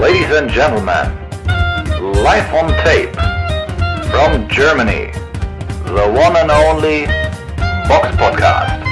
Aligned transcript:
Ladies 0.00 0.30
and 0.30 0.48
gentlemen, 0.48 1.10
live 2.22 2.54
on 2.54 2.68
tape 2.84 3.12
from 4.12 4.46
Germany, 4.48 5.10
the 5.86 6.06
one 6.14 6.36
and 6.36 6.52
only 6.52 7.06
Box 7.88 8.06
Podcast. 8.16 8.84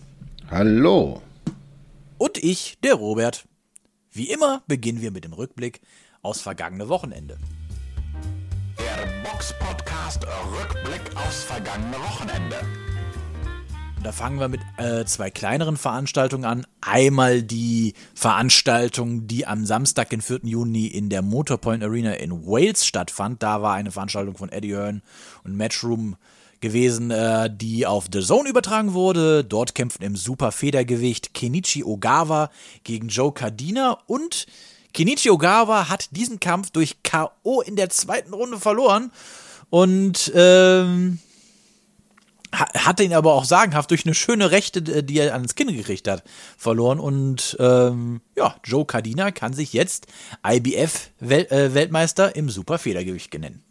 Hallo. 0.51 1.23
Und 2.19 2.37
ich, 2.37 2.77
der 2.83 2.93
Robert. 2.93 3.47
Wie 4.11 4.29
immer 4.29 4.61
beginnen 4.67 5.01
wir 5.01 5.09
mit 5.09 5.23
dem 5.23 5.33
Rückblick 5.33 5.81
aus 6.21 6.39
vergangene 6.39 6.87
Wochenende. 6.87 7.37
Der 8.77 9.23
Box 9.23 9.55
Podcast 9.57 10.23
Rückblick 10.23 11.01
aufs 11.17 11.43
vergangene 11.43 11.97
Wochenende. 11.97 12.57
Da 14.03 14.11
fangen 14.11 14.39
wir 14.39 14.47
mit 14.47 14.61
äh, 14.77 15.03
zwei 15.05 15.31
kleineren 15.31 15.77
Veranstaltungen 15.77 16.45
an. 16.45 16.67
Einmal 16.79 17.41
die 17.41 17.95
Veranstaltung, 18.13 19.25
die 19.25 19.47
am 19.47 19.65
Samstag, 19.65 20.11
den 20.11 20.21
4. 20.21 20.41
Juni 20.43 20.85
in 20.85 21.09
der 21.09 21.23
Motorpoint 21.23 21.83
Arena 21.83 22.13
in 22.13 22.45
Wales 22.45 22.85
stattfand. 22.85 23.41
Da 23.41 23.63
war 23.63 23.73
eine 23.73 23.89
Veranstaltung 23.89 24.37
von 24.37 24.49
Eddie 24.49 24.75
Hearn 24.75 25.01
und 25.43 25.57
Matchroom 25.57 26.17
gewesen, 26.65 27.11
äh, 27.11 27.49
die 27.49 27.85
auf 27.85 28.07
The 28.11 28.21
Zone 28.21 28.49
übertragen 28.49 28.93
wurde. 28.93 29.43
Dort 29.43 29.75
kämpften 29.75 30.03
im 30.03 30.15
Superfedergewicht 30.15 31.33
Kenichi 31.33 31.83
Ogawa 31.83 32.49
gegen 32.83 33.07
Joe 33.07 33.31
Cardina 33.31 33.99
und 34.07 34.47
Kenichi 34.93 35.29
Ogawa 35.29 35.89
hat 35.89 36.09
diesen 36.11 36.39
Kampf 36.39 36.71
durch 36.71 37.03
K.O. 37.03 37.61
in 37.61 37.75
der 37.75 37.89
zweiten 37.89 38.33
Runde 38.33 38.59
verloren. 38.59 39.11
Und 39.69 40.31
ähm, 40.33 41.19
hat 42.51 42.99
ihn 42.99 43.13
aber 43.13 43.33
auch 43.33 43.43
sagenhaft 43.43 43.91
durch 43.91 44.05
eine 44.05 44.15
schöne 44.15 44.51
Rechte, 44.51 44.81
die 44.81 45.19
er 45.19 45.33
ans 45.33 45.55
Kinn 45.55 45.75
gekriegt 45.75 46.07
hat, 46.07 46.23
verloren. 46.57 46.99
Und 46.99 47.57
ähm, 47.59 48.21
ja, 48.35 48.55
Joe 48.63 48.85
Cardina 48.85 49.31
kann 49.31 49.53
sich 49.53 49.73
jetzt 49.73 50.07
IBF-Weltmeister 50.43 52.35
äh, 52.35 52.39
im 52.39 52.49
Superfedergewicht 52.49 53.33
nennen. 53.37 53.63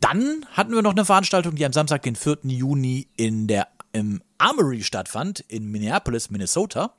Dann 0.00 0.46
hatten 0.52 0.72
wir 0.72 0.82
noch 0.82 0.92
eine 0.92 1.04
Veranstaltung, 1.04 1.54
die 1.54 1.64
am 1.64 1.72
Samstag, 1.72 2.02
den 2.02 2.16
4. 2.16 2.38
Juni 2.44 3.08
in 3.16 3.46
der, 3.46 3.68
im 3.92 4.22
Armory 4.38 4.82
stattfand, 4.82 5.40
in 5.48 5.70
Minneapolis, 5.70 6.30
Minnesota. 6.30 6.94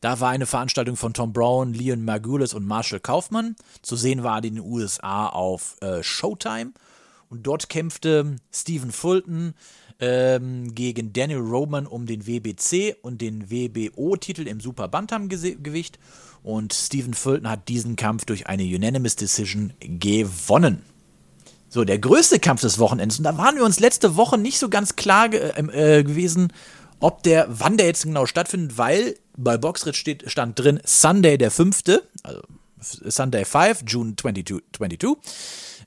Da 0.00 0.20
war 0.20 0.30
eine 0.30 0.46
Veranstaltung 0.46 0.96
von 0.96 1.14
Tom 1.14 1.32
Brown, 1.32 1.72
Leon 1.74 2.04
Margulis 2.04 2.54
und 2.54 2.66
Marshall 2.66 3.00
Kaufmann. 3.00 3.56
Zu 3.82 3.96
sehen 3.96 4.22
war 4.22 4.40
die 4.40 4.48
in 4.48 4.54
den 4.56 4.64
USA 4.64 5.26
auf 5.26 5.76
äh, 5.80 6.02
Showtime. 6.02 6.72
Und 7.28 7.46
dort 7.46 7.68
kämpfte 7.68 8.36
Stephen 8.52 8.92
Fulton 8.92 9.54
ähm, 9.98 10.74
gegen 10.74 11.12
Daniel 11.12 11.40
Roman 11.40 11.86
um 11.86 12.06
den 12.06 12.26
WBC 12.26 12.96
und 13.02 13.20
den 13.20 13.50
WBO-Titel 13.50 14.46
im 14.46 14.60
Super 14.60 14.88
Bantam-Gewicht. 14.88 15.98
Und 16.42 16.72
Stephen 16.72 17.14
Fulton 17.14 17.50
hat 17.50 17.68
diesen 17.68 17.96
Kampf 17.96 18.24
durch 18.24 18.46
eine 18.46 18.62
Unanimous 18.62 19.16
Decision 19.16 19.72
gewonnen. 19.80 20.82
So, 21.76 21.84
der 21.84 21.98
größte 21.98 22.40
Kampf 22.40 22.62
des 22.62 22.78
Wochenendes. 22.78 23.18
Und 23.18 23.24
da 23.24 23.36
waren 23.36 23.56
wir 23.56 23.62
uns 23.62 23.80
letzte 23.80 24.16
Woche 24.16 24.38
nicht 24.38 24.58
so 24.58 24.70
ganz 24.70 24.96
klar 24.96 25.28
ge 25.28 25.40
äh, 25.40 26.02
gewesen, 26.04 26.50
ob 27.00 27.22
der, 27.22 27.48
wann 27.50 27.76
der 27.76 27.84
jetzt 27.84 28.04
genau 28.04 28.24
stattfindet, 28.24 28.78
weil 28.78 29.18
bei 29.36 29.58
Boxrit 29.58 29.94
steht, 29.94 30.24
stand 30.30 30.58
drin 30.58 30.80
Sunday 30.86 31.36
der 31.36 31.50
5., 31.50 31.82
also 32.22 32.40
Sunday 32.80 33.44
5, 33.44 33.82
June 33.86 34.16
22, 34.16 34.64
22 34.74 35.18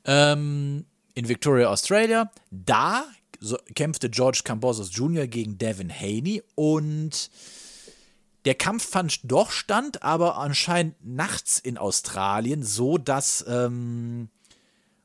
ähm, 0.06 0.86
in 1.16 1.28
Victoria, 1.28 1.70
Australia. 1.70 2.32
Da 2.52 3.06
so, 3.40 3.58
kämpfte 3.74 4.12
George 4.12 4.42
Cambosos 4.44 4.92
Jr. 4.94 5.26
gegen 5.26 5.58
Devin 5.58 5.92
Haney 5.92 6.44
und 6.54 7.32
der 8.46 8.54
Kampf 8.54 8.88
fand 8.88 9.22
doch 9.24 9.50
stand, 9.50 10.04
aber 10.04 10.38
anscheinend 10.38 11.04
nachts 11.04 11.58
in 11.58 11.80
Australien, 11.80 12.62
so 12.62 13.00
dass 13.00 13.44
ähm, 13.48 14.30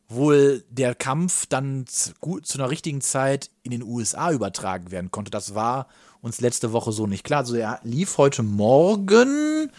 wohl 0.08 0.64
der 0.70 0.94
Kampf 0.94 1.46
dann 1.46 1.86
zu, 1.86 2.12
zu, 2.42 2.58
einer 2.58 2.70
richtigen 2.70 3.00
Zeit 3.00 3.50
in 3.62 3.70
den 3.70 3.82
USA 3.82 4.30
übertragen 4.32 4.90
werden 4.90 5.10
konnte. 5.10 5.30
Das 5.30 5.54
war 5.54 5.88
uns 6.20 6.40
letzte 6.40 6.72
Woche 6.72 6.92
so 6.92 7.06
nicht 7.06 7.24
klar. 7.24 7.40
Also 7.40 7.56
er 7.56 7.80
lief 7.82 8.18
heute 8.18 8.42
Morgen, 8.42 9.70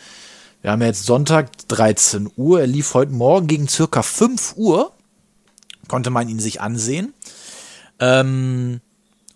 wir 0.62 0.72
haben 0.72 0.82
jetzt 0.82 1.06
Sonntag 1.06 1.52
13 1.68 2.32
Uhr, 2.38 2.62
er 2.62 2.68
lief 2.68 2.94
heute 2.94 3.12
Morgen 3.12 3.48
gegen 3.48 3.68
circa 3.68 4.02
5 4.02 4.56
Uhr, 4.58 4.92
konnte 5.88 6.10
man 6.10 6.28
ihn 6.28 6.40
sich 6.40 6.62
ansehen. 6.62 7.14
Ähm, 8.00 8.82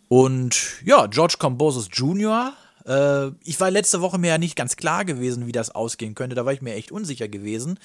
und 0.07 0.83
ja, 0.83 1.05
George 1.07 1.35
Combosos 1.37 1.89
Jr., 1.93 2.53
äh, 2.85 3.27
ich 3.43 3.59
war 3.59 3.71
letzte 3.71 4.01
Woche 4.01 4.17
mir 4.17 4.29
ja 4.29 4.37
nicht 4.37 4.55
ganz 4.55 4.75
klar 4.75 5.05
gewesen, 5.05 5.45
wie 5.45 5.51
das 5.51 5.69
ausgehen 5.69 6.15
könnte. 6.15 6.35
Da 6.35 6.45
war 6.45 6.53
ich 6.53 6.61
mir 6.61 6.73
echt 6.73 6.91
unsicher 6.91 7.27
gewesen. 7.27 7.79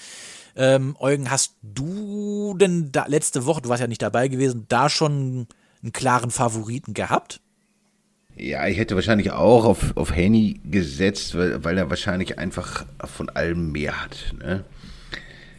Ähm, 0.57 0.97
Eugen, 0.99 1.31
hast 1.31 1.57
du 1.63 2.55
denn 2.59 2.93
da, 2.93 3.07
letzte 3.07 3.47
Woche, 3.47 3.63
du 3.63 3.69
warst 3.69 3.81
ja 3.81 3.87
nicht 3.87 4.03
dabei 4.03 4.29
gewesen, 4.29 4.67
da 4.69 4.89
schon 4.89 5.49
einen 5.83 5.93
klaren 5.93 6.31
Favoriten 6.31 6.95
gehabt? 6.95 7.41
Ja, 8.37 8.67
ich 8.67 8.79
hätte 8.79 8.97
wahrscheinlich 8.97 9.31
auch 9.31 9.65
auf, 9.65 9.97
auf 9.97 10.11
Haney 10.11 10.61
gesetzt, 10.65 11.37
weil, 11.37 11.63
weil 11.65 11.79
er 11.79 11.91
wahrscheinlich 11.91 12.39
einfach 12.39 12.85
von 13.05 13.29
allem 13.29 13.71
mehr 13.73 14.03
hat. 14.03 14.35
Ne? 14.39 14.65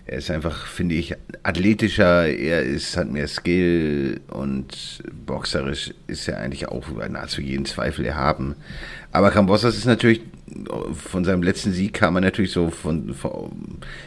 Er 0.07 0.19
ist 0.19 0.29
einfach, 0.29 0.67
finde 0.67 0.95
ich, 0.95 1.16
athletischer, 1.41 2.27
er 2.27 2.61
ist, 2.61 2.95
hat 2.95 3.11
mehr 3.11 3.27
Skill 3.27 4.21
und 4.27 5.01
boxerisch 5.25 5.95
ist 6.05 6.27
er 6.27 6.39
eigentlich 6.39 6.67
auch 6.67 6.88
über 6.89 7.09
nahezu 7.09 7.41
jeden 7.41 7.66
Zweifel 7.66 8.05
erhaben. 8.05 8.55
Aber 9.11 9.31
Cambossas 9.31 9.75
ist 9.75 9.85
natürlich, 9.85 10.21
von 10.93 11.25
seinem 11.25 11.41
letzten 11.41 11.71
Sieg 11.71 11.93
kam 11.93 12.16
er 12.16 12.21
natürlich 12.21 12.51
so 12.51 12.69
von, 12.69 13.16
von, 13.16 13.51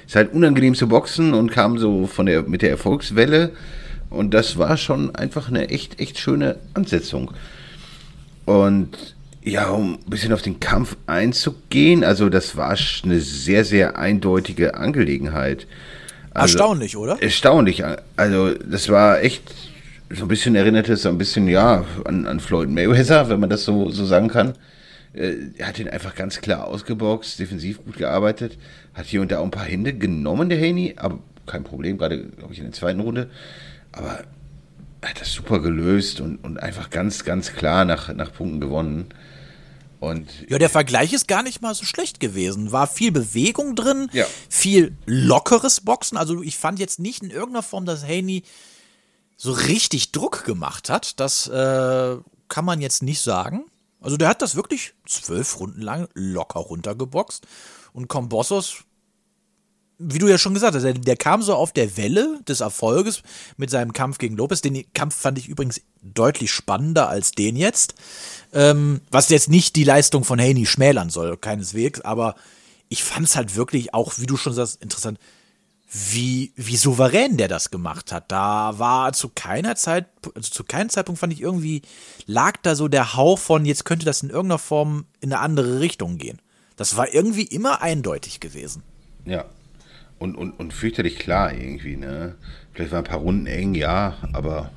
ist 0.06 0.14
halt 0.14 0.32
unangenehm 0.32 0.76
zu 0.76 0.86
boxen 0.86 1.34
und 1.34 1.50
kam 1.50 1.78
so 1.78 2.06
von 2.06 2.26
der, 2.26 2.42
mit 2.42 2.62
der 2.62 2.70
Erfolgswelle. 2.70 3.50
Und 4.08 4.34
das 4.34 4.56
war 4.56 4.76
schon 4.76 5.14
einfach 5.16 5.48
eine 5.48 5.68
echt, 5.68 6.00
echt 6.00 6.18
schöne 6.18 6.58
Ansetzung. 6.74 7.32
Und 8.44 9.16
ja, 9.48 9.70
um 9.70 9.94
ein 9.94 10.10
bisschen 10.10 10.32
auf 10.32 10.42
den 10.42 10.60
Kampf 10.60 10.96
einzugehen, 11.06 12.04
also 12.04 12.28
das 12.28 12.56
war 12.56 12.76
eine 13.02 13.20
sehr, 13.20 13.64
sehr 13.64 13.98
eindeutige 13.98 14.74
Angelegenheit. 14.74 15.66
Also, 16.34 16.58
erstaunlich, 16.58 16.96
oder? 16.96 17.20
Erstaunlich. 17.20 17.82
Also 18.16 18.54
das 18.54 18.88
war 18.88 19.22
echt 19.22 19.42
so 20.10 20.24
ein 20.24 20.28
bisschen 20.28 20.54
erinnert 20.54 20.88
es 20.88 21.02
so 21.02 21.08
ein 21.08 21.18
bisschen, 21.18 21.48
ja, 21.48 21.84
an, 22.04 22.26
an 22.26 22.40
Floyd 22.40 22.68
Mayweather, 22.68 23.28
wenn 23.28 23.40
man 23.40 23.50
das 23.50 23.64
so, 23.64 23.90
so 23.90 24.06
sagen 24.06 24.28
kann. 24.28 24.54
Äh, 25.12 25.34
er 25.58 25.68
hat 25.68 25.78
ihn 25.78 25.88
einfach 25.88 26.14
ganz 26.14 26.40
klar 26.40 26.66
ausgeboxt, 26.66 27.38
defensiv 27.38 27.84
gut 27.84 27.96
gearbeitet, 27.96 28.58
hat 28.94 29.06
hier 29.06 29.20
und 29.20 29.30
da 29.32 29.38
auch 29.38 29.44
ein 29.44 29.50
paar 29.50 29.64
Hände 29.64 29.92
genommen, 29.92 30.48
der 30.48 30.58
Haney, 30.58 30.94
aber 30.96 31.18
kein 31.46 31.64
Problem, 31.64 31.98
gerade, 31.98 32.24
glaube 32.24 32.52
ich, 32.52 32.58
in 32.58 32.66
der 32.66 32.74
zweiten 32.74 33.00
Runde. 33.00 33.28
Aber 33.92 34.20
er 35.00 35.10
hat 35.10 35.20
das 35.20 35.32
super 35.32 35.60
gelöst 35.60 36.20
und, 36.20 36.36
und 36.36 36.62
einfach 36.62 36.90
ganz, 36.90 37.24
ganz 37.24 37.52
klar 37.52 37.84
nach, 37.84 38.12
nach 38.14 38.32
Punkten 38.32 38.60
gewonnen. 38.60 39.06
Und 40.00 40.28
ja, 40.48 40.58
der 40.58 40.70
Vergleich 40.70 41.12
ist 41.12 41.26
gar 41.26 41.42
nicht 41.42 41.60
mal 41.60 41.74
so 41.74 41.84
schlecht 41.84 42.20
gewesen. 42.20 42.70
War 42.72 42.86
viel 42.86 43.10
Bewegung 43.10 43.74
drin, 43.74 44.08
ja. 44.12 44.26
viel 44.48 44.96
lockeres 45.06 45.80
Boxen. 45.80 46.16
Also 46.16 46.42
ich 46.42 46.56
fand 46.56 46.78
jetzt 46.78 47.00
nicht 47.00 47.22
in 47.22 47.30
irgendeiner 47.30 47.62
Form, 47.62 47.84
dass 47.84 48.04
Haney 48.04 48.44
so 49.36 49.52
richtig 49.52 50.12
Druck 50.12 50.44
gemacht 50.44 50.88
hat. 50.88 51.18
Das 51.18 51.48
äh, 51.48 52.16
kann 52.48 52.64
man 52.64 52.80
jetzt 52.80 53.02
nicht 53.02 53.20
sagen. 53.20 53.64
Also 54.00 54.16
der 54.16 54.28
hat 54.28 54.42
das 54.42 54.54
wirklich 54.54 54.94
zwölf 55.06 55.58
Runden 55.58 55.82
lang 55.82 56.08
locker 56.14 56.60
runtergeboxt. 56.60 57.46
Und 57.92 58.08
Combossos 58.08 58.84
wie 59.98 60.18
du 60.18 60.28
ja 60.28 60.38
schon 60.38 60.54
gesagt 60.54 60.76
hast, 60.76 60.84
der, 60.84 60.94
der, 60.94 61.16
kam 61.16 61.42
so 61.42 61.54
auf 61.54 61.72
der 61.72 61.96
Welle 61.96 62.40
des 62.46 62.60
Erfolges 62.60 63.22
mit 63.56 63.68
seinem 63.68 63.92
Kampf 63.92 64.18
gegen 64.18 64.36
Lopez. 64.36 64.60
Den 64.60 64.84
Kampf 64.92 65.16
fand 65.16 65.38
ich 65.38 65.48
übrigens 65.48 65.80
deutlich 66.02 66.52
spannender 66.52 67.08
als 67.08 67.32
den 67.32 67.56
jetzt. 67.56 67.94
Ähm, 68.52 69.00
was 69.10 69.28
jetzt 69.28 69.50
nicht 69.50 69.76
die 69.76 69.84
Leistung 69.84 70.24
von 70.24 70.40
Haney 70.40 70.66
schmälern 70.66 71.10
soll, 71.10 71.36
keineswegs, 71.36 72.00
aber 72.00 72.34
ich 72.88 73.04
fand 73.04 73.26
es 73.26 73.36
halt 73.36 73.56
wirklich 73.56 73.92
auch, 73.92 74.14
wie 74.16 74.26
du 74.26 74.36
schon 74.36 74.54
sagst, 74.54 74.82
interessant, 74.82 75.18
wie, 75.90 76.52
wie 76.56 76.76
souverän 76.76 77.36
der 77.36 77.48
das 77.48 77.70
gemacht 77.70 78.12
hat. 78.12 78.30
Da 78.30 78.78
war 78.78 79.12
zu 79.12 79.30
keiner 79.30 79.74
Zeit, 79.76 80.06
also 80.34 80.50
zu 80.50 80.64
keinem 80.64 80.90
Zeitpunkt 80.90 81.18
fand 81.18 81.32
ich 81.32 81.40
irgendwie, 81.40 81.82
lag 82.26 82.56
da 82.62 82.74
so 82.74 82.88
der 82.88 83.14
Hauch 83.14 83.38
von, 83.38 83.64
jetzt 83.64 83.84
könnte 83.84 84.04
das 84.04 84.22
in 84.22 84.30
irgendeiner 84.30 84.58
Form 84.58 85.06
in 85.20 85.32
eine 85.32 85.40
andere 85.40 85.80
Richtung 85.80 86.18
gehen. 86.18 86.40
Das 86.76 86.96
war 86.96 87.12
irgendwie 87.12 87.42
immer 87.42 87.82
eindeutig 87.82 88.40
gewesen. 88.40 88.82
Ja, 89.24 89.46
und, 90.18 90.36
und, 90.36 90.52
und 90.52 90.72
fürchterlich 90.72 91.18
klar 91.18 91.52
irgendwie, 91.52 91.96
ne? 91.96 92.34
Vielleicht 92.72 92.92
waren 92.92 93.04
ein 93.04 93.10
paar 93.10 93.20
Runden 93.20 93.46
eng, 93.46 93.74
ja, 93.74 94.16
aber 94.32 94.70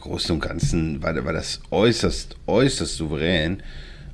Großen 0.00 0.34
und 0.34 0.40
Ganzen 0.40 1.02
war, 1.02 1.24
war 1.24 1.32
das 1.32 1.60
äußerst, 1.70 2.36
äußerst 2.46 2.96
souverän. 2.96 3.62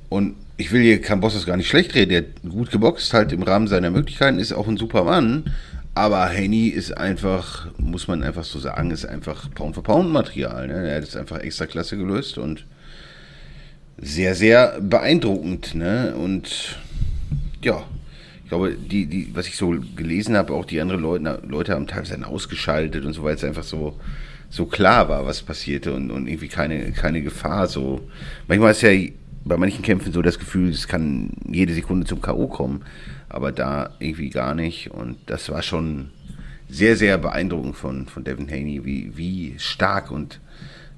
Und 0.09 0.35
ich 0.57 0.71
will 0.71 0.81
hier 0.81 1.01
Cambosos 1.01 1.45
gar 1.45 1.57
nicht 1.57 1.69
schlecht 1.69 1.95
reden. 1.95 2.09
Der 2.09 2.19
hat 2.19 2.49
gut 2.49 2.71
geboxt, 2.71 3.13
halt 3.13 3.31
im 3.31 3.43
Rahmen 3.43 3.67
seiner 3.67 3.91
Möglichkeiten, 3.91 4.39
ist 4.39 4.53
auch 4.53 4.67
ein 4.67 4.77
super 4.77 5.03
Mann. 5.03 5.51
Aber 5.93 6.27
Henny 6.27 6.67
ist 6.67 6.95
einfach, 6.95 7.67
muss 7.77 8.07
man 8.07 8.23
einfach 8.23 8.43
so 8.43 8.59
sagen, 8.59 8.91
ist 8.91 9.05
einfach 9.05 9.49
Pound-for-Pound-Material. 9.55 10.67
Ne? 10.67 10.89
Er 10.89 10.97
hat 10.97 11.03
es 11.03 11.15
einfach 11.15 11.39
extra 11.39 11.65
klasse 11.65 11.97
gelöst 11.97 12.37
und 12.37 12.65
sehr, 13.97 14.35
sehr 14.35 14.79
beeindruckend. 14.79 15.73
Ne? 15.73 16.15
Und 16.15 16.77
ja, 17.63 17.83
ich 18.43 18.49
glaube, 18.49 18.75
die, 18.75 19.07
die, 19.07 19.31
was 19.33 19.47
ich 19.47 19.57
so 19.57 19.75
gelesen 19.95 20.37
habe, 20.37 20.53
auch 20.53 20.65
die 20.65 20.79
anderen 20.79 21.01
Leute, 21.01 21.41
Leute 21.47 21.73
haben 21.73 21.87
teilweise 21.87 22.25
ausgeschaltet 22.25 23.03
und 23.03 23.13
so, 23.13 23.23
weil 23.23 23.35
es 23.35 23.43
einfach 23.43 23.63
so, 23.63 23.99
so 24.49 24.65
klar 24.65 25.09
war, 25.09 25.25
was 25.25 25.41
passierte 25.41 25.93
und, 25.93 26.11
und 26.11 26.27
irgendwie 26.27 26.47
keine, 26.47 26.91
keine 26.91 27.21
Gefahr. 27.21 27.67
So. 27.67 28.09
Manchmal 28.47 28.71
ist 28.71 28.81
ja 28.81 28.91
bei 29.45 29.57
manchen 29.57 29.81
Kämpfen 29.81 30.11
so 30.11 30.21
das 30.21 30.39
Gefühl, 30.39 30.69
es 30.69 30.87
kann 30.87 31.31
jede 31.49 31.73
Sekunde 31.73 32.05
zum 32.05 32.21
K.O. 32.21 32.47
kommen, 32.47 32.83
aber 33.29 33.51
da 33.51 33.91
irgendwie 33.99 34.29
gar 34.29 34.55
nicht. 34.55 34.91
Und 34.91 35.17
das 35.25 35.49
war 35.49 35.61
schon 35.61 36.11
sehr, 36.69 36.97
sehr 36.97 37.17
beeindruckend 37.17 37.75
von, 37.75 38.07
von 38.07 38.23
Devin 38.23 38.49
Haney, 38.49 38.83
wie, 38.83 39.15
wie 39.15 39.55
stark 39.57 40.11
und 40.11 40.39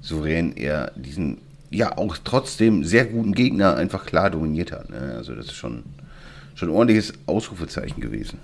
souverän 0.00 0.56
er 0.56 0.92
diesen, 0.96 1.38
ja, 1.70 1.96
auch 1.96 2.16
trotzdem 2.18 2.84
sehr 2.84 3.04
guten 3.04 3.32
Gegner 3.32 3.76
einfach 3.76 4.06
klar 4.06 4.30
dominiert 4.30 4.72
hat. 4.72 4.90
Ne? 4.90 5.14
Also, 5.16 5.34
das 5.34 5.46
ist 5.46 5.56
schon, 5.56 5.84
schon 6.54 6.70
ein 6.70 6.74
ordentliches 6.74 7.12
Ausrufezeichen 7.26 8.00
gewesen. 8.00 8.38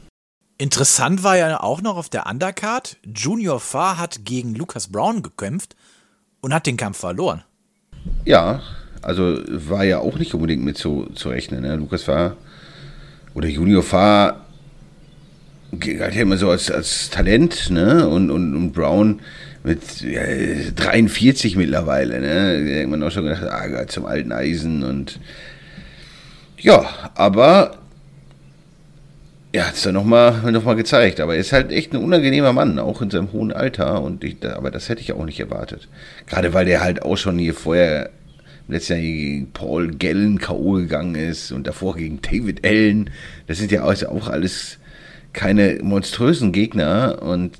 Interessant 0.58 1.22
war 1.22 1.36
ja 1.36 1.60
auch 1.60 1.82
noch 1.82 1.96
auf 1.96 2.08
der 2.08 2.26
Undercard, 2.26 2.96
Junior 3.04 3.60
Farr 3.60 3.98
hat 3.98 4.24
gegen 4.24 4.54
Lucas 4.54 4.88
Brown 4.88 5.22
gekämpft 5.22 5.76
und 6.40 6.54
hat 6.54 6.66
den 6.66 6.78
Kampf 6.78 6.98
verloren. 6.98 7.42
Ja, 8.24 8.62
also 9.02 9.38
war 9.48 9.84
ja 9.84 9.98
auch 9.98 10.18
nicht 10.18 10.32
unbedingt 10.32 10.64
mit 10.64 10.78
zu, 10.78 11.10
zu 11.14 11.28
rechnen. 11.28 11.62
Ne? 11.62 11.76
Lukas 11.76 12.08
war, 12.08 12.36
oder 13.34 13.48
Junior 13.48 13.84
war, 13.92 14.46
galt 15.78 16.14
ja 16.14 16.22
immer 16.22 16.38
so 16.38 16.50
als, 16.50 16.70
als 16.70 17.10
Talent, 17.10 17.70
ne? 17.70 18.08
Und, 18.08 18.30
und, 18.30 18.54
und 18.54 18.72
Brown 18.72 19.20
mit 19.62 20.00
ja, 20.00 20.22
43 20.74 21.56
mittlerweile, 21.56 22.20
ne? 22.20 22.64
Da 22.64 22.80
hat 22.82 22.88
man 22.88 23.02
auch 23.02 23.10
schon 23.10 23.24
gedacht, 23.24 23.42
ah, 23.44 23.86
zum 23.88 24.06
alten 24.06 24.32
Eisen 24.32 24.82
und 24.82 25.20
ja, 26.58 27.10
aber 27.14 27.78
er 29.56 29.68
hat 29.68 29.74
es 29.74 29.82
dann 29.82 29.94
nochmal 29.94 30.52
noch 30.52 30.64
mal 30.64 30.76
gezeigt. 30.76 31.20
Aber 31.20 31.34
er 31.34 31.40
ist 31.40 31.52
halt 31.52 31.72
echt 31.72 31.92
ein 31.92 32.02
unangenehmer 32.02 32.52
Mann, 32.52 32.78
auch 32.78 33.00
in 33.00 33.10
seinem 33.10 33.32
hohen 33.32 33.52
Alter. 33.52 34.02
Und 34.02 34.22
ich, 34.22 34.36
aber 34.44 34.70
das 34.70 34.88
hätte 34.88 35.00
ich 35.00 35.12
auch 35.12 35.24
nicht 35.24 35.40
erwartet. 35.40 35.88
Gerade 36.26 36.52
weil 36.52 36.66
der 36.66 36.82
halt 36.82 37.02
auch 37.02 37.16
schon 37.16 37.38
hier 37.38 37.54
vorher 37.54 38.10
letztes 38.68 38.88
Jahr 38.90 39.00
gegen 39.00 39.52
Paul 39.52 39.92
Gellen 39.92 40.38
K.O. 40.38 40.72
gegangen 40.72 41.14
ist 41.14 41.52
und 41.52 41.66
davor 41.66 41.96
gegen 41.96 42.20
David 42.20 42.66
Allen. 42.66 43.10
Das 43.46 43.58
sind 43.58 43.72
ja 43.72 43.84
auch 43.84 44.28
alles 44.28 44.78
keine 45.32 45.78
monströsen 45.82 46.52
Gegner 46.52 47.22
und 47.22 47.58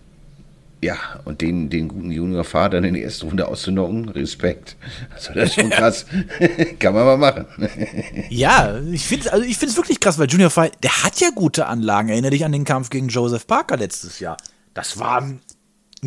ja, 0.87 1.21
und 1.25 1.41
den, 1.41 1.69
den 1.69 1.89
guten 1.89 2.13
Junior-Vater 2.13 2.79
in 2.79 2.95
der 2.95 3.03
ersten 3.03 3.27
Runde 3.27 3.49
auszunocken, 3.49 4.09
Respekt. 4.09 4.77
Also 5.13 5.33
das 5.35 5.49
ist 5.49 5.55
schon 5.57 5.71
krass. 5.71 6.07
Kann 6.79 6.95
man 6.95 7.05
mal 7.05 7.17
machen. 7.17 7.47
ja, 8.31 8.79
ich 8.93 9.05
finde 9.05 9.33
also 9.33 9.45
es 9.45 9.77
wirklich 9.77 9.99
krass, 9.99 10.17
weil 10.17 10.31
Junior 10.31 10.49
Fight, 10.49 10.75
der 10.85 11.03
hat 11.03 11.19
ja 11.19 11.31
gute 11.35 11.67
Anlagen. 11.67 12.11
Erinnere 12.11 12.31
dich 12.31 12.45
an 12.45 12.53
den 12.53 12.65
Kampf 12.65 12.91
gegen 12.91 13.09
Joseph 13.09 13.49
Parker 13.49 13.77
letztes 13.77 14.21
Jahr. 14.21 14.37
Das 14.75 14.97
war 15.01 15.23
ein 15.23 15.41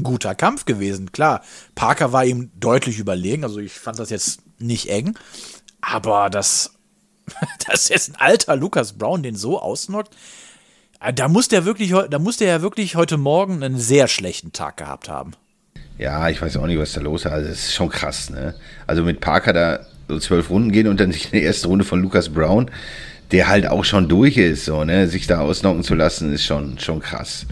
guter 0.02 0.34
Kampf 0.34 0.64
gewesen. 0.64 1.12
Klar, 1.12 1.42
Parker 1.76 2.14
war 2.14 2.24
ihm 2.24 2.50
deutlich 2.58 3.00
überlegen. 3.00 3.44
Also 3.44 3.60
ich 3.60 3.74
fand 3.74 4.00
das 4.00 4.10
jetzt 4.10 4.44
nicht 4.60 4.90
eng. 4.90 5.20
Aber 5.82 6.30
das, 6.30 6.72
ist 7.90 8.10
ein 8.14 8.16
alter 8.16 8.56
Lucas 8.56 8.94
Brown, 8.94 9.24
den 9.24 9.36
so 9.36 9.60
ausnockt. 9.60 10.16
Äh, 11.00 11.14
da 11.14 11.28
muss 11.28 11.48
der 11.48 11.66
wirklich, 11.66 11.94
da 12.10 12.20
muss 12.20 12.38
der 12.38 12.48
ja 12.48 12.62
wirklich 12.62 12.96
heute 12.96 13.18
Morgen 13.18 13.64
einen 13.64 13.78
sehr 13.78 14.08
schlechten 14.08 14.52
Tag 14.52 14.78
gehabt 14.78 15.10
haben. 15.10 15.32
Ja, 15.98 16.30
ich 16.30 16.42
weiß 16.42 16.58
auch 16.58 16.68
nicht, 16.68 16.80
was 16.80 16.94
da 16.94 17.02
los 17.02 17.26
ist. 17.26 17.32
Also, 17.32 17.50
das 17.50 17.60
ist 17.60 17.74
schon 17.74 17.90
krass, 17.90 18.30
ne? 18.30 18.56
Also 18.88 19.04
mit 19.04 19.20
Parker 19.20 19.54
da 19.54 19.80
so 20.08 20.18
zwölf 20.20 20.50
Runden 20.50 20.72
gehen 20.72 20.88
und 20.88 21.00
dann 21.00 21.12
sich 21.12 21.26
in 21.26 21.32
der 21.32 21.44
ersten 21.44 21.68
Runde 21.68 21.84
von 21.84 22.02
Lucas 22.02 22.30
Brown, 22.30 22.72
der 23.32 23.48
halt 23.48 23.68
auch 23.68 23.84
schon 23.84 24.08
durch 24.08 24.38
ist, 24.38 24.66
so, 24.66 24.84
ne? 24.86 25.08
Sich 25.08 25.28
da 25.28 25.42
ausnocken 25.42 25.84
zu 25.84 25.96
lassen, 25.96 26.34
ist 26.34 26.46
schon, 26.46 26.80
schon 26.80 27.02
krass. 27.02 27.46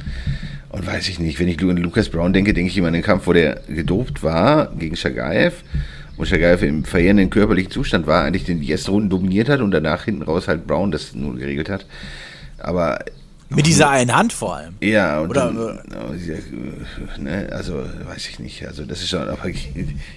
Und 0.70 0.86
weiß 0.88 1.10
ich 1.10 1.20
nicht, 1.20 1.40
wenn 1.40 1.48
ich 1.48 1.62
an 1.62 1.78
Lucas 1.78 2.10
Brown 2.10 2.34
denke, 2.34 2.54
denke 2.54 2.72
ich 2.72 2.78
immer 2.78 2.88
an 2.88 2.94
den 2.94 3.04
Kampf, 3.04 3.28
wo 3.28 3.34
der 3.34 3.62
gedopt 3.68 4.24
war 4.24 4.72
gegen 4.76 4.96
Shagaev 4.96 5.64
wo 6.18 6.26
Shagaev 6.26 6.64
im 6.64 6.84
verheerenden 6.84 7.30
körperlichen 7.30 7.72
Zustand 7.72 8.08
war, 8.08 8.24
eigentlich 8.24 8.44
den 8.44 8.60
die 8.60 8.72
erste 8.72 8.92
Runde 8.92 9.10
dominiert 9.10 9.50
hat 9.50 9.62
und 9.62 9.72
danach 9.72 10.06
hinten 10.06 10.24
raus 10.24 10.48
halt 10.48 10.66
Brown 10.66 10.92
das 10.92 11.14
nur 11.14 11.36
geregelt 11.36 11.70
hat. 11.70 11.86
Aber 12.58 13.00
mit 13.50 13.66
dieser 13.66 13.90
einen 13.90 14.14
Hand 14.14 14.34
vor 14.34 14.58
allem. 14.58 14.76
Ja, 14.82 15.22
und 15.22 15.30
Oder, 15.30 15.52
dann, 15.52 15.80
äh, 17.18 17.20
ne, 17.20 17.50
also 17.52 17.76
weiß 18.06 18.28
ich 18.30 18.40
nicht. 18.40 18.66
Also 18.68 18.84
das 18.86 19.02
ist 19.02 19.10
schon, 19.10 19.28
aber 19.28 19.50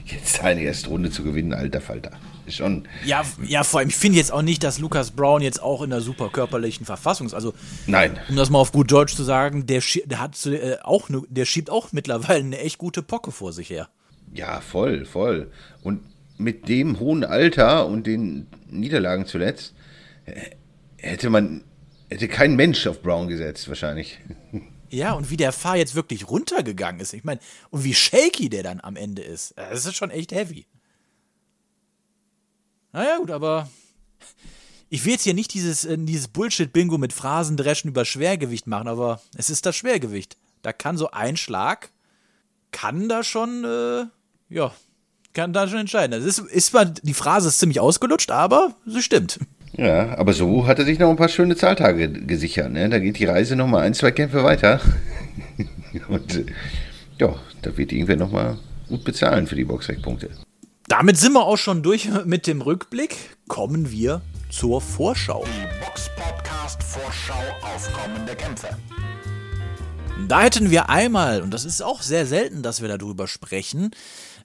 jetzt 0.05 0.43
eine 0.43 0.63
erste 0.63 0.89
Runde 0.89 1.11
zu 1.11 1.23
gewinnen, 1.23 1.53
alter 1.53 1.81
Falter. 1.81 2.13
Schon. 2.49 2.89
Ja, 3.05 3.23
ja, 3.47 3.63
vor 3.63 3.79
allem, 3.79 3.91
ich 3.91 3.97
finde 3.97 4.19
jetzt 4.19 4.33
auch 4.33 4.43
nicht, 4.43 4.65
dass 4.65 4.81
Lukas 4.81 5.13
Brown 5.13 5.41
jetzt 5.43 5.63
auch 5.63 5.83
in 5.83 5.91
der 5.91 6.01
super 6.01 6.31
körperlichen 6.31 6.85
Verfassung 6.85 7.27
ist. 7.27 7.35
Also, 7.35 7.55
Nein. 7.87 8.19
um 8.29 8.35
das 8.35 8.51
mal 8.51 8.59
auf 8.59 8.73
gut 8.73 8.91
Deutsch 8.91 9.15
zu 9.15 9.23
sagen, 9.23 9.67
der, 9.67 9.83
der 10.07 10.21
hat 10.21 10.47
äh, 10.47 10.79
auch 10.83 11.09
ne, 11.09 11.23
der 11.29 11.45
schiebt 11.45 11.71
auch 11.71 11.93
mittlerweile 11.93 12.41
eine 12.41 12.59
echt 12.59 12.79
gute 12.79 13.03
Pocke 13.03 13.31
vor 13.31 13.53
sich 13.53 13.71
her. 13.71 13.89
Ja, 14.35 14.61
voll, 14.61 15.05
voll. 15.05 15.53
Und 15.83 16.01
mit 16.39 16.69
dem 16.69 16.99
hohen 16.99 17.23
Alter 17.23 17.87
und 17.87 18.07
den 18.07 18.49
Niederlagen 18.69 19.27
zuletzt 19.27 19.75
äh, 20.25 20.33
hätte 20.97 21.31
man 21.31 21.63
Hätte 22.11 22.29
kein 22.29 22.57
Mensch 22.57 22.87
auf 22.87 23.03
Brown 23.03 23.29
gesetzt, 23.29 23.69
wahrscheinlich. 23.69 24.19
Ja, 24.91 25.13
und 25.13 25.31
wie 25.31 25.37
der 25.37 25.53
Fahr 25.53 25.77
jetzt 25.77 25.95
wirklich 25.95 26.29
runtergegangen 26.29 27.01
ist. 27.01 27.13
Ich 27.13 27.23
meine, 27.23 27.41
und 27.71 27.85
wie 27.85 27.95
shaky 27.95 28.49
der 28.49 28.65
dann 28.65 28.81
am 28.81 28.97
Ende 28.97 29.23
ist. 29.23 29.55
Das 29.57 29.87
ist 29.87 29.95
schon 29.95 30.11
echt 30.11 30.33
heavy. 30.33 30.67
Naja, 32.93 33.19
gut, 33.19 33.31
aber 33.31 33.71
ich 34.89 35.05
will 35.05 35.13
jetzt 35.13 35.23
hier 35.23 35.35
nicht 35.35 35.55
dieses, 35.55 35.85
äh, 35.85 35.97
dieses 35.97 36.27
Bullshit-Bingo 36.27 36.99
mit 36.99 37.13
Phrasendreschen 37.13 37.89
über 37.91 38.05
Schwergewicht 38.05 38.67
machen, 38.67 38.89
aber 38.89 39.23
es 39.37 39.49
ist 39.49 39.65
das 39.65 39.77
Schwergewicht. 39.77 40.37
Da 40.63 40.73
kann 40.73 40.97
so 40.97 41.13
ein 41.13 41.37
Schlag, 41.37 41.91
kann 42.73 43.09
da 43.09 43.23
schon, 43.23 43.65
äh, 43.65 44.07
ja, 44.53 44.75
kann 45.33 45.53
da 45.53 45.69
schon 45.69 45.79
entscheiden. 45.79 46.11
Das 46.11 46.25
ist, 46.25 46.41
ist 46.41 46.67
zwar, 46.67 46.87
die 46.87 47.15
Phrase 47.15 47.49
ist 47.49 47.61
ziemlich 47.61 47.79
ausgelutscht, 47.79 48.33
aber 48.33 48.75
sie 48.85 49.03
stimmt. 49.03 49.39
Ja, 49.81 50.19
aber 50.19 50.35
so 50.35 50.67
hat 50.67 50.79
er 50.79 50.85
sich 50.85 50.99
noch 50.99 51.09
ein 51.09 51.17
paar 51.17 51.31
schöne 51.31 51.57
Zahltage 51.57 52.11
gesichert. 52.11 52.71
Ne? 52.71 52.91
Da 52.91 52.99
geht 52.99 53.19
die 53.19 53.25
Reise 53.25 53.57
noch 53.57 53.67
mal 53.67 53.81
ein, 53.81 53.95
zwei 53.95 54.11
Kämpfe 54.11 54.45
weiter. 54.45 54.79
Und 56.09 56.45
ja, 57.19 57.35
da 57.63 57.77
wird 57.79 57.91
irgendwer 57.91 58.17
noch 58.17 58.31
mal 58.31 58.59
gut 58.89 59.05
bezahlen 59.05 59.47
für 59.47 59.57
die 59.57 59.65
Boxrec-Punkte. 59.65 60.29
Damit 60.87 61.17
sind 61.17 61.33
wir 61.33 61.47
auch 61.47 61.57
schon 61.57 61.83
durch 61.83 62.11
mit 62.27 62.47
dem 62.47 62.61
Rückblick. 62.61 63.17
Kommen 63.49 63.91
wir 63.91 64.21
zur 64.51 64.83
Vorschau. 64.83 65.47
Die 65.47 65.83
Box-Podcast-Vorschau 65.83 67.41
auf 67.63 67.91
kommende 67.95 68.35
Kämpfe. 68.35 68.69
Da 70.29 70.43
hätten 70.43 70.71
wir 70.71 70.91
einmal, 70.91 71.41
und 71.41 71.55
das 71.55 71.65
ist 71.65 71.83
auch 71.83 72.03
sehr 72.03 72.27
selten, 72.27 72.63
dass 72.63 72.83
wir 72.83 72.89
darüber 72.89 73.27
sprechen, 73.27 73.93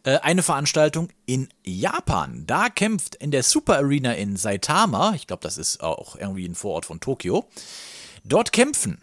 äh, 0.05 0.19
eine 0.19 0.43
Veranstaltung 0.43 1.09
in 1.25 1.49
Japan. 1.65 2.43
Da 2.45 2.69
kämpft 2.69 3.15
in 3.15 3.31
der 3.31 3.43
Super 3.43 3.77
Arena 3.77 4.13
in 4.13 4.37
Saitama, 4.37 5.13
ich 5.15 5.27
glaube, 5.27 5.43
das 5.43 5.57
ist 5.57 5.81
auch 5.81 6.15
irgendwie 6.15 6.47
ein 6.47 6.55
Vorort 6.55 6.85
von 6.85 6.99
Tokio, 6.99 7.45
dort 8.23 8.53
kämpfen 8.53 8.99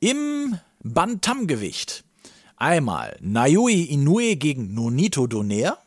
im 0.00 0.58
Bantam-Gewicht 0.82 2.04
einmal 2.56 3.16
Nayoi 3.20 3.82
Inoue 3.82 4.36
gegen 4.36 4.72
Nonito 4.72 5.26
Donaire 5.26 5.78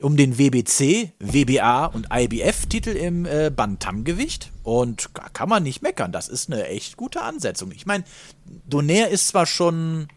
um 0.00 0.18
den 0.18 0.36
WBC, 0.38 1.12
WBA 1.18 1.86
und 1.86 2.08
IBF-Titel 2.12 2.90
im 2.90 3.24
äh, 3.24 3.50
Bantam-Gewicht. 3.50 4.50
Und 4.62 5.08
da 5.14 5.30
kann 5.30 5.48
man 5.48 5.62
nicht 5.62 5.80
meckern. 5.80 6.12
Das 6.12 6.28
ist 6.28 6.52
eine 6.52 6.66
echt 6.66 6.98
gute 6.98 7.22
Ansetzung. 7.22 7.72
Ich 7.72 7.86
meine, 7.86 8.04
Donaire 8.66 9.08
ist 9.08 9.28
zwar 9.28 9.46
schon 9.46 10.08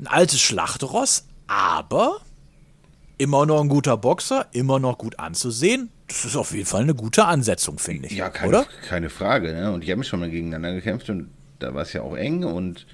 ein 0.00 0.06
altes 0.08 0.40
Schlachtross, 0.40 1.26
aber 1.46 2.20
immer 3.18 3.46
noch 3.46 3.60
ein 3.60 3.68
guter 3.68 3.96
Boxer, 3.96 4.46
immer 4.52 4.78
noch 4.78 4.98
gut 4.98 5.18
anzusehen. 5.18 5.90
Das 6.08 6.24
ist 6.24 6.36
auf 6.36 6.52
jeden 6.52 6.66
Fall 6.66 6.82
eine 6.82 6.94
gute 6.94 7.24
Ansetzung, 7.24 7.78
finde 7.78 8.08
ich. 8.08 8.16
Ja, 8.16 8.28
keine, 8.28 8.48
oder? 8.48 8.66
keine 8.86 9.10
Frage. 9.10 9.52
Ne? 9.52 9.72
Und 9.72 9.84
die 9.84 9.92
haben 9.92 10.04
schon 10.04 10.20
mal 10.20 10.30
gegeneinander 10.30 10.74
gekämpft 10.74 11.08
und 11.10 11.30
da 11.58 11.74
war 11.74 11.82
es 11.82 11.92
ja 11.92 12.02
auch 12.02 12.16
eng 12.16 12.44
und 12.44 12.86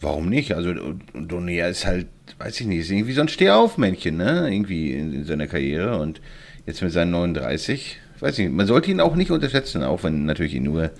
warum 0.00 0.28
nicht? 0.28 0.54
Also 0.54 0.74
Donaire 1.14 1.70
ist 1.70 1.86
halt, 1.86 2.06
weiß 2.38 2.60
ich 2.60 2.66
nicht, 2.66 2.80
ist 2.80 2.90
irgendwie 2.90 3.12
so 3.12 3.22
ein 3.22 3.28
Stehaufmännchen, 3.28 4.16
ne? 4.16 4.48
Irgendwie 4.52 4.92
in, 4.92 5.12
in, 5.12 5.24
seiner 5.24 5.46
Karriere 5.46 5.98
und 5.98 6.20
jetzt 6.66 6.82
mit 6.82 6.92
seinen 6.92 7.10
39, 7.10 7.98
weiß 8.20 8.38
ich 8.38 8.46
nicht, 8.46 8.56
man 8.56 8.66
sollte 8.66 8.90
ihn 8.90 9.00
auch 9.00 9.16
nicht 9.16 9.30
unterschätzen, 9.30 9.82
auch 9.82 10.04
wenn 10.04 10.26
natürlich 10.26 10.54
ihn 10.54 10.64
nur 10.64 10.90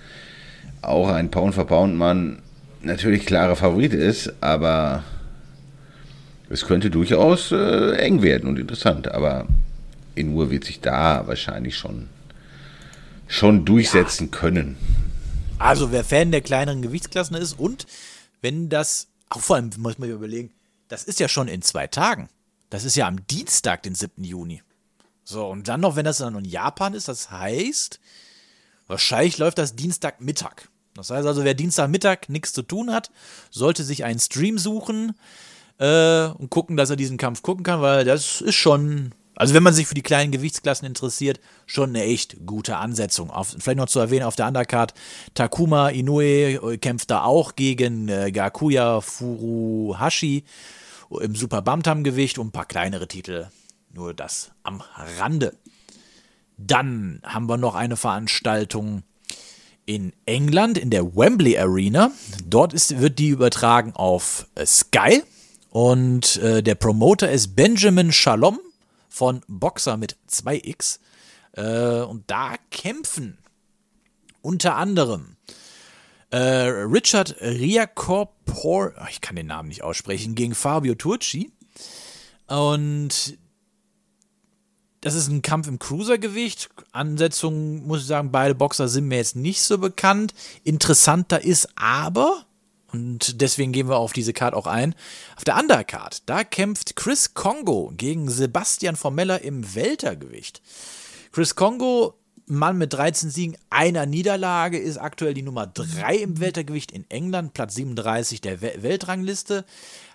auch 0.81 1.09
ein 1.09 1.31
Pound-for-Pound-Mann 1.31 2.41
natürlich 2.81 3.25
klarer 3.25 3.55
Favorit 3.55 3.93
ist, 3.93 4.33
aber 4.41 5.03
es 6.49 6.65
könnte 6.65 6.89
durchaus 6.89 7.51
äh, 7.51 7.95
eng 7.97 8.21
werden 8.21 8.47
und 8.47 8.59
interessant, 8.59 9.07
aber 9.07 9.47
in 10.13 10.33
Uhr 10.33 10.49
wird 10.51 10.63
sich 10.63 10.79
da 10.79 11.27
wahrscheinlich 11.27 11.77
schon 11.77 12.09
schon 13.27 13.65
durchsetzen 13.65 14.29
ja. 14.31 14.39
können. 14.39 14.77
Also 15.57 15.91
wer 15.91 16.03
Fan 16.03 16.31
der 16.31 16.41
kleineren 16.41 16.81
Gewichtsklassen 16.81 17.35
ist 17.35 17.53
und 17.53 17.87
wenn 18.41 18.69
das, 18.69 19.07
auch 19.29 19.39
vor 19.39 19.55
allem 19.55 19.71
muss 19.77 19.97
man 19.97 20.09
überlegen, 20.09 20.51
das 20.87 21.03
ist 21.03 21.19
ja 21.19 21.27
schon 21.27 21.47
in 21.47 21.61
zwei 21.61 21.87
Tagen. 21.87 22.29
Das 22.69 22.83
ist 22.83 22.95
ja 22.95 23.07
am 23.07 23.25
Dienstag, 23.27 23.83
den 23.83 23.95
7. 23.95 24.23
Juni. 24.23 24.61
So, 25.23 25.47
und 25.47 25.67
dann 25.67 25.81
noch, 25.81 25.95
wenn 25.95 26.05
das 26.05 26.19
dann 26.19 26.35
in 26.35 26.45
Japan 26.45 26.93
ist, 26.93 27.07
das 27.07 27.31
heißt, 27.31 27.99
wahrscheinlich 28.87 29.37
läuft 29.37 29.57
das 29.57 29.75
Dienstagmittag. 29.75 30.69
Das 30.93 31.09
heißt 31.09 31.25
also, 31.25 31.43
wer 31.43 31.55
Dienstagmittag 31.55 32.29
nichts 32.29 32.53
zu 32.53 32.61
tun 32.61 32.91
hat, 32.91 33.11
sollte 33.49 33.83
sich 33.83 34.03
einen 34.03 34.19
Stream 34.19 34.57
suchen 34.57 35.15
äh, 35.79 36.27
und 36.27 36.49
gucken, 36.49 36.77
dass 36.77 36.89
er 36.89 36.95
diesen 36.95 37.17
Kampf 37.17 37.41
gucken 37.41 37.63
kann, 37.63 37.81
weil 37.81 38.05
das 38.05 38.41
ist 38.41 38.55
schon 38.55 39.13
also 39.35 39.53
wenn 39.53 39.63
man 39.63 39.73
sich 39.73 39.87
für 39.87 39.95
die 39.95 40.01
kleinen 40.01 40.31
Gewichtsklassen 40.31 40.87
interessiert, 40.87 41.39
schon 41.65 41.89
eine 41.89 42.03
echt 42.03 42.45
gute 42.45 42.77
Ansetzung. 42.77 43.29
Auf, 43.29 43.55
vielleicht 43.59 43.77
noch 43.77 43.87
zu 43.87 43.99
erwähnen, 43.99 44.23
auf 44.23 44.37
der 44.37 44.47
Undercard, 44.47 44.93
Takuma 45.33 45.89
Inoue 45.89 46.23
äh, 46.23 46.77
kämpft 46.77 47.11
da 47.11 47.23
auch 47.23 47.55
gegen 47.55 48.07
äh, 48.07 48.31
Gakuya 48.31 49.01
Furuhashi 49.01 50.45
im 51.19 51.35
Super 51.35 51.61
Bantam-Gewicht 51.61 52.37
und 52.37 52.47
ein 52.47 52.51
paar 52.51 52.65
kleinere 52.65 53.07
Titel. 53.07 53.47
Nur 53.93 54.13
das 54.13 54.51
am 54.63 54.81
Rande. 55.19 55.53
Dann 56.57 57.21
haben 57.23 57.47
wir 57.47 57.57
noch 57.57 57.75
eine 57.75 57.97
Veranstaltung 57.97 59.03
in 59.85 60.13
England 60.25 60.77
in 60.77 60.89
der 60.89 61.15
Wembley 61.15 61.57
Arena. 61.57 62.11
Dort 62.45 62.73
ist, 62.73 62.99
wird 63.01 63.19
die 63.19 63.27
übertragen 63.27 63.93
auf 63.93 64.47
äh, 64.55 64.65
Sky. 64.65 65.23
Und 65.75 66.37
äh, 66.37 66.63
der 66.63 66.75
Promoter 66.75 67.29
ist 67.29 67.57
Benjamin 67.57 68.13
Shalom 68.13 68.61
von 69.09 69.41
Boxer 69.49 69.97
mit 69.97 70.15
2x. 70.31 70.99
Äh, 71.51 71.99
und 72.03 72.23
da 72.31 72.55
kämpfen 72.71 73.37
unter 74.41 74.77
anderem 74.77 75.35
äh, 76.29 76.37
Richard 76.37 77.35
Riacopor, 77.41 78.93
ich 79.09 79.19
kann 79.19 79.35
den 79.35 79.47
Namen 79.47 79.67
nicht 79.67 79.83
aussprechen, 79.83 80.33
gegen 80.33 80.55
Fabio 80.55 80.95
Turci. 80.95 81.51
Und 82.47 83.37
das 85.01 85.13
ist 85.13 85.27
ein 85.27 85.41
Kampf 85.41 85.67
im 85.67 85.77
Cruisergewicht. 85.77 86.69
Ansetzung, 86.93 87.85
muss 87.85 87.99
ich 87.99 88.07
sagen, 88.07 88.31
beide 88.31 88.55
Boxer 88.55 88.87
sind 88.87 89.09
mir 89.09 89.17
jetzt 89.17 89.35
nicht 89.35 89.61
so 89.61 89.77
bekannt. 89.77 90.33
Interessanter 90.63 91.43
ist 91.43 91.67
aber, 91.75 92.44
und 92.95 93.41
deswegen 93.41 93.73
gehen 93.73 93.89
wir 93.89 93.97
auf 93.97 94.13
diese 94.13 94.31
Card 94.31 94.53
auch 94.53 94.67
ein. 94.67 94.95
Auf 95.35 95.43
der 95.43 95.57
Undercard, 95.57 96.23
da 96.27 96.45
kämpft 96.45 96.95
Chris 96.95 97.33
Kongo 97.33 97.91
gegen 97.97 98.29
Sebastian 98.29 98.95
Formella 98.95 99.35
im 99.35 99.75
Weltergewicht. 99.75 100.61
Chris 101.33 101.55
Kongo, 101.55 102.13
Mann 102.47 102.77
mit 102.77 102.93
13 102.93 103.29
Siegen, 103.29 103.57
einer 103.69 104.05
Niederlage, 104.05 104.77
ist 104.77 104.97
aktuell 104.97 105.33
die 105.33 105.41
Nummer 105.41 105.67
3 105.67 106.15
im 106.15 106.39
Weltergewicht 106.39 106.91
in 106.91 107.03
England, 107.09 107.53
Platz 107.53 107.75
37 107.75 108.39
der 108.39 108.61
Weltrangliste. 108.61 109.65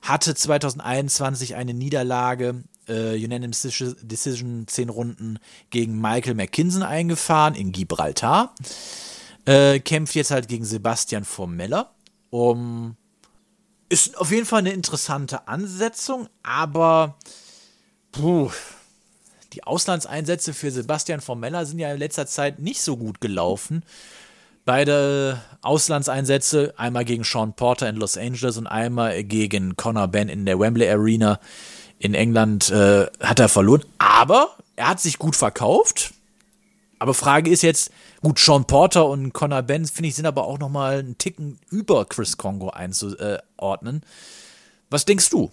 Hatte 0.00 0.34
2021 0.34 1.56
eine 1.56 1.74
Niederlage, 1.74 2.62
äh, 2.88 3.22
Unanimous 3.22 3.68
Decision 4.00 4.66
10 4.66 4.88
Runden 4.88 5.38
gegen 5.68 6.00
Michael 6.00 6.34
McKinson 6.34 6.82
eingefahren 6.82 7.54
in 7.54 7.72
Gibraltar. 7.72 8.54
Äh, 9.44 9.80
kämpft 9.80 10.14
jetzt 10.14 10.30
halt 10.30 10.48
gegen 10.48 10.64
Sebastian 10.64 11.24
Formella. 11.24 11.90
Um, 12.30 12.96
ist 13.88 14.16
auf 14.18 14.30
jeden 14.30 14.46
Fall 14.46 14.60
eine 14.60 14.72
interessante 14.72 15.48
Ansetzung, 15.48 16.28
aber 16.42 17.16
puh, 18.12 18.50
die 19.52 19.64
Auslandseinsätze 19.64 20.54
für 20.54 20.70
Sebastian 20.70 21.20
Formella 21.20 21.64
sind 21.64 21.80
ja 21.80 21.92
in 21.92 21.98
letzter 21.98 22.26
Zeit 22.26 22.60
nicht 22.60 22.80
so 22.80 22.96
gut 22.96 23.20
gelaufen. 23.20 23.82
Beide 24.64 25.42
Auslandseinsätze, 25.62 26.74
einmal 26.76 27.04
gegen 27.04 27.24
Sean 27.24 27.54
Porter 27.54 27.88
in 27.88 27.96
Los 27.96 28.16
Angeles 28.16 28.56
und 28.56 28.68
einmal 28.68 29.24
gegen 29.24 29.74
Conor 29.74 30.06
Ben 30.06 30.28
in 30.28 30.46
der 30.46 30.60
Wembley 30.60 30.88
Arena 30.88 31.40
in 31.98 32.14
England, 32.14 32.70
äh, 32.70 33.06
hat 33.20 33.40
er 33.40 33.48
verloren. 33.48 33.84
Aber 33.98 34.54
er 34.76 34.88
hat 34.90 35.00
sich 35.00 35.18
gut 35.18 35.34
verkauft. 35.34 36.14
Aber 37.00 37.14
Frage 37.14 37.50
ist 37.50 37.62
jetzt, 37.62 37.90
Gut, 38.22 38.38
Sean 38.38 38.66
Porter 38.66 39.08
und 39.08 39.32
Conor 39.32 39.62
Benz, 39.62 39.90
finde 39.90 40.08
ich, 40.08 40.14
sind 40.14 40.26
aber 40.26 40.46
auch 40.46 40.58
noch 40.58 40.68
mal 40.68 40.98
einen 40.98 41.16
Ticken 41.16 41.58
über 41.70 42.04
Chris 42.04 42.36
Congo 42.36 42.68
einzuordnen. 42.68 44.02
Was 44.90 45.06
denkst 45.06 45.30
du? 45.30 45.50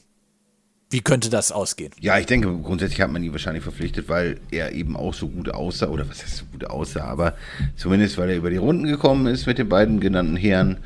Wie 0.89 1.01
könnte 1.01 1.29
das 1.29 1.51
ausgehen? 1.51 1.91
Ja, 1.99 2.17
ich 2.17 2.25
denke, 2.25 2.47
grundsätzlich 2.59 3.01
hat 3.01 3.11
man 3.11 3.23
ihn 3.23 3.31
wahrscheinlich 3.31 3.63
verpflichtet, 3.63 4.09
weil 4.09 4.39
er 4.51 4.73
eben 4.73 4.97
auch 4.97 5.13
so 5.13 5.27
gut 5.27 5.49
aussah, 5.49 5.87
oder 5.87 6.09
was 6.09 6.23
heißt 6.23 6.37
so 6.37 6.45
gut 6.45 6.65
aussah, 6.65 7.05
aber 7.05 7.35
zumindest, 7.75 8.17
weil 8.17 8.29
er 8.29 8.37
über 8.37 8.49
die 8.49 8.57
Runden 8.57 8.85
gekommen 8.85 9.27
ist 9.27 9.47
mit 9.47 9.57
den 9.57 9.69
beiden 9.69 9.99
genannten 9.99 10.35
Herren. 10.37 10.77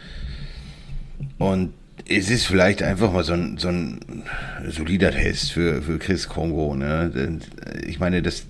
Und 1.37 1.73
es 2.07 2.29
ist 2.29 2.45
vielleicht 2.45 2.81
einfach 2.83 3.11
mal 3.11 3.23
so 3.23 3.33
ein, 3.33 3.57
so 3.57 3.69
ein 3.69 4.23
solider 4.69 5.11
Test 5.11 5.51
für, 5.51 5.81
für 5.81 5.99
Chris 5.99 6.27
Kongo. 6.27 6.75
Ne? 6.75 7.39
Ich 7.85 7.99
meine, 7.99 8.21
das, 8.21 8.45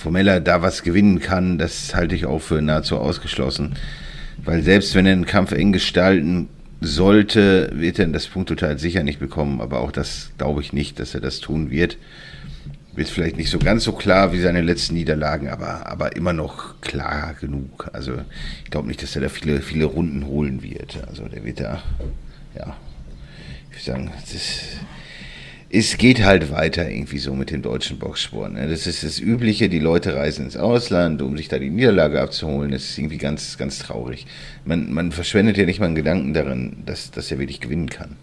Formella 0.00 0.40
da 0.40 0.62
was 0.62 0.82
gewinnen 0.82 1.20
kann, 1.20 1.58
das 1.58 1.94
halte 1.94 2.14
ich 2.14 2.24
auch 2.24 2.40
für 2.40 2.62
nahezu 2.62 2.96
ausgeschlossen. 2.96 3.74
Weil 4.42 4.62
selbst 4.62 4.94
wenn 4.94 5.04
er 5.04 5.12
einen 5.12 5.26
Kampf 5.26 5.52
eng 5.52 5.72
gestalten 5.72 6.48
sollte, 6.80 7.70
wird 7.74 7.98
er 7.98 8.06
das 8.06 8.26
Punkttotal 8.26 8.78
sicher 8.78 9.02
nicht 9.02 9.20
bekommen. 9.20 9.60
Aber 9.60 9.80
auch 9.80 9.92
das 9.92 10.30
glaube 10.38 10.62
ich 10.62 10.72
nicht, 10.72 10.98
dass 10.98 11.14
er 11.14 11.20
das 11.20 11.40
tun 11.40 11.70
wird. 11.70 11.98
Wird 12.94 13.10
vielleicht 13.10 13.36
nicht 13.36 13.50
so 13.50 13.58
ganz 13.58 13.84
so 13.84 13.92
klar 13.92 14.32
wie 14.32 14.40
seine 14.40 14.62
letzten 14.62 14.94
Niederlagen, 14.94 15.48
aber, 15.48 15.86
aber 15.86 16.16
immer 16.16 16.32
noch 16.32 16.80
klar 16.80 17.34
genug. 17.38 17.90
Also 17.92 18.14
ich 18.64 18.70
glaube 18.70 18.88
nicht, 18.88 19.02
dass 19.02 19.14
er 19.14 19.22
da 19.22 19.28
viele, 19.28 19.60
viele 19.60 19.84
Runden 19.84 20.26
holen 20.26 20.62
wird. 20.62 20.96
Also 21.08 21.28
der 21.28 21.44
wird 21.44 21.60
da, 21.60 21.82
ja, 22.56 22.74
ich 23.70 23.76
würde 23.76 23.84
sagen, 23.84 24.12
das 24.18 24.34
ist 24.34 24.62
es 25.72 25.98
geht 25.98 26.24
halt 26.24 26.50
weiter 26.50 26.90
irgendwie 26.90 27.18
so 27.18 27.32
mit 27.34 27.52
dem 27.52 27.62
deutschen 27.62 27.98
Boxsport. 27.98 28.54
Ne? 28.54 28.66
Das 28.68 28.88
ist 28.88 29.04
das 29.04 29.20
Übliche, 29.20 29.68
die 29.68 29.78
Leute 29.78 30.16
reisen 30.16 30.46
ins 30.46 30.56
Ausland, 30.56 31.22
um 31.22 31.36
sich 31.36 31.46
da 31.46 31.60
die 31.60 31.70
Niederlage 31.70 32.20
abzuholen. 32.20 32.72
Das 32.72 32.82
ist 32.82 32.98
irgendwie 32.98 33.18
ganz, 33.18 33.56
ganz 33.56 33.78
traurig. 33.78 34.26
Man, 34.64 34.92
man 34.92 35.12
verschwendet 35.12 35.56
ja 35.56 35.66
nicht 35.66 35.78
mal 35.78 35.86
einen 35.86 35.94
Gedanken 35.94 36.34
darin, 36.34 36.82
dass, 36.86 37.12
dass 37.12 37.30
er 37.30 37.38
wirklich 37.38 37.60
gewinnen 37.60 37.88
kann. 37.88 38.16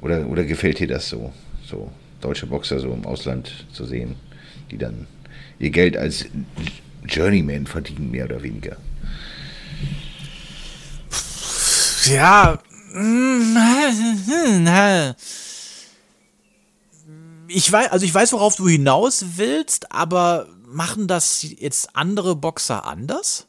Oder, 0.00 0.26
oder 0.26 0.42
gefällt 0.42 0.80
dir 0.80 0.88
das 0.88 1.08
so, 1.08 1.32
so 1.64 1.92
deutsche 2.20 2.46
Boxer 2.46 2.80
so 2.80 2.92
im 2.92 3.06
Ausland 3.06 3.66
zu 3.72 3.84
sehen, 3.84 4.16
die 4.72 4.78
dann 4.78 5.06
ihr 5.60 5.70
Geld 5.70 5.96
als 5.96 6.26
Journeyman 7.06 7.68
verdienen, 7.68 8.10
mehr 8.10 8.24
oder 8.24 8.42
weniger? 8.42 8.76
Ja, 12.06 12.58
mm, 12.92 13.56
ich 17.54 17.70
weiß, 17.70 17.90
also 17.90 18.04
ich 18.04 18.14
weiß, 18.14 18.32
worauf 18.32 18.56
du 18.56 18.68
hinaus 18.68 19.24
willst, 19.36 19.92
aber 19.92 20.48
machen 20.66 21.06
das 21.06 21.42
jetzt 21.42 21.94
andere 21.94 22.34
Boxer 22.36 22.86
anders? 22.86 23.46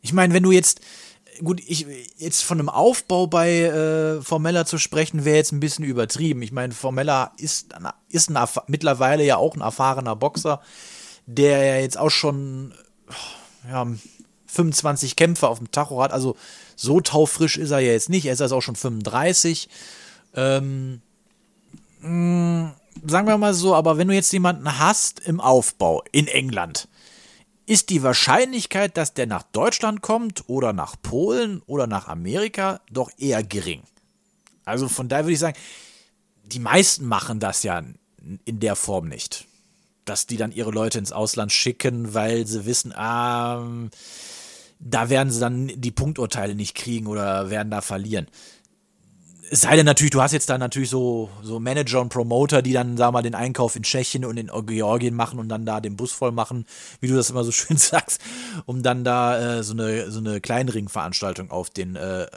Ich 0.00 0.12
meine, 0.12 0.34
wenn 0.34 0.42
du 0.42 0.52
jetzt, 0.52 0.80
gut, 1.42 1.60
ich, 1.66 1.86
jetzt 2.16 2.42
von 2.42 2.58
einem 2.58 2.68
Aufbau 2.68 3.26
bei 3.26 3.62
äh, 3.62 4.22
Formella 4.22 4.66
zu 4.66 4.78
sprechen, 4.78 5.24
wäre 5.24 5.36
jetzt 5.36 5.52
ein 5.52 5.60
bisschen 5.60 5.84
übertrieben. 5.84 6.42
Ich 6.42 6.52
meine, 6.52 6.72
Formella 6.72 7.32
ist, 7.36 7.74
ist 8.08 8.30
ein, 8.30 8.48
mittlerweile 8.66 9.24
ja 9.24 9.36
auch 9.36 9.54
ein 9.54 9.60
erfahrener 9.60 10.16
Boxer, 10.16 10.60
der 11.26 11.64
ja 11.64 11.76
jetzt 11.76 11.98
auch 11.98 12.10
schon 12.10 12.74
ja, 13.68 13.86
25 14.46 15.16
Kämpfe 15.16 15.48
auf 15.48 15.58
dem 15.58 15.70
Tacho 15.70 16.02
hat. 16.02 16.12
Also 16.12 16.36
so 16.74 17.00
taufrisch 17.00 17.56
ist 17.56 17.70
er 17.70 17.80
ja 17.80 17.92
jetzt 17.92 18.08
nicht. 18.08 18.26
Er 18.26 18.32
ist 18.32 18.42
also 18.42 18.56
auch 18.56 18.62
schon 18.62 18.76
35. 18.76 19.68
Ähm, 20.34 21.00
mh, 22.00 22.08
mm, 22.08 22.74
sagen 23.06 23.26
wir 23.26 23.38
mal 23.38 23.54
so, 23.54 23.74
aber 23.74 23.98
wenn 23.98 24.08
du 24.08 24.14
jetzt 24.14 24.32
jemanden 24.32 24.78
hast 24.78 25.20
im 25.20 25.40
Aufbau 25.40 26.02
in 26.12 26.26
England, 26.28 26.88
ist 27.66 27.90
die 27.90 28.02
Wahrscheinlichkeit, 28.02 28.96
dass 28.96 29.14
der 29.14 29.26
nach 29.26 29.44
Deutschland 29.44 30.02
kommt 30.02 30.48
oder 30.48 30.72
nach 30.72 30.96
Polen 31.00 31.62
oder 31.66 31.86
nach 31.86 32.08
Amerika 32.08 32.80
doch 32.90 33.10
eher 33.18 33.42
gering. 33.42 33.82
Also 34.64 34.88
von 34.88 35.08
daher 35.08 35.24
würde 35.24 35.34
ich 35.34 35.38
sagen, 35.38 35.58
die 36.44 36.58
meisten 36.58 37.06
machen 37.06 37.40
das 37.40 37.62
ja 37.62 37.82
in 38.44 38.60
der 38.60 38.76
Form 38.76 39.08
nicht. 39.08 39.46
Dass 40.04 40.26
die 40.26 40.36
dann 40.36 40.52
ihre 40.52 40.70
Leute 40.70 40.98
ins 40.98 41.12
Ausland 41.12 41.52
schicken, 41.52 42.14
weil 42.14 42.46
sie 42.46 42.66
wissen, 42.66 42.92
ah, 42.94 43.64
da 44.80 45.10
werden 45.10 45.30
sie 45.30 45.40
dann 45.40 45.68
die 45.68 45.92
Punkturteile 45.92 46.54
nicht 46.54 46.74
kriegen 46.74 47.06
oder 47.06 47.50
werden 47.50 47.70
da 47.70 47.80
verlieren. 47.80 48.26
Es 49.52 49.60
sei 49.60 49.76
denn 49.76 49.84
natürlich, 49.84 50.12
du 50.12 50.22
hast 50.22 50.32
jetzt 50.32 50.48
dann 50.48 50.60
natürlich 50.60 50.88
so, 50.88 51.28
so 51.42 51.60
Manager 51.60 52.00
und 52.00 52.08
Promoter, 52.08 52.62
die 52.62 52.72
dann, 52.72 52.96
sag 52.96 53.12
mal, 53.12 53.20
den 53.20 53.34
Einkauf 53.34 53.76
in 53.76 53.82
Tschechien 53.82 54.24
und 54.24 54.38
in 54.38 54.50
Georgien 54.64 55.14
machen 55.14 55.38
und 55.38 55.50
dann 55.50 55.66
da 55.66 55.82
den 55.82 55.94
Bus 55.94 56.10
voll 56.10 56.32
machen, 56.32 56.64
wie 57.00 57.08
du 57.08 57.14
das 57.16 57.28
immer 57.28 57.44
so 57.44 57.52
schön 57.52 57.76
sagst, 57.76 58.22
um 58.64 58.82
dann 58.82 59.04
da 59.04 59.58
äh, 59.58 59.62
so 59.62 59.74
eine, 59.74 60.10
so 60.10 60.20
eine 60.20 60.40
Kleinringveranstaltung 60.40 61.50
auf 61.50 61.68
den, 61.68 61.96
äh, 61.96 62.22
äh, 62.22 62.28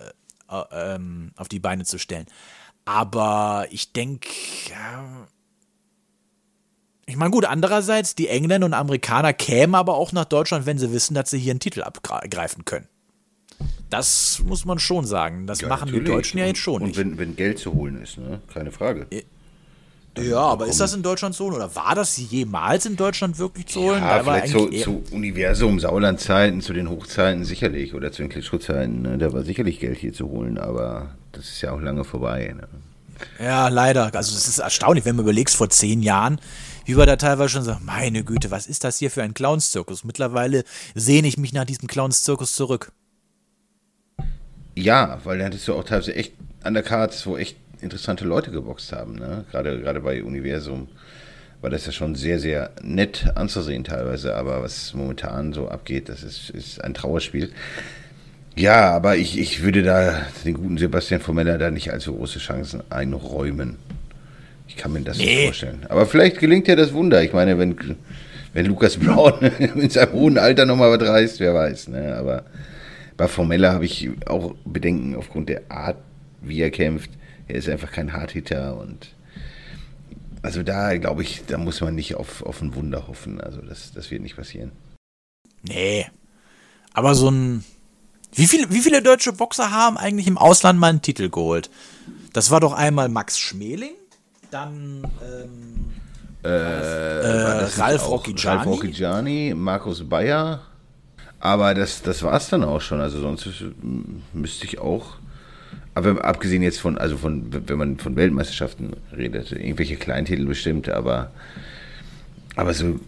ähm, 0.74 1.32
auf 1.38 1.48
die 1.48 1.62
Beine 1.62 1.86
zu 1.86 2.00
stellen. 2.00 2.26
Aber 2.84 3.66
ich 3.70 3.94
denke, 3.94 4.28
ja, 4.70 5.28
Ich 7.06 7.16
meine, 7.16 7.32
gut, 7.32 7.46
andererseits, 7.46 8.16
die 8.16 8.28
Engländer 8.28 8.66
und 8.66 8.74
Amerikaner 8.74 9.32
kämen 9.32 9.76
aber 9.76 9.96
auch 9.96 10.12
nach 10.12 10.26
Deutschland, 10.26 10.66
wenn 10.66 10.80
sie 10.80 10.92
wissen, 10.92 11.14
dass 11.14 11.30
sie 11.30 11.40
hier 11.40 11.52
einen 11.52 11.62
Titel 11.62 11.82
abgreifen 11.82 12.66
können. 12.66 12.90
Das 13.98 14.42
muss 14.46 14.66
man 14.66 14.80
schon 14.80 15.06
sagen. 15.06 15.48
Das 15.48 15.62
Ja, 15.62 15.68
machen 15.68 15.88
die 15.88 15.94
natürlich. 15.94 16.12
Deutschen 16.12 16.38
ja 16.40 16.46
jetzt 16.46 16.60
schon 16.60 16.82
Und 16.82 16.88
nicht. 16.90 16.98
wenn, 16.98 17.18
wenn 17.18 17.36
Geld 17.36 17.60
zu 17.60 17.74
holen 17.74 18.02
ist, 18.02 18.18
ne? 18.18 18.42
keine 18.54 18.72
Frage. 18.72 19.08
ja, 20.18 20.38
aber 20.40 20.68
ist 20.68 20.80
das 20.80 20.94
in 20.94 21.04
Deutschland 21.04 21.36
so? 21.36 21.46
Oder 21.48 21.76
war 21.76 21.94
das 21.96 22.18
jemals 22.18 22.86
in 22.86 22.96
Deutschland 22.96 23.38
wirklich 23.38 23.68
zu 23.68 23.82
holen? 23.82 24.02
Ja, 24.02 24.20
Da 24.20 24.26
war 24.26 24.42
vielleicht 24.42 24.74
eher- 24.74 24.84
zu 24.84 25.04
Universum, 25.12 25.80
Sauerland-Zeiten, 25.80 26.62
zu 26.62 26.72
den 26.74 26.90
Hochzeiten 26.90 27.44
sicherlich 27.44 27.94
oder 27.94 28.12
zu 28.12 28.22
den 28.22 28.30
Klitschko-Zeiten, 28.30 29.02
ne? 29.02 29.18
da 29.18 29.34
war 29.34 29.44
sicherlich 29.44 29.80
Geld 29.80 29.98
hier 29.98 30.14
zu 30.14 30.28
holen, 30.30 30.58
aber 30.58 31.10
das 31.34 31.46
ist 31.50 31.62
ja 31.62 31.72
auch 31.74 31.82
lange 31.82 32.04
vorbei. 32.06 32.54
Ne? 32.56 32.68
Ja, 33.44 33.68
leider. 33.70 34.14
Also 34.16 34.36
es 34.36 34.48
ist 34.48 34.60
erstaunlich, 34.60 35.06
wenn 35.06 35.16
man 35.16 35.24
überlegst, 35.26 35.56
vor 35.56 35.70
zehn 35.70 36.02
Jahren, 36.02 36.40
wie 36.86 36.96
wir 36.98 37.06
da 37.06 37.16
teilweise 37.16 37.50
schon 37.50 37.64
sagen, 37.64 37.84
meine 37.86 38.24
Güte, 38.24 38.52
was 38.52 38.68
ist 38.68 38.84
das 38.84 39.00
hier 39.00 39.10
für 39.12 39.24
ein 39.24 39.34
Clownszirkus? 39.34 40.04
Mittlerweile 40.04 40.64
sehne 40.96 41.28
ich 41.28 41.38
mich 41.38 41.52
nach 41.54 41.66
diesem 41.66 41.88
Clownszirkus 41.88 42.54
zurück. 42.56 42.92
Ja, 44.76 45.20
weil 45.24 45.40
da 45.40 45.46
hattest 45.46 45.68
du 45.68 45.74
auch 45.74 45.84
teilweise 45.84 46.16
echt 46.16 46.34
Undercards, 46.66 47.26
wo 47.26 47.38
echt 47.38 47.58
interessante 47.82 48.26
Leute 48.26 48.52
geboxt 48.52 48.92
haben. 48.92 49.16
Ne? 49.16 49.46
Gerade, 49.52 49.80
gerade 49.80 50.02
bei 50.02 50.24
Universum 50.24 50.88
war 51.62 51.70
das 51.70 51.86
ja 51.86 51.92
schon 51.92 52.16
sehr, 52.16 52.40
sehr 52.40 52.72
nett 52.82 53.26
anzusehen 53.36 53.84
teilweise. 53.84 54.36
Aber 54.36 54.62
was 54.62 54.94
momentan 54.94 55.54
so 55.54 55.68
abgeht, 55.70 56.10
das 56.10 56.24
ist, 56.24 56.50
ist 56.50 56.84
ein 56.84 56.94
Trauerspiel. 56.94 57.52
Ja, 58.56 58.92
aber 58.92 59.18
ich, 59.18 59.38
ich 59.38 59.64
würde 59.64 59.84
da 59.84 60.22
den 60.46 60.54
guten 60.56 60.78
Sebastian 60.78 61.20
Formella 61.22 61.58
da 61.58 61.72
nicht 61.72 61.92
allzu 61.92 62.16
große 62.16 62.40
Chancen 62.40 62.82
einräumen. 62.90 63.78
Ich 64.68 64.78
kann 64.78 64.94
mir 64.94 65.02
das 65.02 65.18
nicht 65.18 65.28
Nee. 65.28 65.46
vorstellen. 65.46 65.86
Aber 65.90 66.06
vielleicht 66.06 66.40
gelingt 66.40 66.68
ja 66.68 66.76
das 66.76 66.94
Wunder. 66.94 67.22
Ich 67.24 67.34
meine, 67.34 67.58
wenn, 67.60 67.76
wenn 68.54 68.66
Lukas 68.66 68.98
Brown 68.98 69.40
in 69.76 69.90
seinem 69.90 70.14
hohen 70.14 70.38
Alter 70.38 70.66
nochmal 70.66 70.98
was 70.98 71.08
reißt, 71.08 71.40
wer 71.40 71.54
weiß. 71.54 71.90
Ne? 71.90 72.16
Aber 72.18 72.44
bei 73.18 73.28
Formella 73.28 73.74
habe 73.74 73.86
ich 73.86 74.10
auch 74.28 74.56
Bedenken 74.66 75.16
aufgrund 75.16 75.50
der 75.50 75.70
Art, 75.70 75.98
wie 76.42 76.62
er 76.62 76.72
kämpft. 76.72 77.12
Er 77.48 77.56
ist 77.56 77.70
einfach 77.70 77.92
kein 77.92 78.14
Hardhitter 78.14 78.78
und 78.78 79.14
also 80.42 80.62
da 80.64 80.96
glaube 80.98 81.24
ich, 81.24 81.44
da 81.48 81.58
muss 81.58 81.82
man 81.82 81.96
nicht 81.96 82.16
auf, 82.16 82.44
auf 82.44 82.62
ein 82.62 82.76
Wunder 82.76 83.08
hoffen. 83.08 83.42
Also 83.42 83.62
das, 83.62 83.92
das 83.94 84.12
wird 84.12 84.22
nicht 84.22 84.36
passieren. 84.36 84.72
Nee. 85.64 86.06
Aber 86.94 87.16
so 87.16 87.30
ein. 87.30 87.64
Wie, 88.34 88.48
viel, 88.48 88.70
wie 88.70 88.82
viele 88.82 89.02
deutsche 89.02 89.32
Boxer 89.32 89.72
haben 89.72 89.98
eigentlich 89.98 90.28
im 90.28 90.38
Ausland 90.38 90.80
mal 90.80 90.90
einen 90.90 91.02
Titel 91.02 91.30
geholt? 91.30 91.70
Das 92.34 92.52
war 92.52 92.60
doch 92.60 92.74
einmal 92.74 93.08
Max 93.08 93.40
Schmeling, 93.40 93.94
dann 94.52 95.08
ähm, 95.24 95.86
das 96.44 97.78
nicht 97.78 97.80
Ralf 97.80 98.10
Rocchigiani? 98.10 98.58
Ralf 98.58 98.68
Rocchigiani, 98.68 99.54
Markus 99.56 100.08
Bayer. 100.08 100.62
Aber 101.46 101.76
das, 101.76 102.02
das 102.02 102.24
war 102.24 102.34
es 102.34 102.50
dann 102.50 102.64
auch 102.64 102.82
schon. 102.82 103.00
Also 103.00 103.20
sonst 103.22 103.46
ist, 103.46 103.62
m, 103.62 104.24
müsste 104.34 104.66
ich 104.66 104.80
auch. 104.80 105.18
Aber 105.94 106.26
abgesehen 106.26 106.64
jetzt 106.64 106.80
von, 106.80 106.98
also 106.98 107.18
von, 107.18 107.46
wenn 107.68 107.78
man 107.78 108.00
von 108.00 108.16
Weltmeisterschaften 108.16 108.94
redet, 109.16 109.52
irgendwelche 109.52 109.96
Kleintitel 109.96 110.48
bestimmt, 110.48 110.90
aber, 110.90 111.32
aber 112.56 112.74
so 112.74 113.00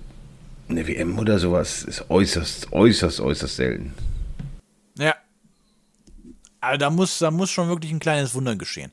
eine 0.70 0.88
WM 0.88 1.18
oder 1.18 1.40
sowas 1.40 1.82
ist 1.82 2.12
äußerst, 2.12 2.72
äußerst, 2.72 3.22
äußerst 3.22 3.56
selten. 3.56 3.96
Ja. 5.00 5.16
Also 6.62 6.78
da 6.78 6.92
muss, 6.92 7.18
da 7.18 7.32
muss 7.32 7.50
schon 7.50 7.70
wirklich 7.70 7.92
ein 7.92 8.00
kleines 8.00 8.36
Wunder 8.36 8.56
geschehen. 8.56 8.92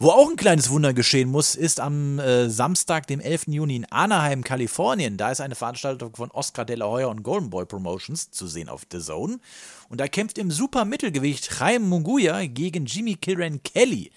Wo 0.00 0.10
auch 0.10 0.28
ein 0.28 0.36
kleines 0.36 0.70
Wunder 0.70 0.92
geschehen 0.92 1.30
muss, 1.30 1.54
ist 1.54 1.78
am 1.78 2.18
äh, 2.18 2.50
Samstag, 2.50 3.06
dem 3.06 3.20
11. 3.20 3.44
Juni 3.46 3.76
in 3.76 3.84
Anaheim, 3.86 4.42
Kalifornien. 4.42 5.16
Da 5.16 5.30
ist 5.30 5.40
eine 5.40 5.54
Veranstaltung 5.54 6.16
von 6.16 6.32
Oscar 6.32 6.64
de 6.64 6.76
la 6.76 6.86
Hoya 6.86 7.06
und 7.06 7.22
Golden 7.22 7.48
Boy 7.48 7.64
Promotions 7.64 8.30
zu 8.32 8.48
sehen 8.48 8.68
auf 8.68 8.82
The 8.90 8.98
Zone. 8.98 9.38
Und 9.88 10.00
da 10.00 10.08
kämpft 10.08 10.38
im 10.38 10.50
Supermittelgewicht 10.50 11.48
Chaim 11.58 11.88
Munguia 11.88 12.44
gegen 12.46 12.86
Jimmy 12.86 13.14
Kilran 13.14 13.62
Kelly. 13.62 14.10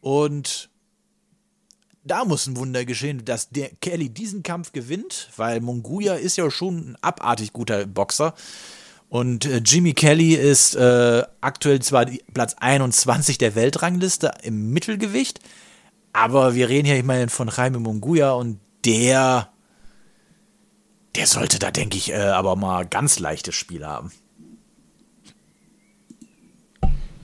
Und 0.00 0.70
da 2.02 2.24
muss 2.24 2.48
ein 2.48 2.56
Wunder 2.56 2.84
geschehen, 2.84 3.24
dass 3.24 3.50
der 3.50 3.70
Kelly 3.80 4.10
diesen 4.10 4.42
Kampf 4.42 4.72
gewinnt, 4.72 5.30
weil 5.36 5.60
Munguia 5.60 6.14
ist 6.14 6.36
ja 6.36 6.50
schon 6.50 6.90
ein 6.90 6.96
abartig 7.00 7.52
guter 7.52 7.86
Boxer. 7.86 8.34
Und 9.08 9.46
äh, 9.46 9.58
Jimmy 9.58 9.94
Kelly 9.94 10.34
ist 10.34 10.74
äh, 10.74 11.22
aktuell 11.40 11.80
zwar 11.80 12.06
Platz 12.34 12.56
21 12.58 13.38
der 13.38 13.54
Weltrangliste 13.54 14.32
im 14.42 14.72
Mittelgewicht, 14.72 15.40
aber 16.12 16.54
wir 16.54 16.68
reden 16.68 16.86
hier, 16.86 16.96
ich 16.96 17.04
meine, 17.04 17.28
von 17.28 17.48
Jaime 17.54 17.78
Munguia 17.78 18.32
und 18.32 18.58
der, 18.84 19.48
der 21.14 21.26
sollte 21.26 21.58
da, 21.58 21.70
denke 21.70 21.96
ich, 21.96 22.10
äh, 22.12 22.16
aber 22.16 22.56
mal 22.56 22.86
ganz 22.86 23.18
leichtes 23.18 23.54
Spiel 23.54 23.86
haben. 23.86 24.10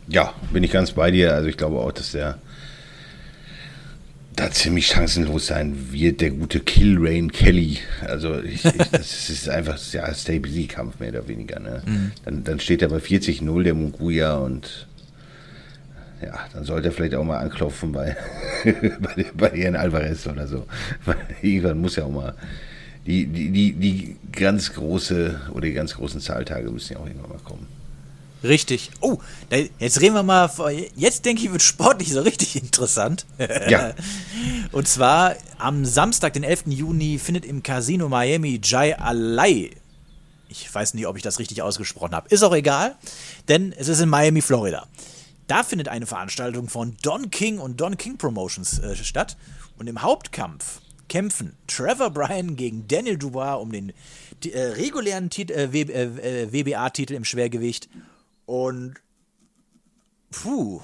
Ja, 0.09 0.35
bin 0.53 0.62
ich 0.62 0.71
ganz 0.71 0.92
bei 0.92 1.11
dir. 1.11 1.35
Also 1.35 1.49
ich 1.49 1.57
glaube 1.57 1.79
auch, 1.79 1.92
dass 1.92 2.12
der 2.12 2.38
da 4.37 4.51
ziemlich 4.51 4.87
chancenlos 4.87 5.49
sein 5.49 5.92
wird, 5.92 6.21
der 6.21 6.31
gute 6.31 6.61
Killrain 6.61 7.31
Kelly. 7.31 7.79
Also 8.07 8.40
ich, 8.40 8.64
ich, 8.64 8.88
das 8.90 9.31
ist 9.31 9.49
einfach 9.49 9.79
ja 9.92 10.12
Stay-Busy-Kampf 10.12 11.01
mehr 11.01 11.11
oder 11.11 11.29
weniger. 11.29 11.61
Ne? 11.61 11.83
Dann, 12.25 12.45
dann 12.45 12.61
steht 12.61 12.83
er 12.83 12.88
bei 12.88 12.99
40-0, 12.99 13.62
der 13.62 13.75
Munguia 13.75 14.37
und 14.37 14.87
ja, 16.23 16.38
dann 16.53 16.64
sollte 16.64 16.88
er 16.88 16.92
vielleicht 16.92 17.14
auch 17.14 17.25
mal 17.25 17.38
anklopfen 17.38 17.92
bei, 17.92 18.16
bei, 18.64 19.27
bei 19.35 19.51
Ian 19.57 19.77
Alvarez 19.77 20.27
oder 20.27 20.47
so. 20.47 20.66
Weil 21.05 21.16
irgendwann 21.42 21.81
muss 21.81 21.97
ja 21.97 22.05
auch 22.05 22.12
mal 22.12 22.35
die, 23.07 23.27
die, 23.27 23.51
die, 23.51 23.73
die 23.73 24.16
ganz 24.31 24.73
große 24.73 25.40
oder 25.53 25.62
die 25.62 25.73
ganz 25.73 25.95
großen 25.95 26.21
Zahltage 26.21 26.71
müssen 26.71 26.95
ja 26.95 27.01
auch 27.01 27.07
irgendwann 27.07 27.31
mal 27.31 27.38
kommen. 27.45 27.66
Richtig. 28.44 28.90
Oh, 29.00 29.18
jetzt 29.78 30.00
reden 30.00 30.14
wir 30.14 30.22
mal. 30.22 30.48
vor- 30.48 30.70
Jetzt 30.70 31.24
denke 31.24 31.42
ich, 31.44 31.52
wird 31.52 31.62
sportlich 31.62 32.12
so 32.12 32.22
richtig 32.22 32.57
interessant. 32.57 33.24
Ja. 33.68 33.94
Und 34.72 34.88
zwar 34.88 35.37
am 35.59 35.85
Samstag, 35.85 36.33
den 36.33 36.42
11. 36.42 36.64
Juni, 36.66 37.18
findet 37.18 37.44
im 37.44 37.62
Casino 37.62 38.09
Miami 38.09 38.61
Jai 38.62 38.96
Alai. 38.98 39.70
Ich 40.48 40.72
weiß 40.74 40.94
nicht, 40.94 41.07
ob 41.07 41.16
ich 41.16 41.22
das 41.22 41.38
richtig 41.38 41.62
ausgesprochen 41.62 42.14
habe. 42.14 42.28
Ist 42.28 42.42
auch 42.42 42.55
egal, 42.55 42.96
denn 43.48 43.72
es 43.72 43.88
ist 43.88 44.00
in 44.00 44.09
Miami, 44.09 44.42
Florida. 44.42 44.87
Da 45.46 45.62
findet 45.62 45.88
eine 45.88 46.07
Veranstaltung 46.07 46.68
von 46.68 46.96
Don 47.02 47.31
King 47.31 47.59
und 47.59 47.81
Don 47.81 47.96
King 47.96 48.16
Promotions 48.18 48.78
äh, 48.78 48.96
statt. 48.96 49.37
Und 49.78 49.87
im 49.88 50.02
Hauptkampf 50.02 50.81
kämpfen 51.09 51.55
Trevor 51.66 52.11
Bryan 52.11 52.57
gegen 52.57 52.87
Daniel 52.88 53.18
Dubois 53.18 53.55
um 53.61 53.72
den 53.72 53.92
äh, 54.44 54.59
regulären 54.59 55.31
äh, 55.31 55.72
W- 55.72 55.81
äh, 55.83 56.42
äh, 56.44 56.52
WBA-Titel 56.52 57.14
im 57.14 57.24
Schwergewicht. 57.24 57.88
Und 58.53 58.97
puh, 60.31 60.83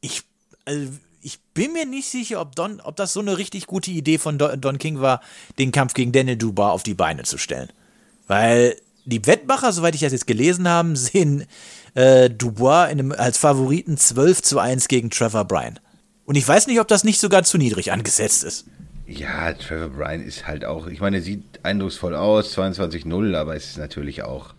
ich, 0.00 0.22
also 0.64 0.92
ich 1.20 1.40
bin 1.54 1.72
mir 1.72 1.86
nicht 1.86 2.08
sicher, 2.08 2.40
ob, 2.40 2.54
Don, 2.54 2.80
ob 2.80 2.94
das 2.94 3.14
so 3.14 3.18
eine 3.18 3.36
richtig 3.36 3.66
gute 3.66 3.90
Idee 3.90 4.18
von 4.18 4.38
Don, 4.38 4.60
Don 4.60 4.78
King 4.78 5.00
war, 5.00 5.20
den 5.58 5.72
Kampf 5.72 5.92
gegen 5.92 6.12
Daniel 6.12 6.36
Dubois 6.36 6.70
auf 6.70 6.84
die 6.84 6.94
Beine 6.94 7.24
zu 7.24 7.36
stellen. 7.36 7.68
Weil 8.28 8.76
die 9.04 9.26
Wettmacher, 9.26 9.72
soweit 9.72 9.96
ich 9.96 10.02
das 10.02 10.12
jetzt 10.12 10.28
gelesen 10.28 10.68
habe, 10.68 10.94
sehen 10.96 11.46
äh, 11.94 12.30
Dubois 12.30 12.84
in 12.92 13.00
einem, 13.00 13.10
als 13.10 13.36
Favoriten 13.36 13.96
12 13.96 14.40
zu 14.40 14.60
1 14.60 14.86
gegen 14.86 15.10
Trevor 15.10 15.46
Bryan. 15.46 15.80
Und 16.26 16.36
ich 16.36 16.46
weiß 16.46 16.68
nicht, 16.68 16.78
ob 16.78 16.86
das 16.86 17.02
nicht 17.02 17.18
sogar 17.18 17.42
zu 17.42 17.58
niedrig 17.58 17.90
angesetzt 17.90 18.44
ist. 18.44 18.66
Ja, 19.08 19.52
Trevor 19.52 19.88
Bryan 19.88 20.22
ist 20.22 20.46
halt 20.46 20.64
auch, 20.64 20.86
ich 20.86 21.00
meine, 21.00 21.16
er 21.16 21.22
sieht 21.22 21.64
eindrucksvoll 21.64 22.14
aus, 22.14 22.56
22-0, 22.56 23.34
aber 23.34 23.56
es 23.56 23.70
ist 23.70 23.78
natürlich 23.78 24.22
auch, 24.22 24.54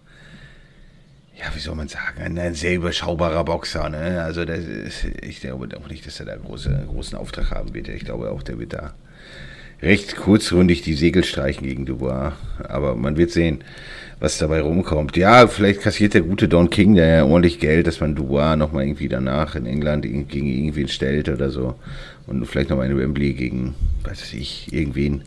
ja, 1.38 1.46
wie 1.54 1.60
soll 1.60 1.76
man 1.76 1.88
sagen, 1.88 2.38
ein, 2.38 2.54
sehr 2.54 2.76
überschaubarer 2.76 3.44
Boxer. 3.44 3.90
Ne? 3.90 4.24
Also 4.24 4.46
das 4.46 4.60
ist, 4.60 5.06
ich 5.22 5.42
glaube 5.42 5.68
auch 5.78 5.90
nicht, 5.90 6.06
dass 6.06 6.20
er 6.20 6.26
da 6.28 6.36
große, 6.36 6.86
großen 6.88 7.18
Auftrag 7.18 7.52
haben 7.52 7.74
wird. 7.74 7.90
Ich 7.90 8.06
glaube 8.06 8.32
auch, 8.32 8.42
der 8.42 8.58
wird 8.60 8.74
da 8.74 8.94
recht 9.82 10.16
kurzrundig 10.16 10.82
die 10.82 10.94
Segel 10.94 11.24
streichen 11.24 11.68
gegen 11.68 11.86
Dubois. 11.86 12.32
Aber 12.64 12.96
man 12.96 13.18
wird 13.18 13.32
sehen, 13.32 13.64
was 14.20 14.38
dabei 14.38 14.62
rumkommt. 14.62 15.18
Ja, 15.18 15.48
vielleicht 15.48 15.82
kassiert 15.82 16.14
der 16.14 16.22
gute 16.22 16.48
Don 16.48 16.70
King 16.70 16.96
der 16.96 17.08
ja 17.08 17.26
ordentlich 17.26 17.60
Geld, 17.60 17.88
dass 17.88 18.00
man 18.00 18.16
Dubois 18.16 18.56
nochmal 18.56 18.86
irgendwie 18.86 19.10
danach 19.10 19.56
in 19.56 19.66
England 19.66 20.04
gegen 20.04 20.48
irgendwen 20.48 20.88
stellt 20.88 21.28
oder 21.28 21.50
so. 21.50 21.76
Und 22.28 22.46
vielleicht 22.46 22.70
nochmal 22.70 22.90
in 22.90 22.98
Wembley 22.98 23.34
gegen, 23.34 23.76
weiß 24.04 24.34
ich, 24.34 24.72
irgendwen. 24.72 25.24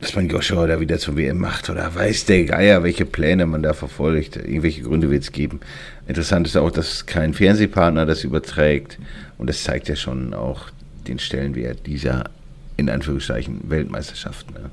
Dass 0.00 0.16
man 0.16 0.28
Joshua 0.28 0.66
da 0.66 0.80
wieder 0.80 0.98
zum 0.98 1.16
WM 1.16 1.38
macht 1.38 1.68
oder 1.68 1.94
weiß 1.94 2.24
der 2.24 2.44
Geier, 2.44 2.82
welche 2.82 3.04
Pläne 3.04 3.44
man 3.44 3.62
da 3.62 3.74
verfolgt. 3.74 4.36
Irgendwelche 4.36 4.82
Gründe 4.82 5.10
wird 5.10 5.24
es 5.24 5.32
geben. 5.32 5.60
Interessant 6.08 6.46
ist 6.46 6.56
auch, 6.56 6.70
dass 6.70 7.04
kein 7.04 7.34
Fernsehpartner 7.34 8.06
das 8.06 8.24
überträgt. 8.24 8.98
Und 9.36 9.50
das 9.50 9.62
zeigt 9.62 9.88
ja 9.88 9.96
schon 9.96 10.32
auch 10.32 10.70
den 11.06 11.18
Stellenwert 11.18 11.86
dieser, 11.86 12.24
in 12.78 12.88
Anführungszeichen, 12.88 13.60
Weltmeisterschaft. 13.68 14.50
Ne? 14.52 14.70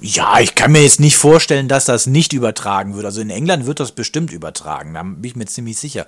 Ja, 0.00 0.38
ich 0.38 0.54
kann 0.54 0.70
mir 0.70 0.82
jetzt 0.82 1.00
nicht 1.00 1.16
vorstellen, 1.16 1.66
dass 1.66 1.84
das 1.84 2.06
nicht 2.06 2.32
übertragen 2.32 2.94
wird. 2.94 3.04
Also 3.04 3.20
in 3.20 3.30
England 3.30 3.66
wird 3.66 3.80
das 3.80 3.90
bestimmt 3.90 4.30
übertragen, 4.30 4.94
da 4.94 5.02
bin 5.02 5.24
ich 5.24 5.34
mir 5.34 5.46
ziemlich 5.46 5.78
sicher. 5.78 6.06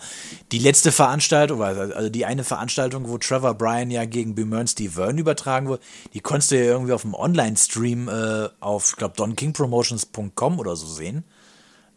Die 0.53 0.61
letzte 0.61 0.93
Veranstaltung, 0.93 1.61
also 1.63 2.09
die 2.09 2.25
eine 2.25 2.45
Veranstaltung, 2.45 3.09
wo 3.09 3.19
Trevor 3.19 3.55
Bryan 3.55 3.91
ja 3.91 4.05
gegen 4.05 4.37
Bemern 4.37 4.69
Steve 4.69 4.93
Vern 4.93 5.19
übertragen 5.19 5.67
wurde, 5.67 5.83
die 6.15 6.21
konntest 6.21 6.53
du 6.53 6.59
ja 6.59 6.65
irgendwie 6.65 6.93
auf 6.93 7.03
dem 7.03 7.15
Online-Stream 7.15 8.09
äh, 8.09 8.49
auf, 8.61 8.91
ich 8.91 8.97
glaube, 8.97 9.17
donkingpromotions.com 9.17 10.61
oder 10.61 10.77
so 10.77 10.87
sehen. 10.87 11.25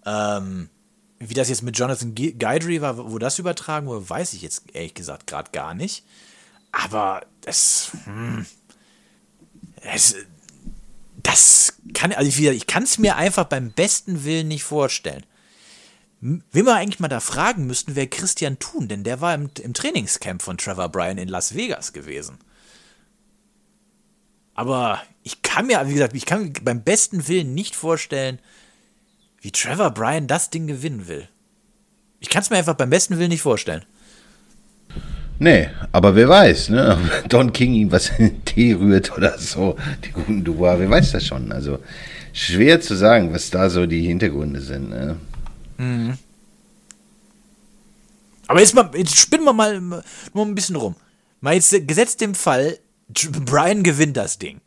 Ähm, 0.07 0.69
wie 1.19 1.33
das 1.35 1.49
jetzt 1.49 1.61
mit 1.61 1.77
Jonathan 1.77 2.15
Guidry 2.15 2.81
war, 2.81 3.11
wo 3.11 3.19
das 3.19 3.37
übertragen 3.37 3.87
wurde, 3.87 4.09
weiß 4.09 4.33
ich 4.33 4.41
jetzt 4.41 4.63
ehrlich 4.73 4.95
gesagt 4.95 5.27
gerade 5.27 5.51
gar 5.51 5.75
nicht. 5.75 6.03
Aber 6.71 7.21
das, 7.41 7.91
hm, 8.05 8.45
es, 9.81 10.15
das 11.25 11.73
kann, 11.93 12.13
also 12.13 12.29
ich, 12.29 12.39
ich 12.39 12.67
kann 12.67 12.83
es 12.83 12.99
mir 12.99 13.15
einfach 13.15 13.45
beim 13.45 13.71
besten 13.71 14.23
Willen 14.25 14.47
nicht 14.47 14.63
vorstellen. 14.63 15.25
Wen 16.21 16.43
wir 16.51 16.75
eigentlich 16.75 16.99
mal 16.99 17.07
da 17.07 17.19
fragen 17.19 17.65
müssten, 17.65 17.95
wäre 17.95 18.07
Christian 18.07 18.59
Thun, 18.59 18.87
denn 18.87 19.03
der 19.03 19.21
war 19.21 19.33
im, 19.33 19.49
im 19.61 19.73
Trainingscamp 19.73 20.41
von 20.41 20.57
Trevor 20.57 20.89
Bryan 20.89 21.17
in 21.17 21.27
Las 21.27 21.55
Vegas 21.55 21.93
gewesen. 21.93 22.37
Aber 24.53 25.01
ich 25.23 25.41
kann 25.41 25.67
mir, 25.67 25.87
wie 25.87 25.93
gesagt, 25.93 26.15
ich 26.15 26.25
kann 26.25 26.43
mir 26.43 26.53
beim 26.61 26.83
besten 26.83 27.27
Willen 27.27 27.53
nicht 27.53 27.75
vorstellen, 27.75 28.39
wie 29.41 29.51
Trevor 29.51 29.91
Bryan 29.91 30.27
das 30.27 30.49
Ding 30.49 30.67
gewinnen 30.67 31.07
will. 31.07 31.27
Ich 32.19 32.29
kann 32.29 32.41
es 32.41 32.49
mir 32.49 32.57
einfach 32.57 32.75
beim 32.75 32.89
besten 32.89 33.17
Willen 33.17 33.29
nicht 33.29 33.41
vorstellen. 33.41 33.85
Nee, 35.37 35.69
aber 35.91 36.15
wer 36.15 36.29
weiß, 36.29 36.69
ne? 36.69 36.97
Don 37.29 37.51
King 37.51 37.73
ihm 37.73 37.91
was 37.91 38.09
in 38.09 38.29
den 38.29 38.45
Tee 38.45 38.73
rührt 38.73 39.15
oder 39.17 39.37
so, 39.37 39.75
die 40.03 40.11
guten 40.11 40.43
Dubois, 40.43 40.79
wer 40.79 40.89
weiß 40.89 41.11
das 41.11 41.25
schon. 41.25 41.51
Also 41.51 41.79
schwer 42.31 42.79
zu 42.81 42.95
sagen, 42.95 43.33
was 43.33 43.49
da 43.49 43.69
so 43.69 43.85
die 43.85 44.03
Hintergründe 44.03 44.61
sind. 44.61 44.89
Ne? 44.89 45.17
Mhm. 45.77 46.17
Aber 48.47 48.59
jetzt, 48.59 48.75
mal, 48.75 48.89
jetzt 48.95 49.17
spinnen 49.17 49.45
wir 49.45 49.53
mal 49.53 49.79
nur 49.79 50.45
ein 50.45 50.55
bisschen 50.55 50.75
rum. 50.75 50.95
Mal 51.41 51.55
jetzt 51.55 51.87
gesetzt 51.87 52.21
dem 52.21 52.35
Fall, 52.35 52.77
Brian 53.45 53.83
gewinnt 53.83 54.17
das 54.17 54.37
Ding. 54.37 54.61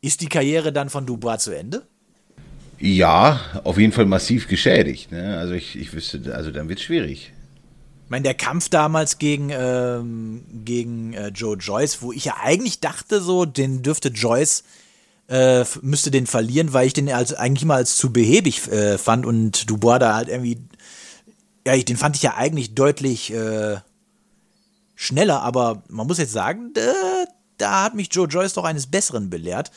Ist 0.00 0.20
die 0.20 0.28
Karriere 0.28 0.72
dann 0.72 0.90
von 0.90 1.06
Dubois 1.06 1.38
zu 1.38 1.52
Ende? 1.52 1.82
Ja, 2.78 3.40
auf 3.64 3.78
jeden 3.78 3.92
Fall 3.92 4.04
massiv 4.04 4.48
geschädigt. 4.48 5.12
Ne? 5.12 5.38
Also 5.38 5.54
ich, 5.54 5.76
ich 5.76 5.92
wüsste, 5.92 6.34
also 6.34 6.50
dann 6.50 6.68
wird 6.68 6.78
es 6.78 6.84
schwierig. 6.84 7.32
Meine, 8.14 8.22
der 8.22 8.34
Kampf 8.34 8.68
damals 8.68 9.18
gegen, 9.18 9.50
ähm, 9.50 10.44
gegen 10.64 11.14
äh, 11.14 11.30
Joe 11.30 11.56
Joyce, 11.56 12.00
wo 12.00 12.12
ich 12.12 12.26
ja 12.26 12.36
eigentlich 12.40 12.78
dachte, 12.78 13.20
so, 13.20 13.44
den 13.44 13.82
dürfte 13.82 14.10
Joyce, 14.10 14.62
äh, 15.26 15.64
müsste 15.82 16.12
den 16.12 16.28
verlieren, 16.28 16.72
weil 16.72 16.86
ich 16.86 16.92
den 16.92 17.10
als, 17.10 17.34
eigentlich 17.34 17.64
immer 17.64 17.74
als 17.74 17.96
zu 17.96 18.12
behäbig 18.12 18.70
äh, 18.70 18.98
fand 18.98 19.26
und 19.26 19.68
Dubois 19.68 19.98
da 19.98 20.14
halt 20.14 20.28
irgendwie, 20.28 20.58
ja, 21.66 21.74
ich, 21.74 21.86
den 21.86 21.96
fand 21.96 22.14
ich 22.14 22.22
ja 22.22 22.36
eigentlich 22.36 22.76
deutlich 22.76 23.32
äh, 23.32 23.78
schneller, 24.94 25.42
aber 25.42 25.82
man 25.88 26.06
muss 26.06 26.18
jetzt 26.18 26.30
sagen, 26.30 26.72
da 27.58 27.82
hat 27.82 27.96
mich 27.96 28.10
Joe 28.12 28.28
Joyce 28.28 28.52
doch 28.52 28.64
eines 28.64 28.86
Besseren 28.86 29.28
belehrt. 29.28 29.72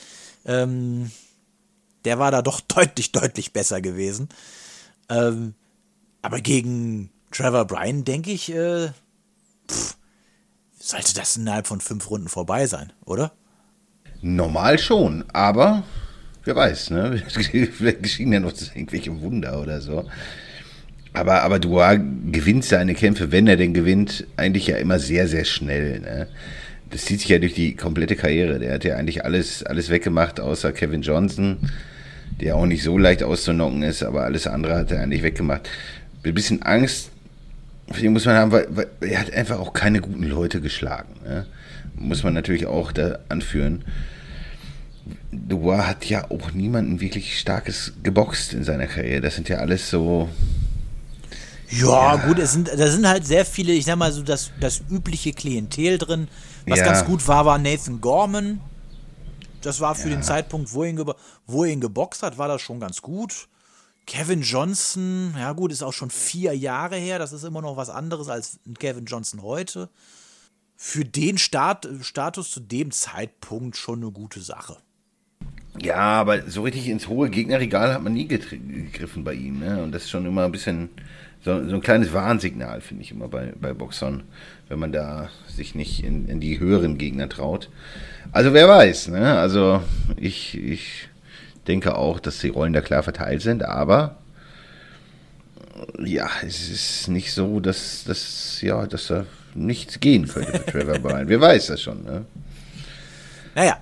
Ähm, 0.45 1.09
der 2.05 2.19
war 2.19 2.29
da 2.29 2.43
doch 2.43 2.61
deutlich, 2.67 3.11
deutlich 3.11 3.51
besser 3.51 3.81
gewesen. 3.81 4.29
Ähm, 5.09 5.55
aber 6.21 6.39
gegen 6.39 7.09
Trevor 7.31 7.65
Bryan, 7.65 8.03
denke 8.03 8.31
ich, 8.31 8.53
äh, 8.53 8.89
pff, 9.69 9.97
sollte 10.79 11.13
das 11.15 11.37
innerhalb 11.37 11.67
von 11.67 11.81
fünf 11.81 12.09
Runden 12.09 12.29
vorbei 12.29 12.65
sein, 12.65 12.93
oder? 13.05 13.33
Normal 14.21 14.79
schon, 14.79 15.25
aber 15.33 15.83
wer 16.45 16.55
weiß, 16.55 16.91
ne? 16.91 17.21
Vielleicht 17.27 18.03
geschehen 18.03 18.31
ja 18.31 18.39
noch 18.39 18.53
irgendwelche 18.73 19.21
Wunder 19.21 19.61
oder 19.61 19.81
so. 19.81 20.05
Aber, 21.13 21.41
aber 21.43 21.59
Duar 21.59 21.97
gewinnt 21.97 22.63
seine 22.63 22.93
Kämpfe, 22.93 23.31
wenn 23.31 23.47
er 23.47 23.57
denn 23.57 23.73
gewinnt, 23.73 24.27
eigentlich 24.37 24.67
ja 24.67 24.77
immer 24.77 24.99
sehr, 24.99 25.27
sehr 25.27 25.45
schnell. 25.45 25.99
Ne? 25.99 26.27
Das 26.89 27.05
zieht 27.05 27.21
sich 27.21 27.29
ja 27.29 27.39
durch 27.39 27.53
die 27.53 27.75
komplette 27.75 28.15
Karriere. 28.15 28.59
Der 28.59 28.73
hat 28.73 28.83
ja 28.83 28.95
eigentlich 28.95 29.25
alles, 29.25 29.63
alles 29.63 29.89
weggemacht, 29.89 30.39
außer 30.39 30.71
Kevin 30.71 31.01
Johnson, 31.01 31.57
der 32.39 32.55
auch 32.55 32.65
nicht 32.65 32.83
so 32.83 32.97
leicht 32.97 33.23
auszunocken 33.23 33.83
ist, 33.83 34.03
aber 34.03 34.23
alles 34.23 34.47
andere 34.47 34.75
hat 34.75 34.91
er 34.91 35.01
eigentlich 35.01 35.23
weggemacht. 35.23 35.69
Ein 36.23 36.33
bisschen 36.33 36.61
Angst 36.61 37.09
den 37.95 38.13
muss 38.13 38.25
man 38.25 38.35
haben, 38.35 38.51
weil, 38.51 38.67
weil, 38.69 38.87
er 39.01 39.19
hat 39.19 39.31
einfach 39.33 39.59
auch 39.59 39.73
keine 39.73 40.01
guten 40.01 40.23
Leute 40.23 40.61
geschlagen. 40.61 41.15
Ne? 41.23 41.45
Muss 41.95 42.23
man 42.23 42.33
natürlich 42.33 42.65
auch 42.65 42.91
da 42.91 43.19
anführen. 43.29 43.83
Dubois 45.31 45.85
hat 45.85 46.05
ja 46.05 46.29
auch 46.29 46.51
niemanden 46.51 46.99
wirklich 46.99 47.39
starkes 47.39 47.93
geboxt 48.03 48.53
in 48.53 48.63
seiner 48.63 48.87
Karriere. 48.87 49.21
Das 49.21 49.35
sind 49.35 49.49
ja 49.49 49.57
alles 49.57 49.89
so. 49.89 50.29
Ja, 51.69 52.15
ja. 52.15 52.25
gut, 52.27 52.39
es 52.39 52.53
sind, 52.53 52.69
da 52.69 52.87
sind 52.87 53.07
halt 53.07 53.25
sehr 53.25 53.45
viele, 53.45 53.73
ich 53.73 53.85
sag 53.85 53.97
mal 53.97 54.11
so, 54.11 54.23
das, 54.23 54.51
das 54.59 54.81
übliche 54.89 55.33
Klientel 55.33 55.97
drin. 55.97 56.27
Was 56.65 56.79
ja. 56.79 56.85
ganz 56.85 57.05
gut 57.05 57.25
war, 57.27 57.45
war 57.45 57.57
Nathan 57.57 58.01
Gorman. 58.01 58.61
Das 59.61 59.79
war 59.79 59.95
für 59.95 60.09
ja. 60.09 60.15
den 60.15 60.23
Zeitpunkt, 60.23 60.73
wo 60.73 60.83
er, 60.83 60.89
ihn 60.89 61.03
wo 61.45 61.63
er 61.63 61.71
ihn 61.71 61.81
geboxt 61.81 62.23
hat, 62.23 62.37
war 62.37 62.47
das 62.47 62.61
schon 62.61 62.79
ganz 62.79 63.01
gut. 63.01 63.47
Kevin 64.07 64.41
Johnson, 64.41 65.35
ja 65.37 65.51
gut, 65.51 65.71
ist 65.71 65.83
auch 65.83 65.93
schon 65.93 66.09
vier 66.09 66.55
Jahre 66.55 66.95
her. 66.95 67.19
Das 67.19 67.33
ist 67.33 67.43
immer 67.43 67.61
noch 67.61 67.75
was 67.75 67.89
anderes 67.89 68.29
als 68.29 68.59
Kevin 68.79 69.05
Johnson 69.05 69.41
heute. 69.43 69.89
Für 70.77 71.03
den 71.03 71.37
Start, 71.37 71.87
Status 72.01 72.49
zu 72.49 72.61
dem 72.61 72.91
Zeitpunkt 72.91 73.75
schon 73.75 74.01
eine 74.01 74.11
gute 74.11 74.39
Sache. 74.39 74.77
Ja, 75.81 75.95
aber 75.97 76.49
so 76.49 76.61
richtig 76.61 76.87
ins 76.87 77.09
hohe 77.09 77.29
Gegnerregal 77.29 77.93
hat 77.93 78.01
man 78.01 78.13
nie 78.13 78.27
gegriffen 78.27 79.25
bei 79.25 79.33
ihm. 79.33 79.59
Ne? 79.59 79.83
Und 79.83 79.91
das 79.91 80.03
ist 80.03 80.09
schon 80.09 80.25
immer 80.25 80.45
ein 80.45 80.51
bisschen 80.53 80.89
so, 81.43 81.67
so 81.67 81.75
ein 81.75 81.81
kleines 81.81 82.13
Warnsignal, 82.13 82.79
finde 82.79 83.03
ich 83.03 83.11
immer 83.11 83.27
bei, 83.27 83.53
bei 83.59 83.73
Boxern, 83.73 84.23
wenn 84.69 84.79
man 84.79 84.93
da 84.93 85.29
sich 85.47 85.75
nicht 85.75 86.03
in, 86.03 86.29
in 86.29 86.39
die 86.39 86.59
höheren 86.59 86.97
Gegner 86.97 87.27
traut. 87.27 87.69
Also 88.31 88.53
wer 88.53 88.69
weiß, 88.69 89.09
ne? 89.09 89.37
Also 89.37 89.83
ich, 90.15 90.57
ich 90.57 91.06
denke 91.67 91.95
auch, 91.95 92.19
dass 92.19 92.39
die 92.39 92.49
Rollen 92.49 92.73
da 92.73 92.81
klar 92.81 93.03
verteilt 93.03 93.41
sind, 93.41 93.63
aber 93.63 94.17
ja, 95.99 96.29
es 96.45 96.69
ist 96.69 97.07
nicht 97.07 97.33
so, 97.33 97.59
dass, 97.59 98.03
dass, 98.05 98.61
ja, 98.61 98.85
dass 98.87 99.07
da 99.07 99.25
nichts 99.53 99.99
gehen 99.99 100.27
könnte 100.27 100.51
für 100.51 100.65
Trevor 100.65 100.99
Bryan. 100.99 101.27
Wer 101.27 101.41
weiß 101.41 101.67
das 101.67 101.81
schon, 101.81 102.03
ne? 102.03 102.25
Naja, 103.55 103.77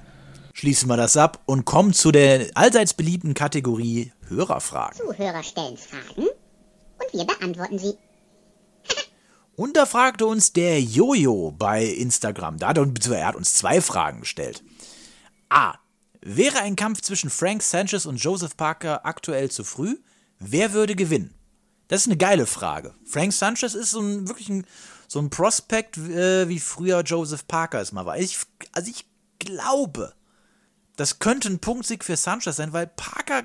schließen 0.54 0.88
wir 0.88 0.98
das 0.98 1.18
ab 1.18 1.42
und 1.46 1.66
kommen 1.66 1.94
zu 1.94 2.12
der 2.12 2.48
allseits 2.56 2.94
beliebten 2.94 3.34
Kategorie 3.34 4.12
Hörerfragen. 4.28 4.98
Zuhörer 4.98 5.44
stellen 5.44 5.78
Fragen 5.78 6.28
und 6.28 7.14
wir 7.14 7.26
beantworten 7.26 7.80
sie. 7.80 7.98
und 9.56 9.76
da 9.78 9.86
fragte 9.86 10.26
uns 10.26 10.54
der 10.54 10.82
Jojo 10.82 11.52
bei 11.58 11.84
Instagram, 11.84 12.58
da 12.58 12.70
hat 12.70 12.78
er, 12.78 13.12
er 13.12 13.28
hat 13.28 13.36
uns 13.36 13.54
zwei 13.54 13.82
Fragen 13.82 14.22
gestellt. 14.22 14.64
A. 15.50 15.76
Wäre 16.28 16.62
ein 16.62 16.76
Kampf 16.76 17.02
zwischen 17.02 17.30
Frank 17.30 17.62
Sanchez 17.62 18.08
und 18.08 18.16
Joseph 18.16 18.58
Parker 18.58 19.06
aktuell 19.06 19.52
zu 19.52 19.64
früh? 19.64 20.00
Wer 20.40 20.74
würde 20.74 20.96
gewinnen? 20.96 21.36
Das 21.88 22.02
ist 22.02 22.08
eine 22.08 22.18
geile 22.18 22.48
Frage. 22.48 22.96
Frank 23.06 23.32
Sanchez 23.32 23.76
ist 23.76 23.92
so 23.92 24.00
ein, 24.02 24.28
wirklich 24.28 24.50
ein, 24.50 24.66
so 25.08 25.20
ein 25.20 25.30
Prospekt, 25.30 25.98
äh, 25.98 26.50
wie 26.50 26.60
früher 26.60 27.02
Joseph 27.02 27.48
Parker 27.48 27.80
es 27.80 27.92
mal 27.92 28.08
war. 28.08 28.18
Ich, 28.18 28.40
also 28.72 28.90
ich 28.90 29.06
glaube, 29.38 30.16
das 30.96 31.20
könnte 31.20 31.48
ein 31.48 31.60
Punktsieg 31.60 32.04
für 32.04 32.18
Sanchez 32.18 32.56
sein, 32.56 32.74
weil 32.74 32.88
Parker, 32.88 33.44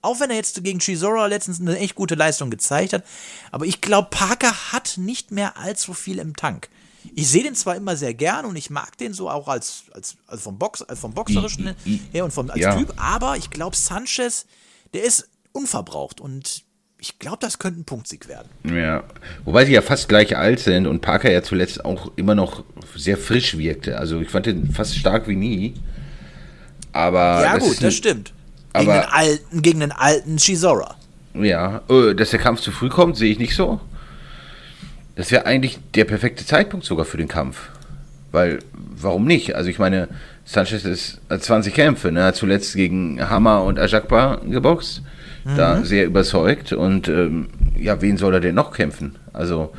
auch 0.00 0.18
wenn 0.18 0.30
er 0.30 0.36
jetzt 0.36 0.64
gegen 0.64 0.78
Chisora 0.78 1.26
letztens 1.26 1.60
eine 1.60 1.78
echt 1.78 1.94
gute 1.94 2.14
Leistung 2.14 2.48
gezeigt 2.48 2.94
hat, 2.94 3.04
aber 3.52 3.66
ich 3.66 3.82
glaube, 3.82 4.08
Parker 4.08 4.72
hat 4.72 4.94
nicht 4.96 5.30
mehr 5.30 5.58
allzu 5.58 5.92
viel 5.92 6.20
im 6.20 6.34
Tank 6.34 6.70
ich 7.14 7.28
sehe 7.28 7.42
den 7.42 7.54
zwar 7.54 7.76
immer 7.76 7.96
sehr 7.96 8.14
gern 8.14 8.44
und 8.44 8.56
ich 8.56 8.70
mag 8.70 8.96
den 8.98 9.12
so 9.12 9.30
auch 9.30 9.48
als, 9.48 9.84
als, 9.92 10.16
als 10.26 10.42
vom, 10.42 10.58
Box, 10.58 10.82
als 10.82 11.00
vom 11.00 11.12
Boxerischen 11.12 11.74
her 12.12 12.24
und 12.24 12.32
vom, 12.32 12.50
als 12.50 12.60
ja. 12.60 12.76
Typ, 12.76 12.92
aber 12.96 13.36
ich 13.36 13.50
glaube, 13.50 13.76
Sanchez, 13.76 14.46
der 14.94 15.04
ist 15.04 15.28
unverbraucht 15.52 16.20
und 16.20 16.64
ich 17.00 17.18
glaube, 17.18 17.38
das 17.40 17.58
könnte 17.58 17.80
ein 17.80 17.84
Punktsieg 17.84 18.28
werden. 18.28 18.48
Ja, 18.64 19.04
wobei 19.44 19.64
sie 19.64 19.72
ja 19.72 19.82
fast 19.82 20.08
gleich 20.08 20.36
alt 20.36 20.58
sind 20.58 20.86
und 20.86 21.00
Parker 21.00 21.30
ja 21.30 21.42
zuletzt 21.42 21.84
auch 21.84 22.10
immer 22.16 22.34
noch 22.34 22.64
sehr 22.96 23.16
frisch 23.16 23.56
wirkte. 23.56 23.98
Also 23.98 24.20
ich 24.20 24.30
fand 24.30 24.46
den 24.46 24.72
fast 24.72 24.96
stark 24.96 25.28
wie 25.28 25.36
nie. 25.36 25.74
Aber 26.92 27.42
ja 27.42 27.58
gut, 27.58 27.80
das 27.82 27.94
stimmt. 27.94 28.32
Gegen, 28.74 28.90
aber, 28.90 29.00
den 29.00 29.10
alten, 29.10 29.62
gegen 29.62 29.80
den 29.80 29.92
alten 29.92 30.36
Chisora. 30.38 30.96
Ja, 31.34 31.82
äh, 31.88 32.14
dass 32.14 32.30
der 32.30 32.40
Kampf 32.40 32.60
zu 32.60 32.72
früh 32.72 32.88
kommt, 32.88 33.16
sehe 33.16 33.30
ich 33.30 33.38
nicht 33.38 33.54
so. 33.54 33.80
Das 35.18 35.30
wäre 35.32 35.44
eigentlich 35.46 35.78
der 35.94 36.04
perfekte 36.06 36.46
Zeitpunkt 36.46 36.86
sogar 36.86 37.04
für 37.04 37.16
den 37.18 37.28
Kampf. 37.28 37.58
Weil, 38.30 38.60
warum 38.72 39.24
nicht? 39.24 39.56
Also 39.56 39.68
ich 39.68 39.78
meine, 39.78 40.08
Sanchez 40.44 40.84
ist 40.84 41.20
20 41.28 41.74
Kämpfe, 41.74 42.12
ne? 42.12 42.24
hat 42.24 42.36
zuletzt 42.36 42.74
gegen 42.74 43.20
Hammer 43.28 43.64
und 43.64 43.78
Ajakba 43.78 44.36
geboxt. 44.48 45.02
Mhm. 45.44 45.56
Da 45.56 45.82
sehr 45.82 46.04
überzeugt. 46.06 46.72
Und 46.72 47.08
ähm, 47.08 47.48
ja, 47.76 48.00
wen 48.00 48.16
soll 48.16 48.34
er 48.34 48.40
denn 48.40 48.54
noch 48.54 48.72
kämpfen? 48.72 49.16
Also, 49.32 49.72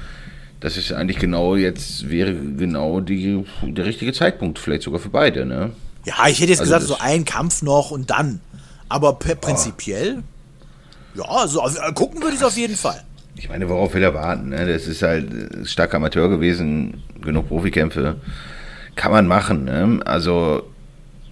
das 0.59 0.75
ist 0.77 0.91
eigentlich 0.91 1.19
genau 1.19 1.55
jetzt, 1.55 2.09
wäre 2.09 2.33
genau 2.33 2.99
die, 2.99 3.43
der 3.63 3.85
richtige 3.85 4.11
Zeitpunkt, 4.13 4.59
vielleicht 4.59 4.83
sogar 4.83 4.99
für 4.99 5.09
beide, 5.09 5.45
ne? 5.45 5.71
Ja, 6.05 6.27
ich 6.27 6.39
hätte 6.41 6.51
jetzt 6.51 6.59
also 6.61 6.73
gesagt, 6.73 6.87
so 6.87 6.97
ein 6.99 7.23
Kampf 7.23 7.61
noch 7.61 7.91
und 7.91 8.09
dann. 8.09 8.41
Aber 8.89 9.13
per- 9.13 9.35
prinzipiell, 9.35 10.23
ja, 11.15 11.23
also 11.25 11.61
auf- 11.61 11.77
äh, 11.77 11.93
gucken 11.93 12.21
würde 12.21 12.33
ich 12.33 12.41
es 12.41 12.45
auf 12.45 12.57
jeden 12.57 12.75
Fall. 12.75 13.03
Ich 13.39 13.47
meine, 13.47 13.69
worauf 13.69 13.93
will 13.93 14.03
er 14.03 14.13
warten? 14.13 14.49
Ne? 14.49 14.67
Das 14.67 14.85
ist 14.85 15.01
halt 15.01 15.33
äh, 15.33 15.65
starker 15.65 15.95
Amateur 15.95 16.27
gewesen, 16.27 17.03
genug 17.21 17.47
Profikämpfe. 17.47 18.17
Kann 18.95 19.13
man 19.13 19.27
machen. 19.27 19.63
Ne? 19.63 20.01
Also 20.03 20.69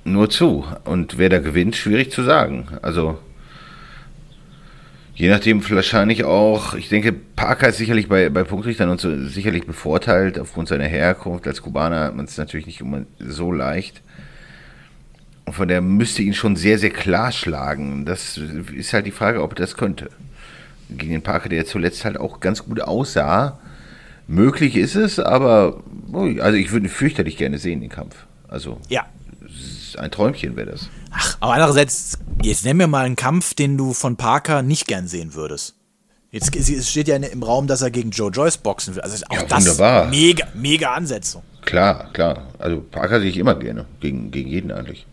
nur 0.05 0.29
zu. 0.29 0.65
Und 0.85 1.17
wer 1.17 1.27
da 1.27 1.39
gewinnt, 1.39 1.75
schwierig 1.75 2.09
zu 2.13 2.23
sagen. 2.23 2.69
Also 2.81 3.19
je 5.15 5.27
nachdem 5.27 5.69
wahrscheinlich 5.69 6.23
auch, 6.23 6.75
ich 6.75 6.87
denke, 6.87 7.11
Parker 7.11 7.67
ist 7.67 7.77
sicherlich 7.77 8.07
bei, 8.07 8.29
bei 8.29 8.45
Punktrichtern 8.45 8.89
und 8.89 9.01
so 9.01 9.25
sicherlich 9.25 9.67
bevorteilt 9.67 10.39
aufgrund 10.39 10.69
seiner 10.69 10.85
Herkunft. 10.85 11.45
Als 11.45 11.61
Kubaner 11.61 12.05
hat 12.05 12.15
man 12.15 12.23
es 12.23 12.37
natürlich 12.37 12.67
nicht 12.67 12.79
immer 12.79 13.01
so 13.19 13.51
leicht. 13.51 14.01
Und 15.43 15.55
von 15.55 15.67
der 15.67 15.81
müsste 15.81 16.21
ihn 16.21 16.33
schon 16.33 16.55
sehr, 16.55 16.77
sehr 16.77 16.91
klar 16.91 17.33
schlagen. 17.33 18.05
Das 18.05 18.37
ist 18.37 18.93
halt 18.93 19.07
die 19.07 19.11
Frage, 19.11 19.43
ob 19.43 19.51
er 19.51 19.55
das 19.55 19.75
könnte 19.75 20.09
gegen 20.89 21.11
den 21.11 21.21
Parker, 21.21 21.49
der 21.49 21.65
zuletzt 21.65 22.05
halt 22.05 22.17
auch 22.17 22.39
ganz 22.39 22.63
gut 22.63 22.81
aussah. 22.81 23.59
Möglich 24.27 24.75
ist 24.75 24.95
es, 24.95 25.19
aber 25.19 25.81
also 26.39 26.57
ich 26.57 26.71
würde 26.71 26.87
ihn 26.87 26.89
fürchterlich 26.91 27.37
gerne 27.37 27.57
sehen, 27.59 27.79
den 27.81 27.89
Kampf. 27.89 28.15
Also 28.47 28.77
Ja. 28.89 29.05
ein 29.97 30.11
Träumchen 30.11 30.55
wäre 30.55 30.71
das. 30.71 30.89
Ach, 31.11 31.37
aber 31.39 31.53
andererseits, 31.53 32.17
jetzt 32.43 32.65
nenn 32.65 32.77
mir 32.77 32.87
mal 32.87 33.05
einen 33.05 33.15
Kampf, 33.15 33.53
den 33.53 33.77
du 33.77 33.93
von 33.93 34.17
Parker 34.17 34.61
nicht 34.61 34.87
gern 34.87 35.07
sehen 35.07 35.33
würdest. 35.33 35.75
Jetzt 36.29 36.53
es 36.55 36.89
steht 36.89 37.07
ja 37.07 37.15
im 37.15 37.41
Raum, 37.41 37.67
dass 37.67 37.81
er 37.81 37.89
gegen 37.89 38.11
Joe 38.11 38.29
Joyce 38.31 38.57
boxen 38.57 38.95
will. 38.95 39.01
Also 39.01 39.25
auch 39.29 39.35
Ja, 39.35 39.43
das 39.43 39.65
wunderbar. 39.65 40.09
mega, 40.09 40.45
mega 40.53 40.93
Ansetzung. 40.93 41.41
Klar, 41.63 42.09
klar. 42.11 42.47
Also 42.59 42.81
Parker 42.81 43.21
sehe 43.21 43.29
ich 43.29 43.37
immer 43.37 43.55
gerne. 43.55 43.85
Gegen, 44.01 44.29
gegen 44.31 44.49
jeden 44.49 44.71
eigentlich. 44.71 45.05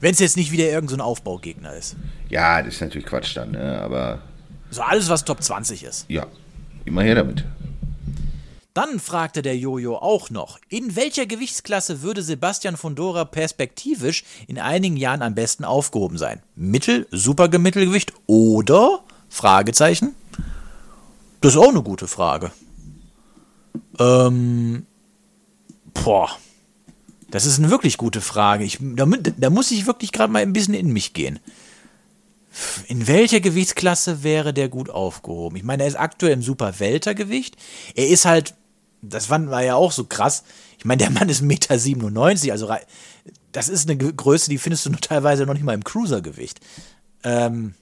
Wenn 0.00 0.12
es 0.12 0.18
jetzt 0.18 0.36
nicht 0.36 0.50
wieder 0.50 0.64
irgendein 0.64 0.88
so 0.88 0.96
ein 0.96 1.00
Aufbaugegner 1.02 1.74
ist. 1.74 1.96
Ja, 2.28 2.62
das 2.62 2.74
ist 2.74 2.80
natürlich 2.80 3.06
Quatsch 3.06 3.36
dann, 3.36 3.52
ne? 3.52 3.80
aber 3.82 4.22
So 4.70 4.82
alles, 4.82 5.08
was 5.08 5.24
Top 5.24 5.42
20 5.42 5.84
ist. 5.84 6.06
ja, 6.08 6.26
immer 6.84 7.02
her 7.02 7.14
damit. 7.16 7.44
Dann 8.72 9.00
fragte 9.00 9.42
der 9.42 9.56
Jojo 9.56 9.96
auch 9.96 10.30
noch, 10.30 10.58
in 10.68 10.94
welcher 10.94 11.26
Gewichtsklasse 11.26 12.02
würde 12.02 12.22
Sebastian 12.22 12.76
von 12.76 12.94
Dora 12.94 13.24
perspektivisch 13.24 14.22
in 14.46 14.58
einigen 14.58 14.96
Jahren 14.96 15.22
am 15.22 15.34
besten 15.34 15.64
aufgehoben 15.64 16.18
sein? 16.18 16.40
Mittel, 16.54 17.06
Supergemittelgewicht 17.10 18.12
oder? 18.26 19.00
Fragezeichen. 19.28 20.14
Das 21.40 21.54
ist 21.54 21.58
auch 21.58 21.68
eine 21.70 21.82
gute 21.82 22.06
Frage. 22.06 22.52
Ähm, 23.98 24.86
boah, 25.94 26.30
das 27.30 27.46
ist 27.46 27.58
eine 27.58 27.70
wirklich 27.70 27.96
gute 27.96 28.20
Frage. 28.20 28.64
Ich, 28.64 28.78
da, 28.80 29.06
da 29.06 29.50
muss 29.50 29.70
ich 29.70 29.86
wirklich 29.86 30.12
gerade 30.12 30.32
mal 30.32 30.42
ein 30.42 30.52
bisschen 30.52 30.74
in 30.74 30.92
mich 30.92 31.12
gehen. 31.12 31.38
In 32.88 33.06
welcher 33.06 33.40
Gewichtsklasse 33.40 34.22
wäre 34.22 34.52
der 34.52 34.68
gut 34.68 34.90
aufgehoben? 34.90 35.56
Ich 35.56 35.62
meine, 35.62 35.84
er 35.84 35.88
ist 35.88 35.98
aktuell 35.98 36.32
im 36.32 36.42
Super-Weltergewicht. 36.42 37.56
Er 37.94 38.08
ist 38.08 38.24
halt, 38.24 38.54
das 39.02 39.30
wir 39.30 39.62
ja 39.62 39.76
auch 39.76 39.92
so 39.92 40.04
krass. 40.04 40.42
Ich 40.78 40.84
meine, 40.84 40.98
der 40.98 41.10
Mann 41.10 41.28
ist 41.28 41.42
1,97 41.42 41.44
Meter, 41.44 42.52
also 42.52 42.74
das 43.52 43.68
ist 43.68 43.88
eine 43.88 43.96
Größe, 43.96 44.50
die 44.50 44.58
findest 44.58 44.86
du 44.86 44.90
nur 44.90 45.00
teilweise 45.00 45.46
noch 45.46 45.54
nicht 45.54 45.62
mal 45.62 45.74
im 45.74 45.84
Cruisergewicht. 45.84 46.60
Ähm, 47.22 47.74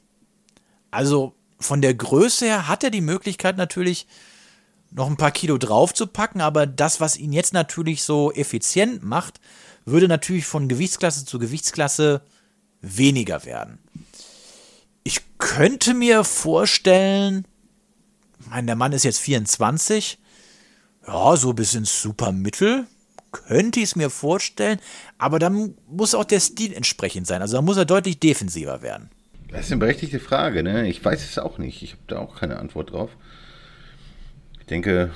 also 0.90 1.34
von 1.58 1.80
der 1.80 1.94
Größe 1.94 2.46
her 2.46 2.68
hat 2.68 2.84
er 2.84 2.90
die 2.90 3.00
Möglichkeit 3.00 3.56
natürlich 3.56 4.06
noch 4.90 5.08
ein 5.08 5.16
paar 5.16 5.30
Kilo 5.30 5.58
draufzupacken, 5.58 6.40
aber 6.40 6.66
das, 6.66 7.00
was 7.00 7.16
ihn 7.16 7.32
jetzt 7.32 7.52
natürlich 7.52 8.02
so 8.02 8.32
effizient 8.32 9.02
macht, 9.02 9.40
würde 9.84 10.08
natürlich 10.08 10.46
von 10.46 10.68
Gewichtsklasse 10.68 11.24
zu 11.24 11.38
Gewichtsklasse 11.38 12.22
weniger 12.80 13.44
werden. 13.44 13.78
Ich 15.04 15.20
könnte 15.38 15.94
mir 15.94 16.24
vorstellen, 16.24 17.46
ich 18.40 18.46
meine, 18.46 18.66
der 18.66 18.76
Mann 18.76 18.92
ist 18.92 19.04
jetzt 19.04 19.20
24, 19.20 20.18
ja, 21.06 21.36
so 21.36 21.52
bis 21.52 21.74
ins 21.74 22.02
Supermittel, 22.02 22.86
könnte 23.32 23.80
ich 23.80 23.86
es 23.86 23.96
mir 23.96 24.10
vorstellen, 24.10 24.80
aber 25.18 25.38
dann 25.38 25.74
muss 25.86 26.14
auch 26.14 26.24
der 26.24 26.40
Stil 26.40 26.72
entsprechend 26.72 27.26
sein. 27.26 27.42
Also 27.42 27.56
da 27.56 27.62
muss 27.62 27.76
er 27.76 27.84
deutlich 27.84 28.18
defensiver 28.20 28.82
werden. 28.82 29.10
Das 29.50 29.66
ist 29.66 29.72
eine 29.72 29.80
berechtigte 29.80 30.20
Frage, 30.20 30.62
ne? 30.62 30.88
Ich 30.88 31.02
weiß 31.02 31.24
es 31.24 31.38
auch 31.38 31.58
nicht. 31.58 31.82
Ich 31.82 31.92
habe 31.92 32.02
da 32.06 32.18
auch 32.18 32.38
keine 32.38 32.58
Antwort 32.58 32.92
drauf. 32.92 33.10
Ich 34.68 34.70
denke, 34.70 35.08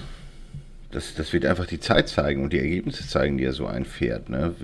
das, 0.93 1.15
das 1.15 1.35
wird 1.35 1.45
einfach 1.45 1.67
die 1.67 1.79
Zeit 1.79 2.09
zeigen 2.09 2.43
und 2.43 2.55
die 2.55 2.59
Ergebnisse 2.59 3.07
zeigen, 3.07 3.37
die 3.37 3.45
er 3.45 3.53
so 3.53 3.67
einfährt. 3.67 4.31
Ne? 4.31 4.55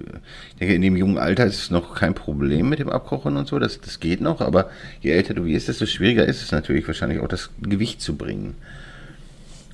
Ich 0.52 0.56
denke, 0.56 0.74
in 0.74 0.80
dem 0.80 0.96
jungen 0.96 1.18
Alter 1.18 1.44
ist 1.44 1.58
es 1.64 1.70
noch 1.70 1.94
kein 1.94 2.14
Problem 2.14 2.70
mit 2.70 2.78
dem 2.78 2.88
Abkochen 2.88 3.36
und 3.36 3.46
so, 3.46 3.58
das, 3.58 3.82
das 3.82 4.00
geht 4.00 4.22
noch, 4.22 4.40
aber 4.40 4.70
je 5.02 5.10
älter 5.10 5.34
du 5.34 5.44
wirst, 5.44 5.68
desto 5.68 5.84
schwieriger 5.84 6.24
ist 6.24 6.42
es 6.42 6.52
natürlich 6.52 6.86
wahrscheinlich 6.86 7.20
auch 7.20 7.28
das 7.28 7.50
Gewicht 7.60 8.00
zu 8.00 8.16
bringen. 8.16 8.54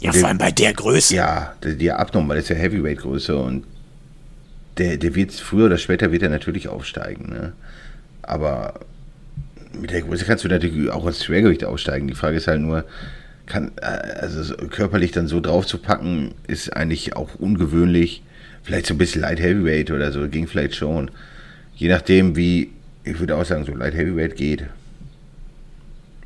Ja, 0.00 0.11
Der- 0.11 0.18
vor 0.18 0.29
allem 0.31 0.38
bei 0.38 0.50
der 0.50 0.72
Größe. 0.72 1.14
Ja, 1.14 1.55
der, 1.62 1.74
der 1.74 2.00
abnormal 2.00 2.37
ist 2.38 2.48
ja 2.48 2.57
Heavyweight-Größe 2.57 3.37
und 3.37 3.62
der, 4.79 4.96
der 4.96 5.14
wird 5.14 5.31
früher 5.31 5.66
oder 5.66 5.79
später 5.79 6.11
wird 6.11 6.24
er 6.24 6.31
natürlich 6.31 6.66
aufsteigen. 6.66 7.29
Ne? 7.31 7.53
Aber 8.22 8.81
mit 9.81 9.92
der 9.92 10.03
Größe 10.03 10.24
kannst 10.24 10.42
du 10.42 10.48
natürlich 10.48 10.90
auch 10.90 11.07
ins 11.07 11.22
Schwergewicht 11.24 11.62
aussteigen. 11.64 12.09
Die 12.09 12.14
Frage 12.14 12.37
ist 12.38 12.48
halt 12.48 12.61
nur, 12.61 12.85
kann, 13.46 13.72
äh, 13.80 13.85
also 13.85 14.42
so 14.42 14.54
körperlich 14.57 15.12
dann 15.12 15.26
so 15.26 15.40
drauf 15.40 15.66
zu 15.66 15.78
packen, 15.78 16.35
ist 16.46 16.74
eigentlich 16.74 17.16
auch 17.16 17.35
ungewöhnlich. 17.37 18.22
Vielleicht 18.62 18.87
so 18.87 18.94
ein 18.94 18.98
bisschen 18.98 19.20
Light 19.20 19.40
Heavyweight 19.40 19.90
oder 19.90 20.11
so, 20.12 20.28
ging 20.28 20.46
vielleicht 20.46 20.74
schon. 20.74 21.11
Je 21.76 21.88
nachdem, 21.88 22.37
wie, 22.37 22.70
ich 23.04 23.18
würde 23.18 23.37
auch 23.37 23.44
sagen, 23.44 23.64
so 23.64 23.74
Light 23.74 23.94
Heavyweight 23.94 24.37
geht. 24.37 24.64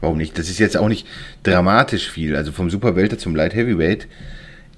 Warum 0.01 0.19
nicht? 0.19 0.39
Das 0.39 0.49
ist 0.49 0.59
jetzt 0.59 0.77
auch 0.77 0.89
nicht 0.89 1.07
dramatisch 1.43 2.09
viel. 2.09 2.37
Also 2.37 2.53
vom 2.53 2.71
Superwelter 2.71 3.19
zum 3.19 3.35
Light 3.35 3.55
Heavyweight 3.55 4.07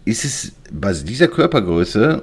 ist 0.05 0.25
es 0.25 0.53
bei 0.73 0.93
dieser 0.95 1.29
Körpergröße, 1.29 2.23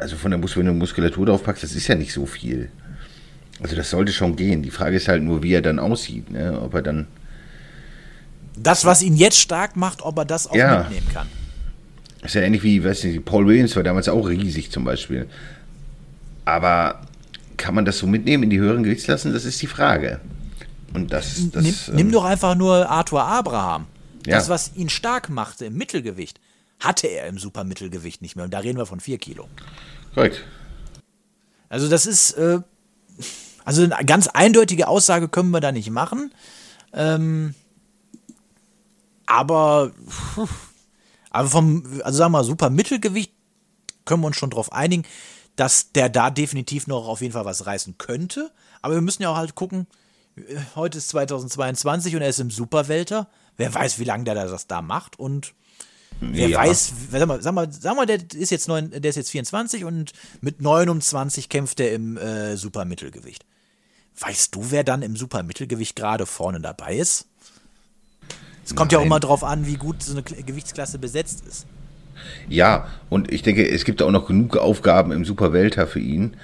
also 0.00 0.16
von 0.16 0.32
der 0.32 0.38
Mus 0.40 0.56
wenn 0.56 0.66
du 0.66 0.72
Muskulatur 0.72 1.26
drauf 1.26 1.44
packst, 1.44 1.62
das 1.62 1.74
ist 1.76 1.86
ja 1.86 1.94
nicht 1.94 2.12
so 2.12 2.26
viel. 2.26 2.70
Also 3.60 3.76
das 3.76 3.90
sollte 3.90 4.12
schon 4.12 4.34
gehen. 4.34 4.62
Die 4.62 4.70
Frage 4.70 4.96
ist 4.96 5.06
halt 5.08 5.22
nur, 5.22 5.42
wie 5.42 5.52
er 5.52 5.62
dann 5.62 5.78
aussieht. 5.78 6.30
Ne? 6.30 6.60
Ob 6.60 6.74
er 6.74 6.82
dann, 6.82 7.06
Das, 8.56 8.84
was 8.84 9.02
ihn 9.02 9.16
jetzt 9.16 9.38
stark 9.38 9.76
macht, 9.76 10.02
ob 10.02 10.18
er 10.18 10.24
das 10.24 10.46
auch 10.46 10.54
Ja. 10.54 10.80
mitnehmen 10.82 11.08
kann. 11.12 11.28
ist 12.22 12.34
ja 12.34 12.42
ähnlich 12.42 12.62
wie, 12.62 12.84
weiß 12.84 13.04
nicht, 13.04 13.24
Paul 13.24 13.46
Williams 13.46 13.74
war 13.74 13.82
damals 13.82 14.08
auch 14.08 14.28
riesig 14.28 14.70
zum 14.70 14.84
Beispiel. 14.84 15.28
Aber 16.44 17.00
kann 17.56 17.74
man 17.74 17.84
das 17.84 17.98
so 17.98 18.06
mitnehmen 18.06 18.44
in 18.44 18.50
die 18.50 18.58
höheren 18.58 18.82
Gewichtsklassen? 18.82 19.32
Das 19.32 19.44
ist 19.44 19.60
die 19.62 19.66
Frage. 19.66 20.20
Und 20.94 21.12
das, 21.12 21.50
das 21.52 21.62
nimm, 21.64 21.74
ähm, 21.88 21.94
nimm 21.94 22.12
doch 22.12 22.24
einfach 22.24 22.54
nur 22.54 22.88
Arthur 22.88 23.24
Abraham. 23.24 23.86
Ja. 24.26 24.36
Das, 24.36 24.48
was 24.48 24.72
ihn 24.76 24.88
stark 24.88 25.30
machte 25.30 25.64
im 25.66 25.74
Mittelgewicht, 25.74 26.38
hatte 26.78 27.06
er 27.08 27.26
im 27.26 27.38
Supermittelgewicht 27.38 28.22
nicht 28.22 28.36
mehr. 28.36 28.44
Und 28.44 28.52
da 28.54 28.58
reden 28.58 28.78
wir 28.78 28.86
von 28.86 29.00
4 29.00 29.18
Kilo. 29.18 29.48
korrekt. 30.14 30.42
Also 31.68 31.88
das 31.88 32.04
ist, 32.06 32.32
äh, 32.32 32.58
also 33.64 33.82
eine 33.82 34.04
ganz 34.04 34.28
eindeutige 34.28 34.86
Aussage 34.88 35.28
können 35.28 35.50
wir 35.50 35.60
da 35.60 35.72
nicht 35.72 35.90
machen. 35.90 36.32
Ähm, 36.92 37.54
aber, 39.32 39.92
aber 41.30 41.48
vom, 41.48 41.84
also 42.04 42.18
sagen 42.18 42.32
wir 42.32 42.38
mal, 42.38 42.44
Supermittelgewicht 42.44 43.32
können 44.04 44.22
wir 44.22 44.26
uns 44.26 44.36
schon 44.36 44.50
drauf 44.50 44.72
einigen, 44.72 45.04
dass 45.56 45.92
der 45.92 46.08
da 46.08 46.30
definitiv 46.30 46.86
noch 46.86 47.08
auf 47.08 47.20
jeden 47.20 47.32
Fall 47.32 47.44
was 47.44 47.64
reißen 47.66 47.96
könnte. 47.98 48.50
Aber 48.82 48.94
wir 48.94 49.00
müssen 49.00 49.22
ja 49.22 49.30
auch 49.30 49.36
halt 49.36 49.54
gucken, 49.54 49.86
äh, 50.36 50.56
heute 50.74 50.98
ist 50.98 51.08
2022 51.10 52.14
und 52.16 52.22
er 52.22 52.28
ist 52.28 52.40
im 52.40 52.50
Superwelter. 52.50 53.28
Wer 53.56 53.72
weiß, 53.72 53.98
wie 53.98 54.04
lange 54.04 54.24
der 54.24 54.34
das 54.34 54.66
da 54.66 54.82
macht 54.82 55.18
und 55.18 55.54
Wer 56.20 56.48
Ja. 56.50 56.58
weiß, 56.58 56.92
sag 57.10 57.26
mal, 57.26 57.42
sag 57.42 57.54
mal, 57.54 57.72
sag 57.72 57.96
mal, 57.96 58.06
der 58.06 58.20
ist 58.34 58.50
jetzt 58.50 58.68
neun, 58.68 58.90
der 58.90 59.04
ist 59.04 59.16
jetzt 59.16 59.30
24 59.30 59.84
und 59.84 60.12
mit 60.40 60.60
29 60.60 61.48
kämpft 61.48 61.80
er 61.80 61.92
im 61.92 62.16
äh, 62.16 62.56
Supermittelgewicht. 62.56 63.44
Weißt 64.20 64.54
du, 64.54 64.70
wer 64.70 64.84
dann 64.84 65.02
im 65.02 65.16
Supermittelgewicht 65.16 65.96
gerade 65.96 66.26
vorne 66.26 66.60
dabei 66.60 66.96
ist? 66.96 67.26
Es 68.64 68.74
kommt 68.74 68.92
ja 68.92 68.98
auch 68.98 69.02
Nein. 69.02 69.08
immer 69.08 69.20
drauf 69.20 69.44
an, 69.44 69.66
wie 69.66 69.74
gut 69.74 70.02
so 70.02 70.12
eine 70.12 70.22
Kl- 70.22 70.44
Gewichtsklasse 70.44 70.98
besetzt 70.98 71.44
ist. 71.46 71.66
Ja, 72.48 72.86
und 73.08 73.32
ich 73.32 73.42
denke, 73.42 73.68
es 73.68 73.84
gibt 73.84 74.02
auch 74.02 74.10
noch 74.10 74.26
genug 74.26 74.56
Aufgaben 74.56 75.12
im 75.12 75.24
Superwelter 75.24 75.86
für 75.86 75.98
ihn. 76.00 76.34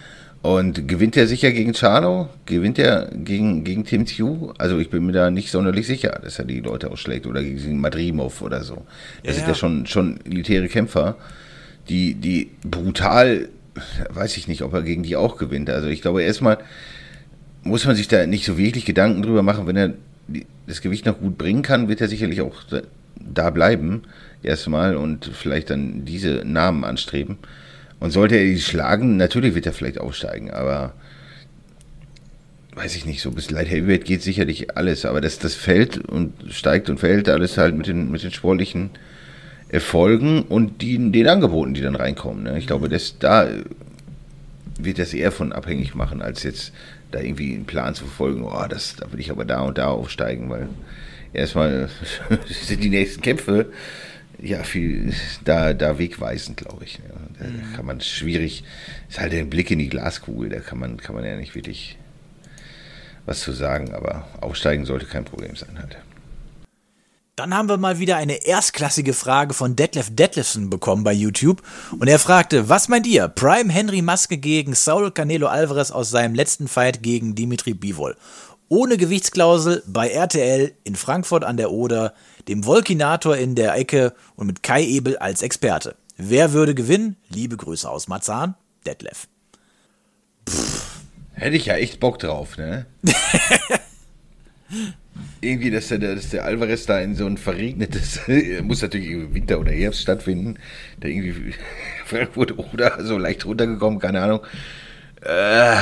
Und 0.40 0.86
gewinnt 0.86 1.16
er 1.16 1.26
sicher 1.26 1.50
gegen 1.50 1.72
Charlo? 1.74 2.28
Gewinnt 2.46 2.78
er 2.78 3.10
gegen, 3.12 3.64
gegen 3.64 3.84
Tim 3.84 4.06
Tew? 4.06 4.52
Also 4.58 4.78
ich 4.78 4.88
bin 4.88 5.04
mir 5.04 5.12
da 5.12 5.30
nicht 5.30 5.50
sonderlich 5.50 5.86
sicher, 5.86 6.20
dass 6.22 6.38
er 6.38 6.44
die 6.44 6.60
Leute 6.60 6.90
ausschlägt 6.90 7.26
oder 7.26 7.42
gegen 7.42 7.80
Madrimov 7.80 8.40
oder 8.42 8.62
so. 8.62 8.82
Das 9.24 9.24
Ja, 9.24 9.32
sind 9.34 9.42
ja. 9.42 9.48
ja 9.48 9.54
schon, 9.54 9.86
schon 9.86 10.20
elitäre 10.24 10.68
Kämpfer, 10.68 11.16
die, 11.88 12.14
die 12.14 12.50
brutal, 12.62 13.48
weiß 14.10 14.36
ich 14.36 14.46
nicht, 14.46 14.62
ob 14.62 14.74
er 14.74 14.82
gegen 14.82 15.02
die 15.02 15.16
auch 15.16 15.38
gewinnt. 15.38 15.70
Also 15.70 15.88
ich 15.88 16.02
glaube 16.02 16.22
erstmal 16.22 16.58
muss 17.64 17.84
man 17.84 17.96
sich 17.96 18.06
da 18.08 18.24
nicht 18.26 18.44
so 18.44 18.56
wirklich 18.56 18.84
Gedanken 18.84 19.22
drüber 19.22 19.42
machen, 19.42 19.66
wenn 19.66 19.76
er 19.76 19.94
das 20.66 20.80
Gewicht 20.80 21.06
noch 21.06 21.18
gut 21.18 21.38
bringen 21.38 21.62
kann, 21.62 21.88
wird 21.88 22.00
er 22.00 22.08
sicherlich 22.08 22.40
auch 22.40 22.62
da- 22.70 23.50
bleiben, 23.50 24.02
erstmal 24.42 24.96
und 24.96 25.30
vielleicht 25.32 25.70
dann 25.70 26.04
diese 26.04 26.42
Namen 26.44 26.84
anstreben. 26.84 27.38
Und 28.00 28.12
sollte 28.12 28.36
er 28.36 28.44
die 28.44 28.60
schlagen, 28.60 29.16
natürlich 29.16 29.54
wird 29.54 29.66
er 29.66 29.72
vielleicht 29.72 29.98
aufsteigen, 29.98 30.50
aber 30.50 30.94
weiß 32.76 32.94
ich 32.94 33.06
nicht, 33.06 33.20
so 33.20 33.32
bis 33.32 33.50
Light 33.50 33.68
Heavyweight 33.68 34.04
geht 34.04 34.22
sicherlich 34.22 34.76
alles, 34.76 35.04
aber 35.04 35.20
das, 35.20 35.40
das 35.40 35.54
fällt 35.54 35.98
und 35.98 36.32
steigt 36.48 36.88
und 36.88 37.00
fällt 37.00 37.28
alles 37.28 37.58
halt 37.58 37.76
mit 37.76 37.88
den, 37.88 38.10
mit 38.10 38.22
den 38.22 38.30
sportlichen 38.30 38.90
Erfolgen 39.68 40.42
und 40.42 40.80
die, 40.80 41.10
den 41.10 41.28
Angeboten, 41.28 41.74
die 41.74 41.80
dann 41.80 41.96
reinkommen. 41.96 42.44
Ne? 42.44 42.56
Ich 42.58 42.68
glaube, 42.68 42.88
dass 42.88 43.18
da 43.18 43.48
wird 44.78 45.00
das 45.00 45.12
eher 45.12 45.32
von 45.32 45.52
abhängig 45.52 45.96
machen, 45.96 46.22
als 46.22 46.44
jetzt 46.44 46.72
da 47.10 47.20
irgendwie 47.20 47.54
einen 47.54 47.64
Plan 47.66 47.94
zu 47.94 48.04
verfolgen, 48.04 48.44
oh, 48.44 48.66
das, 48.68 48.96
da 48.96 49.10
will 49.12 49.20
ich 49.20 49.30
aber 49.30 49.44
da 49.44 49.60
und 49.62 49.78
da 49.78 49.88
aufsteigen, 49.88 50.50
weil 50.50 50.68
erstmal 51.32 51.88
sind 52.48 52.82
die 52.82 52.90
nächsten 52.90 53.22
Kämpfe 53.22 53.72
ja 54.40 54.62
viel 54.62 55.12
da, 55.44 55.72
da 55.72 55.98
wegweisend, 55.98 56.56
glaube 56.56 56.84
ich. 56.84 56.94
Ja. 56.96 57.14
Da 57.40 57.46
Mhm. 57.48 57.74
kann 57.76 57.86
man 57.86 58.00
schwierig, 58.00 58.64
ist 59.08 59.18
halt 59.20 59.32
der 59.32 59.44
Blick 59.44 59.70
in 59.70 59.78
die 59.78 59.88
Glaskugel, 59.88 60.50
da 60.50 60.60
kann 60.60 60.78
man, 60.78 60.96
kann 60.98 61.14
man 61.14 61.24
ja 61.24 61.36
nicht 61.36 61.54
wirklich 61.54 61.96
was 63.26 63.40
zu 63.40 63.52
sagen, 63.52 63.94
aber 63.94 64.26
aufsteigen 64.40 64.84
sollte 64.86 65.06
kein 65.06 65.24
Problem 65.24 65.54
sein 65.56 65.78
halt. 65.78 65.96
Dann 67.38 67.54
haben 67.54 67.68
wir 67.68 67.76
mal 67.76 68.00
wieder 68.00 68.16
eine 68.16 68.46
erstklassige 68.46 69.14
Frage 69.14 69.54
von 69.54 69.76
Detlef 69.76 70.08
Detlefsen 70.10 70.70
bekommen 70.70 71.04
bei 71.04 71.12
YouTube. 71.12 71.62
Und 71.96 72.08
er 72.08 72.18
fragte, 72.18 72.68
was 72.68 72.88
meint 72.88 73.06
ihr? 73.06 73.28
Prime 73.28 73.72
Henry 73.72 74.02
Maske 74.02 74.38
gegen 74.38 74.74
Saul 74.74 75.12
Canelo 75.12 75.46
Alvarez 75.46 75.92
aus 75.92 76.10
seinem 76.10 76.34
letzten 76.34 76.66
Fight 76.66 77.00
gegen 77.00 77.36
Dimitri 77.36 77.74
Bivol. 77.74 78.16
Ohne 78.68 78.96
Gewichtsklausel 78.96 79.84
bei 79.86 80.08
RTL 80.08 80.72
in 80.82 80.96
Frankfurt 80.96 81.44
an 81.44 81.56
der 81.56 81.70
Oder, 81.70 82.12
dem 82.48 82.64
Volkinator 82.64 83.36
in 83.36 83.54
der 83.54 83.76
Ecke 83.76 84.14
und 84.34 84.48
mit 84.48 84.64
Kai 84.64 84.82
Ebel 84.82 85.16
als 85.18 85.42
Experte. 85.42 85.94
Wer 86.16 86.52
würde 86.52 86.74
gewinnen? 86.74 87.14
Liebe 87.28 87.56
Grüße 87.56 87.88
aus 87.88 88.08
Marzahn, 88.08 88.56
Detlef. 88.84 89.28
Hätte 91.34 91.56
ich 91.56 91.66
ja 91.66 91.76
echt 91.76 92.00
Bock 92.00 92.18
drauf, 92.18 92.56
ne? 92.56 92.86
irgendwie, 95.40 95.70
dass 95.70 95.88
der, 95.88 95.98
dass 95.98 96.30
der 96.30 96.44
Alvarez 96.44 96.86
da 96.86 97.00
in 97.00 97.14
so 97.14 97.26
ein 97.26 97.36
verregnetes, 97.36 98.20
muss 98.62 98.82
natürlich 98.82 99.32
Winter 99.34 99.58
oder 99.60 99.72
Herbst 99.72 100.02
stattfinden, 100.02 100.56
da 101.00 101.08
irgendwie 101.08 101.54
Frankfurt 102.06 102.58
oder 102.58 103.04
so 103.04 103.18
leicht 103.18 103.44
runtergekommen, 103.46 103.98
keine 103.98 104.22
Ahnung. 104.22 104.40
Äh, 105.22 105.76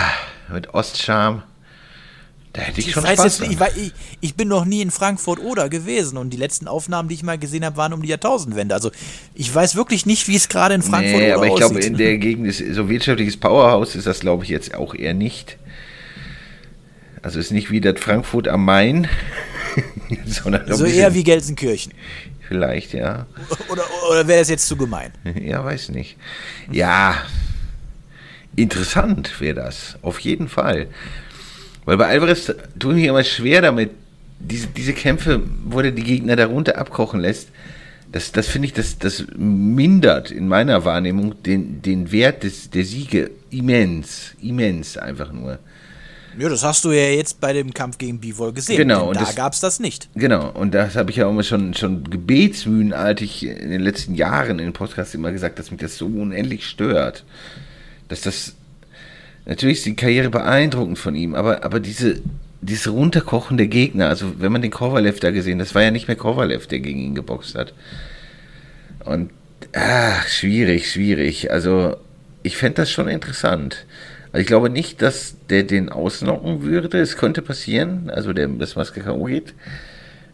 mit 0.53 0.73
Ostscham. 0.75 1.43
Da 2.53 2.63
hätte 2.63 2.81
ich, 2.81 2.89
Ich, 2.89 2.95
schon 2.95 3.03
weiß 3.05 3.19
Spaß 3.21 3.39
jetzt, 3.41 3.51
ich, 3.53 3.61
wei- 3.61 3.73
ich, 3.77 3.93
ich 4.23 4.35
bin 4.35 4.49
noch 4.49 4.65
nie 4.65 4.81
in 4.81 4.91
Frankfurt 4.91 5.41
oder 5.41 5.69
gewesen 5.69 6.17
und 6.17 6.31
die 6.31 6.39
letzten 6.39 6.69
Aufnahmen, 6.69 7.09
die 7.11 7.15
ich 7.15 7.23
mal 7.23 7.37
gesehen 7.39 7.65
habe, 7.67 7.77
waren 7.77 7.93
um 7.93 8.01
die 8.01 8.09
Jahrtausendwende. 8.09 8.75
Also 8.75 8.91
ich 9.35 9.55
weiß 9.55 9.77
wirklich 9.77 10.07
nicht, 10.07 10.27
wie 10.29 10.37
es 10.37 10.49
gerade 10.49 10.75
in 10.75 10.81
Frankfurt 10.83 11.19
Nee, 11.21 11.27
oder 11.27 11.35
aber 11.35 11.47
ich 11.47 11.53
aussieht. 11.53 11.67
glaube, 11.69 11.81
in 11.85 11.97
der 11.99 12.17
Gegend 12.17 12.47
ist 12.47 12.63
so 12.75 12.89
wirtschaftliches 12.89 13.37
Powerhouse 13.37 13.95
ist 13.95 14.07
das, 14.07 14.21
glaube 14.21 14.45
ich, 14.45 14.49
jetzt 14.51 14.75
auch 14.75 14.95
eher 14.95 15.13
nicht. 15.13 15.59
Also 17.23 17.39
ist 17.39 17.51
nicht 17.51 17.71
wie 17.71 17.81
das 17.81 17.99
Frankfurt 18.01 18.49
am 18.49 18.65
Main, 18.65 19.09
sondern 20.27 20.73
so 20.75 20.85
eher 20.85 21.15
wie 21.15 21.25
Gelsenkirchen. 21.25 21.93
vielleicht, 22.49 22.93
ja. 22.93 23.27
Oder, 23.69 23.85
oder 24.11 24.29
wäre 24.29 24.41
das 24.41 24.49
jetzt 24.49 24.67
zu 24.67 24.77
gemein? 24.77 25.13
Ja, 25.41 25.65
weiß 25.65 25.91
nicht. 25.91 26.17
Ja, 26.71 27.17
interessant 28.55 29.41
wäre 29.41 29.55
das, 29.55 29.99
auf 30.03 30.21
jeden 30.21 30.49
Fall. 30.49 30.89
Weil 31.85 31.97
bei 31.97 32.07
Alvarez 32.07 32.53
tue 32.79 32.95
ich 32.95 33.01
mir 33.01 33.11
immer 33.11 33.25
schwer 33.25 33.63
damit, 33.63 33.91
diese, 34.39 34.67
diese 34.69 34.93
Kämpfe, 34.93 35.43
wo 35.65 35.81
er 35.81 35.93
die 35.93 36.03
Gegner 36.03 36.37
darunter 36.37 36.79
abkochen 36.79 37.21
lässt, 37.21 37.49
das, 38.13 38.33
das 38.33 38.47
finde 38.49 38.67
ich, 38.67 38.73
das, 38.73 38.99
das 38.99 39.25
mindert 39.37 40.31
in 40.31 40.49
meiner 40.49 40.85
Wahrnehmung 40.85 41.43
den, 41.43 41.83
den 41.83 42.13
Wert 42.13 42.45
des, 42.45 42.71
der 42.71 42.85
Siege 42.85 43.31
immens, 43.51 44.35
immens 44.41 44.97
einfach 44.97 45.33
nur. 45.33 45.59
Ja, 46.39 46.49
das 46.49 46.63
hast 46.63 46.85
du 46.85 46.93
ja 46.93 47.09
jetzt 47.09 47.41
bei 47.41 47.53
dem 47.53 47.73
Kampf 47.73 47.99
gegen 47.99 48.21
Bivol 48.21 48.53
gesehen. 48.53 48.77
Genau, 48.77 49.09
und 49.09 49.21
da 49.21 49.31
gab 49.33 49.55
es 49.55 49.61
das 49.61 49.81
nicht. 49.81 50.09
Genau, 50.15 50.51
und 50.51 50.75
das 50.75 50.97
habe 50.97 51.11
ich 51.11 51.17
ja 51.17 51.27
auch 51.27 51.31
immer 51.31 51.43
schon, 51.43 51.75
schon 51.75 52.09
gebetsmühlenartig 52.11 53.47
in 53.47 53.71
den 53.71 53.81
letzten 53.81 54.15
Jahren 54.15 54.59
in 54.59 54.67
den 54.67 54.73
Podcasts 54.73 55.15
immer 55.15 55.33
gesagt, 55.33 55.59
dass 55.59 55.71
mich 55.71 55.81
das 55.81 55.97
so 55.97 56.07
unendlich 56.07 56.67
stört. 56.67 57.25
Dass 58.09 58.21
das, 58.21 58.55
natürlich 59.47 59.79
ist 59.79 59.87
die 59.87 59.97
Karriere 59.97 60.29
beeindruckend 60.29 60.99
von 60.99 61.15
ihm, 61.15 61.35
aber, 61.35 61.65
aber 61.65 61.81
diese, 61.81 62.21
dieses 62.61 62.93
Runterkochen 62.93 63.57
der 63.57 63.69
Gegner, 63.69 64.09
also 64.09 64.39
wenn 64.39 64.53
man 64.53 64.63
den 64.63 64.71
Kovalev 64.71 65.21
da 65.21 65.31
gesehen, 65.31 65.59
das 65.59 65.75
war 65.75 65.83
ja 65.83 65.91
nicht 65.91 66.09
mehr 66.09 66.17
Kovalev, 66.17 66.67
der 66.67 66.81
gegen 66.81 67.01
ihn 67.01 67.15
geboxt 67.15 67.55
hat. 67.55 67.73
Und, 69.05 69.31
ach, 69.73 70.27
schwierig, 70.29 70.91
schwierig. 70.91 71.51
Also, 71.51 71.97
ich 72.43 72.57
fände 72.57 72.77
das 72.77 72.91
schon 72.91 73.09
interessant. 73.09 73.87
Also 74.37 74.43
ich 74.43 74.49
glaube 74.49 74.69
nicht, 74.69 75.01
dass 75.01 75.37
der 75.49 75.63
den 75.63 75.89
ausnocken 75.89 76.61
würde. 76.61 77.01
Es 77.01 77.17
könnte 77.17 77.41
passieren, 77.41 78.11
also 78.11 78.35
der, 78.35 78.49
das 78.49 78.77
Maske 78.77 79.01
K.O. 79.01 79.25
geht. 79.25 79.55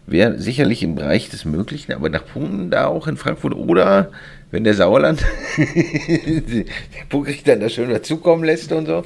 Wäre 0.08 0.40
sicherlich 0.40 0.82
im 0.82 0.96
Bereich 0.96 1.28
des 1.28 1.44
Möglichen, 1.44 1.92
aber 1.92 2.08
nach 2.08 2.26
Punkten 2.26 2.68
da 2.72 2.88
auch 2.88 3.06
in 3.06 3.16
Frankfurt 3.16 3.54
oder 3.54 4.10
wenn 4.50 4.64
der 4.64 4.74
Sauerland 4.74 5.24
den 5.56 6.66
Punktrichter 7.10 7.52
dann 7.52 7.60
da 7.60 7.68
schön 7.68 7.90
dazukommen 7.90 8.44
lässt 8.44 8.72
und 8.72 8.86
so, 8.86 9.04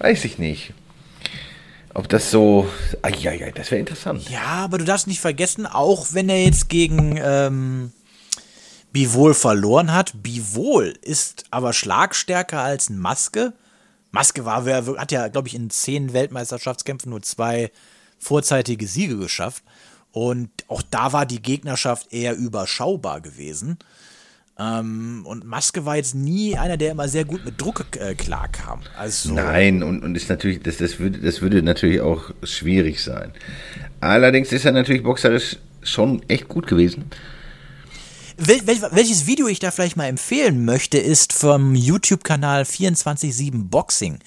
weiß 0.00 0.24
ich 0.24 0.40
nicht. 0.40 0.72
Ob 1.94 2.08
das 2.08 2.32
so, 2.32 2.68
ah, 3.02 3.10
ja, 3.10 3.30
ja, 3.30 3.52
das 3.52 3.70
wäre 3.70 3.78
interessant. 3.78 4.28
Ja, 4.30 4.64
aber 4.64 4.78
du 4.78 4.84
darfst 4.84 5.06
nicht 5.06 5.20
vergessen, 5.20 5.64
auch 5.64 6.08
wenn 6.10 6.28
er 6.28 6.42
jetzt 6.42 6.68
gegen 6.68 7.20
ähm, 7.22 7.92
Bivol 8.92 9.34
verloren 9.34 9.94
hat, 9.94 10.24
Bivol 10.24 10.94
ist 11.02 11.44
aber 11.52 11.72
schlagstärker 11.72 12.58
als 12.58 12.90
Maske. 12.90 13.52
Maske 14.18 14.44
war, 14.44 14.66
hat 14.66 15.12
ja, 15.12 15.28
glaube 15.28 15.46
ich, 15.46 15.54
in 15.54 15.70
zehn 15.70 16.12
Weltmeisterschaftskämpfen 16.12 17.10
nur 17.10 17.22
zwei 17.22 17.70
vorzeitige 18.18 18.88
Siege 18.88 19.16
geschafft. 19.16 19.62
Und 20.10 20.50
auch 20.66 20.82
da 20.82 21.12
war 21.12 21.24
die 21.24 21.40
Gegnerschaft 21.40 22.12
eher 22.12 22.36
überschaubar 22.36 23.20
gewesen. 23.20 23.78
Ähm, 24.58 25.22
und 25.24 25.44
Maske 25.44 25.86
war 25.86 25.94
jetzt 25.94 26.16
nie 26.16 26.56
einer, 26.56 26.76
der 26.76 26.90
immer 26.90 27.06
sehr 27.06 27.24
gut 27.24 27.44
mit 27.44 27.60
Druck 27.60 27.84
äh, 27.96 28.16
klarkam. 28.16 28.80
Also, 28.96 29.34
Nein, 29.34 29.84
und, 29.84 30.02
und 30.02 30.16
ist 30.16 30.28
natürlich, 30.28 30.64
das, 30.64 30.78
das, 30.78 30.98
würde, 30.98 31.20
das 31.20 31.40
würde 31.40 31.62
natürlich 31.62 32.00
auch 32.00 32.32
schwierig 32.42 33.00
sein. 33.00 33.30
Allerdings 34.00 34.50
ist 34.50 34.64
er 34.64 34.72
natürlich 34.72 35.04
boxerisch 35.04 35.58
schon 35.84 36.22
echt 36.26 36.48
gut 36.48 36.66
gewesen. 36.66 37.04
Wel 38.40 38.64
wel 38.68 38.80
welches 38.92 39.26
Video 39.26 39.48
ich 39.48 39.58
da 39.58 39.72
vielleicht 39.72 39.96
mal 39.96 40.06
empfehlen 40.06 40.64
möchte, 40.64 40.96
ist 40.96 41.32
vom 41.32 41.74
YouTube-Kanal 41.74 42.62
24-7 42.62 43.68
Boxing. 43.68 44.20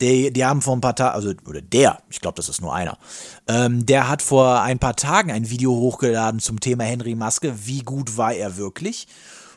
Die, 0.00 0.32
die 0.32 0.44
haben 0.44 0.62
vor 0.62 0.74
ein 0.74 0.80
paar 0.80 0.96
Tagen, 0.96 1.14
also, 1.14 1.32
oder 1.46 1.62
der, 1.62 2.02
ich 2.10 2.20
glaube, 2.20 2.34
das 2.34 2.48
ist 2.48 2.60
nur 2.60 2.74
einer, 2.74 2.98
ähm, 3.46 3.86
der 3.86 4.08
hat 4.08 4.20
vor 4.20 4.62
ein 4.62 4.80
paar 4.80 4.96
Tagen 4.96 5.30
ein 5.30 5.48
Video 5.48 5.70
hochgeladen 5.70 6.40
zum 6.40 6.58
Thema 6.58 6.82
Henry 6.82 7.14
Maske. 7.14 7.54
Wie 7.64 7.82
gut 7.82 8.16
war 8.16 8.34
er 8.34 8.56
wirklich? 8.56 9.06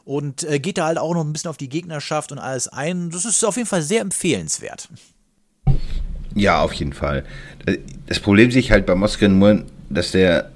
Und 0.03 0.43
äh, 0.43 0.59
geht 0.59 0.77
da 0.77 0.85
halt 0.85 0.99
auch 0.99 1.15
noch 1.15 1.23
ein 1.23 1.33
bisschen 1.33 1.49
auf 1.49 1.57
die 1.57 1.69
Gegnerschaft 1.69 2.31
und 2.31 2.37
alles 2.37 2.67
ein. 2.67 3.09
Das 3.09 3.25
ist 3.25 3.43
auf 3.43 3.57
jeden 3.57 3.67
Fall 3.67 3.81
sehr 3.81 4.01
empfehlenswert. 4.01 4.87
Ja, 6.35 6.61
auf 6.61 6.73
jeden 6.73 6.93
Fall. 6.93 7.25
Das 8.05 8.19
Problem 8.19 8.51
sehe 8.51 8.59
ich 8.59 8.69
halt 8.69 8.85
bei 8.85 8.93
Moskau 8.93 9.29
nur, 9.29 9.63
dass 9.89 10.11
der, 10.11 10.51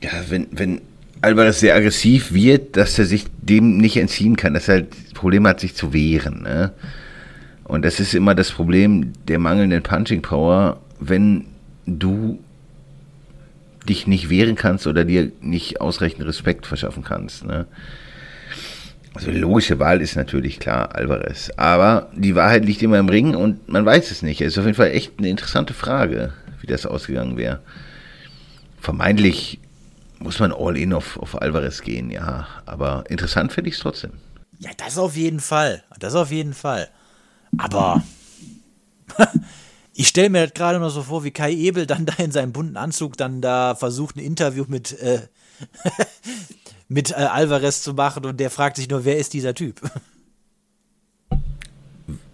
ja, 0.00 0.12
wenn, 0.28 0.46
wenn 0.52 0.80
Alvarez 1.20 1.60
sehr 1.60 1.74
aggressiv 1.74 2.32
wird, 2.32 2.76
dass 2.76 2.98
er 2.98 3.04
sich 3.04 3.26
dem 3.40 3.78
nicht 3.78 3.96
entziehen 3.96 4.36
kann, 4.36 4.54
dass 4.54 4.68
er 4.68 4.74
halt 4.74 4.92
das 5.04 5.12
Problem 5.14 5.46
hat, 5.46 5.60
sich 5.60 5.74
zu 5.74 5.92
wehren. 5.92 6.42
Ne? 6.42 6.72
Und 7.64 7.84
das 7.84 8.00
ist 8.00 8.14
immer 8.14 8.34
das 8.34 8.50
Problem 8.50 9.12
der 9.26 9.38
mangelnden 9.38 9.82
Punching 9.82 10.22
Power, 10.22 10.80
wenn 11.00 11.46
du 11.86 12.38
dich 13.88 14.06
nicht 14.06 14.30
wehren 14.30 14.54
kannst 14.54 14.86
oder 14.86 15.04
dir 15.04 15.32
nicht 15.40 15.80
ausreichend 15.80 16.26
Respekt 16.26 16.66
verschaffen 16.66 17.02
kannst. 17.02 17.44
Ne? 17.44 17.66
Also 19.14 19.30
logische 19.30 19.78
Wahl 19.78 20.00
ist 20.00 20.16
natürlich 20.16 20.60
klar 20.60 20.94
Alvarez. 20.94 21.50
Aber 21.56 22.10
die 22.14 22.34
Wahrheit 22.34 22.64
liegt 22.64 22.82
immer 22.82 22.98
im 22.98 23.08
Ring 23.08 23.34
und 23.34 23.68
man 23.68 23.84
weiß 23.84 24.10
es 24.10 24.22
nicht. 24.22 24.40
Es 24.40 24.52
ist 24.52 24.58
auf 24.58 24.66
jeden 24.66 24.76
Fall 24.76 24.90
echt 24.90 25.14
eine 25.18 25.28
interessante 25.28 25.74
Frage, 25.74 26.32
wie 26.60 26.66
das 26.66 26.86
ausgegangen 26.86 27.36
wäre. 27.36 27.60
Vermeintlich 28.80 29.58
muss 30.18 30.38
man 30.38 30.52
all 30.52 30.76
in 30.76 30.92
auf, 30.92 31.16
auf 31.18 31.40
Alvarez 31.40 31.82
gehen, 31.82 32.10
ja. 32.10 32.46
Aber 32.66 33.04
interessant 33.08 33.52
finde 33.52 33.70
ich 33.70 33.76
es 33.76 33.80
trotzdem. 33.80 34.12
Ja, 34.58 34.70
das 34.76 34.98
auf 34.98 35.16
jeden 35.16 35.40
Fall. 35.40 35.82
Das 35.98 36.14
auf 36.14 36.30
jeden 36.30 36.54
Fall. 36.54 36.88
Aber 37.56 38.02
ich 39.94 40.08
stelle 40.08 40.30
mir 40.30 40.46
das 40.46 40.54
gerade 40.54 40.78
noch 40.80 40.90
so 40.90 41.02
vor, 41.02 41.24
wie 41.24 41.30
Kai 41.30 41.52
Ebel 41.52 41.86
dann 41.86 42.06
da 42.06 42.14
in 42.22 42.32
seinem 42.32 42.52
bunten 42.52 42.76
Anzug 42.76 43.16
dann 43.16 43.40
da 43.40 43.74
versucht, 43.74 44.16
ein 44.16 44.20
Interview 44.20 44.64
mit, 44.68 44.98
äh, 44.98 45.20
mit 46.88 47.12
äh, 47.12 47.14
Alvarez 47.14 47.82
zu 47.82 47.94
machen 47.94 48.24
und 48.26 48.38
der 48.40 48.50
fragt 48.50 48.76
sich 48.76 48.88
nur, 48.88 49.04
wer 49.04 49.18
ist 49.18 49.32
dieser 49.32 49.54
Typ? 49.54 49.80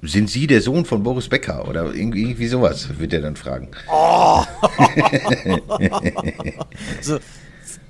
Sind 0.02 0.28
Sie 0.28 0.46
der 0.46 0.60
Sohn 0.60 0.84
von 0.84 1.02
Boris 1.02 1.28
Becker 1.28 1.66
oder 1.66 1.94
irgendwie, 1.94 2.22
irgendwie 2.22 2.46
sowas, 2.46 2.98
wird 2.98 3.12
er 3.12 3.22
dann 3.22 3.36
fragen. 3.36 3.70
So, 7.00 7.18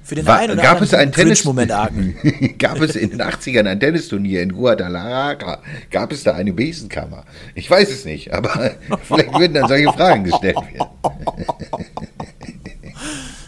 für 0.05 0.15
den 0.17 0.27
War, 0.27 0.39
einen 0.39 0.53
oder 0.53 0.63
gab 0.63 0.83
es 0.83 0.93
ein 0.93 1.09
anderen 1.09 1.35
Tennis 1.35 1.71
argen. 1.71 2.15
gab 2.59 2.79
es 2.83 2.95
in 2.95 3.09
den 3.11 3.23
80ern 3.23 3.67
ein 3.67 3.81
Tennisturnier 3.81 4.43
in 4.43 4.53
Guadalajara? 4.53 5.63
Gab 5.91 6.13
es 6.13 6.23
da 6.23 6.35
eine 6.35 6.53
Besenkammer? 6.53 7.25
Ich 7.55 7.71
weiß 7.71 7.91
es 7.91 8.05
nicht, 8.05 8.33
aber 8.35 8.73
vielleicht 9.03 9.33
würden 9.33 9.55
dann 9.55 9.67
solche 9.67 9.91
Fragen 9.93 10.25
gestellt 10.25 10.57
werden. 10.57 10.89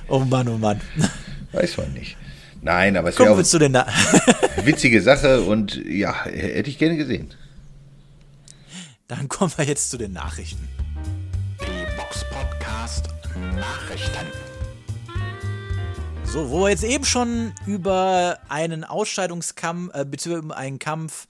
Oh 0.08 0.20
Mann, 0.20 0.46
oh 0.46 0.56
Mann. 0.56 0.80
Weiß 1.50 1.78
man 1.78 1.92
nicht. 1.92 2.16
Nein, 2.62 2.96
aber 2.96 3.08
es 3.08 3.18
wäre 3.18 3.30
auch 3.30 3.36
eine 3.36 4.64
witzige 4.64 5.02
Sache 5.02 5.40
und 5.40 5.84
ja, 5.84 6.26
hätte 6.26 6.70
ich 6.70 6.78
gerne 6.78 6.96
gesehen. 6.96 7.34
Dann 9.08 9.28
kommen 9.28 9.52
wir 9.56 9.64
jetzt 9.64 9.90
zu 9.90 9.98
den 9.98 10.12
Nachrichten. 10.12 10.68
Die 11.60 11.96
Box 11.96 12.24
Podcast 12.30 13.08
Nachrichten. 13.56 14.55
So, 16.32 16.50
wo 16.50 16.64
wir 16.64 16.70
jetzt 16.70 16.84
eben 16.84 17.04
schon 17.04 17.52
über 17.66 18.38
einen 18.48 18.84
Ausscheidungskampf, 18.84 19.94
äh, 19.94 20.04
beziehungsweise 20.04 20.44
über 20.44 20.56
einen 20.56 20.78
Kampf 20.78 21.28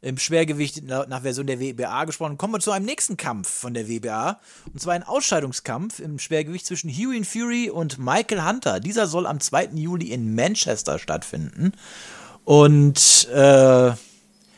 im 0.00 0.18
Schwergewicht 0.18 0.84
nach, 0.84 1.22
Version 1.22 1.46
der 1.46 1.58
WBA 1.58 2.04
gesprochen 2.04 2.30
haben, 2.30 2.38
kommen 2.38 2.54
wir 2.54 2.60
zu 2.60 2.70
einem 2.70 2.86
nächsten 2.86 3.16
Kampf 3.16 3.48
von 3.48 3.74
der 3.74 3.88
WBA. 3.88 4.38
Und 4.72 4.80
zwar 4.80 4.94
ein 4.94 5.02
Ausscheidungskampf 5.02 5.98
im 5.98 6.18
Schwergewicht 6.18 6.64
zwischen 6.64 6.90
Huey 6.90 7.24
Fury 7.24 7.70
und 7.70 7.98
Michael 7.98 8.44
Hunter. 8.44 8.80
Dieser 8.80 9.06
soll 9.06 9.26
am 9.26 9.40
2. 9.40 9.70
Juli 9.74 10.12
in 10.12 10.34
Manchester 10.34 10.98
stattfinden. 10.98 11.72
Und, 12.44 13.28
äh, 13.32 13.92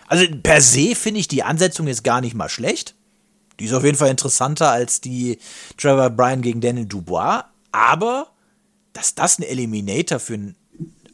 also 0.07 0.25
per 0.43 0.61
se 0.61 0.95
finde 0.95 1.21
ich 1.21 1.29
die 1.29 1.43
Ansetzung 1.43 1.87
jetzt 1.87 2.05
gar 2.05 2.21
nicht 2.21 2.35
mal 2.35 2.51
schlecht. 2.51 2.95
Die 3.59 3.65
ist 3.65 3.73
auf 3.73 3.85
jeden 3.85 3.97
Fall 3.97 4.11
interessanter 4.11 4.71
als 4.71 5.01
die 5.01 5.39
Trevor 5.77 6.11
Bryan 6.11 6.43
gegen 6.43 6.61
Daniel 6.61 6.87
Dubois. 6.87 7.45
Aber 7.73 8.29
dass 8.93 9.15
das 9.15 9.39
ein 9.39 9.43
Eliminator 9.43 10.19
für 10.19 10.35
ein 10.35 10.57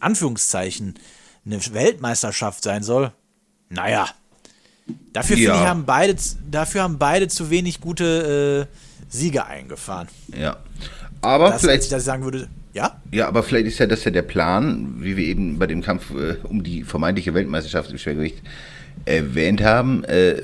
Anführungszeichen 0.01 0.95
eine 1.47 1.61
Weltmeisterschaft 1.73 2.63
sein 2.63 2.83
soll, 2.83 3.13
naja. 3.69 4.09
Dafür 5.13 5.37
Ja. 5.37 5.55
ich, 5.55 5.67
haben 5.67 5.85
beide, 5.87 6.17
dafür 6.51 6.83
haben 6.83 6.99
beide 6.99 7.29
zu 7.29 7.51
wenig 7.51 7.81
gute 7.81 8.69
äh, 8.71 8.77
Siege 9.09 9.47
eingefahren. 9.47 10.09
Ja. 10.37 10.59
Aber 11.23 11.51
Das, 11.51 11.63
vielleicht 11.63 11.91
als 11.93 12.03
ich 12.03 12.05
sagen 12.05 12.23
würde, 12.25 12.49
ja? 12.75 13.01
Ja, 13.11 13.29
aber 13.29 13.43
vielleicht 13.43 13.67
ist 13.67 13.79
ja 13.79 13.87
das 13.87 14.05
ja 14.05 14.11
der 14.11 14.23
Plan, 14.23 14.97
wie 14.99 15.17
wir 15.17 15.25
eben 15.25 15.59
bei 15.59 15.67
dem 15.67 15.81
Kampf 15.81 16.11
äh, 16.11 16.37
um 16.43 16.63
die 16.63 16.83
vermeintliche 16.83 17.33
Weltmeisterschaft 17.33 17.91
im 17.91 17.99
Schwergewicht 17.99 18.43
erwähnt 19.07 19.63
haben. 19.63 20.05
Äh, 20.05 20.43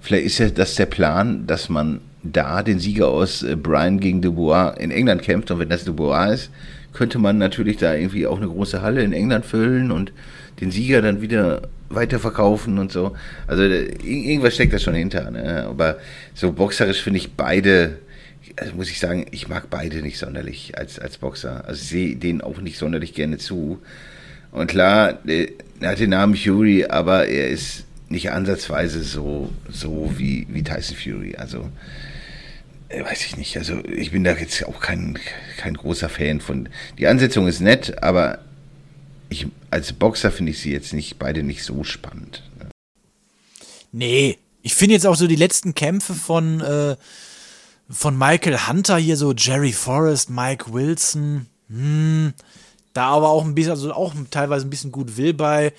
vielleicht 0.00 0.26
ist 0.26 0.38
ja 0.38 0.48
das 0.48 0.76
der 0.76 0.86
Plan, 0.86 1.46
dass 1.46 1.68
man 1.68 2.00
da 2.22 2.62
den 2.62 2.78
Sieger 2.78 3.08
aus 3.08 3.42
äh, 3.42 3.56
Brian 3.56 4.00
gegen 4.00 4.22
Dubois 4.22 4.74
in 4.78 4.90
England 4.90 5.22
kämpft. 5.22 5.50
Und 5.50 5.58
wenn 5.58 5.68
das 5.68 5.84
Dubois 5.84 6.32
ist, 6.34 6.50
könnte 6.92 7.18
man 7.18 7.38
natürlich 7.38 7.76
da 7.76 7.94
irgendwie 7.94 8.26
auch 8.26 8.36
eine 8.38 8.48
große 8.48 8.82
Halle 8.82 9.02
in 9.02 9.12
England 9.12 9.46
füllen 9.46 9.90
und 9.90 10.12
den 10.60 10.70
Sieger 10.70 11.00
dann 11.02 11.22
wieder 11.22 11.62
weiterverkaufen 11.88 12.78
und 12.78 12.92
so. 12.92 13.16
Also 13.46 13.62
äh, 13.62 13.86
ir- 14.02 14.24
irgendwas 14.30 14.54
steckt 14.54 14.72
da 14.72 14.78
schon 14.78 14.94
hinter. 14.94 15.30
Ne? 15.30 15.66
Aber 15.68 15.98
so 16.34 16.52
boxerisch 16.52 17.02
finde 17.02 17.18
ich 17.18 17.32
beide 17.32 17.98
also 18.56 18.74
muss 18.74 18.90
ich 18.90 18.98
sagen, 18.98 19.26
ich 19.30 19.48
mag 19.48 19.70
beide 19.70 20.02
nicht 20.02 20.18
sonderlich 20.18 20.76
als, 20.76 20.98
als 20.98 21.18
Boxer. 21.18 21.64
Also 21.66 21.82
sehe 21.84 22.16
denen 22.16 22.40
auch 22.40 22.60
nicht 22.60 22.78
sonderlich 22.78 23.14
gerne 23.14 23.38
zu. 23.38 23.78
Und 24.50 24.66
klar, 24.66 25.18
äh, 25.26 25.48
er 25.80 25.90
hat 25.90 26.00
den 26.00 26.10
Namen 26.10 26.34
Fury, 26.34 26.84
aber 26.86 27.26
er 27.28 27.48
ist 27.48 27.84
nicht 28.08 28.32
ansatzweise 28.32 29.02
so, 29.02 29.50
so 29.70 30.12
wie, 30.16 30.46
wie 30.50 30.64
Tyson 30.64 30.96
Fury. 30.96 31.36
Also, 31.36 31.68
weiß 32.90 33.26
ich 33.26 33.36
nicht. 33.36 33.56
Also, 33.56 33.84
ich 33.84 34.10
bin 34.10 34.24
da 34.24 34.32
jetzt 34.32 34.66
auch 34.66 34.80
kein, 34.80 35.18
kein 35.56 35.74
großer 35.74 36.08
Fan 36.08 36.40
von. 36.40 36.68
Die 36.98 37.06
Ansetzung 37.06 37.46
ist 37.46 37.60
nett, 37.60 38.02
aber 38.02 38.40
ich, 39.28 39.46
als 39.70 39.92
Boxer 39.92 40.32
finde 40.32 40.52
ich 40.52 40.60
sie 40.60 40.72
jetzt 40.72 40.92
nicht, 40.92 41.18
beide 41.18 41.42
nicht 41.42 41.64
so 41.64 41.84
spannend. 41.84 42.42
Nee. 43.92 44.38
Ich 44.62 44.74
finde 44.74 44.94
jetzt 44.94 45.06
auch 45.06 45.16
so 45.16 45.26
die 45.26 45.36
letzten 45.36 45.74
Kämpfe 45.74 46.14
von, 46.14 46.60
äh, 46.60 46.96
von 47.88 48.18
Michael 48.18 48.68
Hunter 48.68 48.98
hier, 48.98 49.16
so 49.16 49.32
Jerry 49.32 49.72
Forrest, 49.72 50.28
Mike 50.28 50.72
Wilson, 50.72 51.46
hm, 51.68 52.34
da 52.92 53.06
aber 53.06 53.30
auch 53.30 53.44
ein 53.44 53.54
bisschen, 53.54 53.70
also 53.70 53.92
auch 53.92 54.14
teilweise 54.30 54.66
ein 54.66 54.70
bisschen 54.70 54.92
gut 54.92 55.16
will 55.16 55.32
bei. 55.32 55.72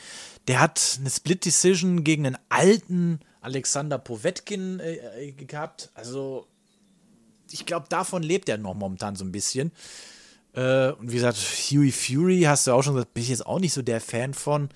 Der 0.48 0.60
hat 0.60 0.98
eine 1.00 1.10
Split 1.10 1.46
Decision 1.46 2.04
gegen 2.04 2.26
einen 2.26 2.38
alten 2.50 3.20
Alexander 3.42 4.00
Povetkin 4.00 4.80
äh, 4.80 4.96
äh, 4.96 5.32
gehabt. 5.34 5.92
Also, 5.94 6.48
ich 7.54 7.66
glaube, 7.66 7.88
davon 7.90 8.24
lebt 8.24 8.50
er 8.50 8.58
noch 8.58 8.74
momentan 8.74 9.16
so 9.16 9.24
ein 9.24 9.32
bisschen. 9.32 9.72
Äh, 10.54 10.92
und 10.92 11.12
wie 11.12 11.16
gesagt, 11.16 11.38
Huey 11.38 11.92
Fury, 11.92 12.42
hast 12.42 12.68
du 12.68 12.72
auch 12.74 12.82
schon 12.84 12.96
gesagt, 12.96 13.14
bin 13.14 13.24
ich 13.24 13.30
jetzt 13.30 13.46
auch 13.46 13.60
nicht 13.60 13.74
so 13.74 13.82
der 13.82 14.02
Fan 14.02 14.34
von. 14.34 14.70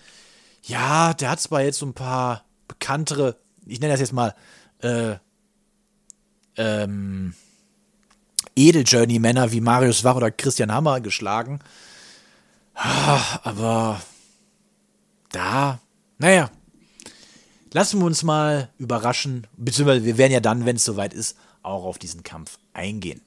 Ja, 0.63 1.13
der 1.13 1.29
hat 1.31 1.41
zwar 1.41 1.61
jetzt 1.61 1.79
so 1.79 1.85
ein 1.85 1.93
paar 1.93 2.45
bekanntere, 2.67 3.37
ich 3.65 3.79
nenne 3.79 3.93
das 3.93 3.99
jetzt 3.99 4.13
mal, 4.13 4.33
äh, 4.79 5.15
ähm, 6.57 7.33
Edel-Journey-Männer 8.55 9.51
wie 9.51 9.61
Marius 9.61 10.03
Wach 10.03 10.15
oder 10.15 10.31
Christian 10.31 10.71
Hammer 10.71 11.01
geschlagen. 11.01 11.59
Ah, 12.73 13.39
Aber 13.43 14.01
da, 15.31 15.79
naja, 16.17 16.49
lassen 17.73 17.99
wir 17.99 18.05
uns 18.05 18.23
mal 18.23 18.69
überraschen, 18.77 19.47
beziehungsweise 19.57 20.05
wir 20.05 20.17
werden 20.17 20.31
ja 20.31 20.39
dann, 20.39 20.65
wenn 20.65 20.77
es 20.77 20.85
soweit 20.85 21.13
ist, 21.13 21.37
auch 21.61 21.83
auf 21.83 21.97
diesen 21.97 22.23
Kampf 22.23 22.57
eingehen. 22.75 23.21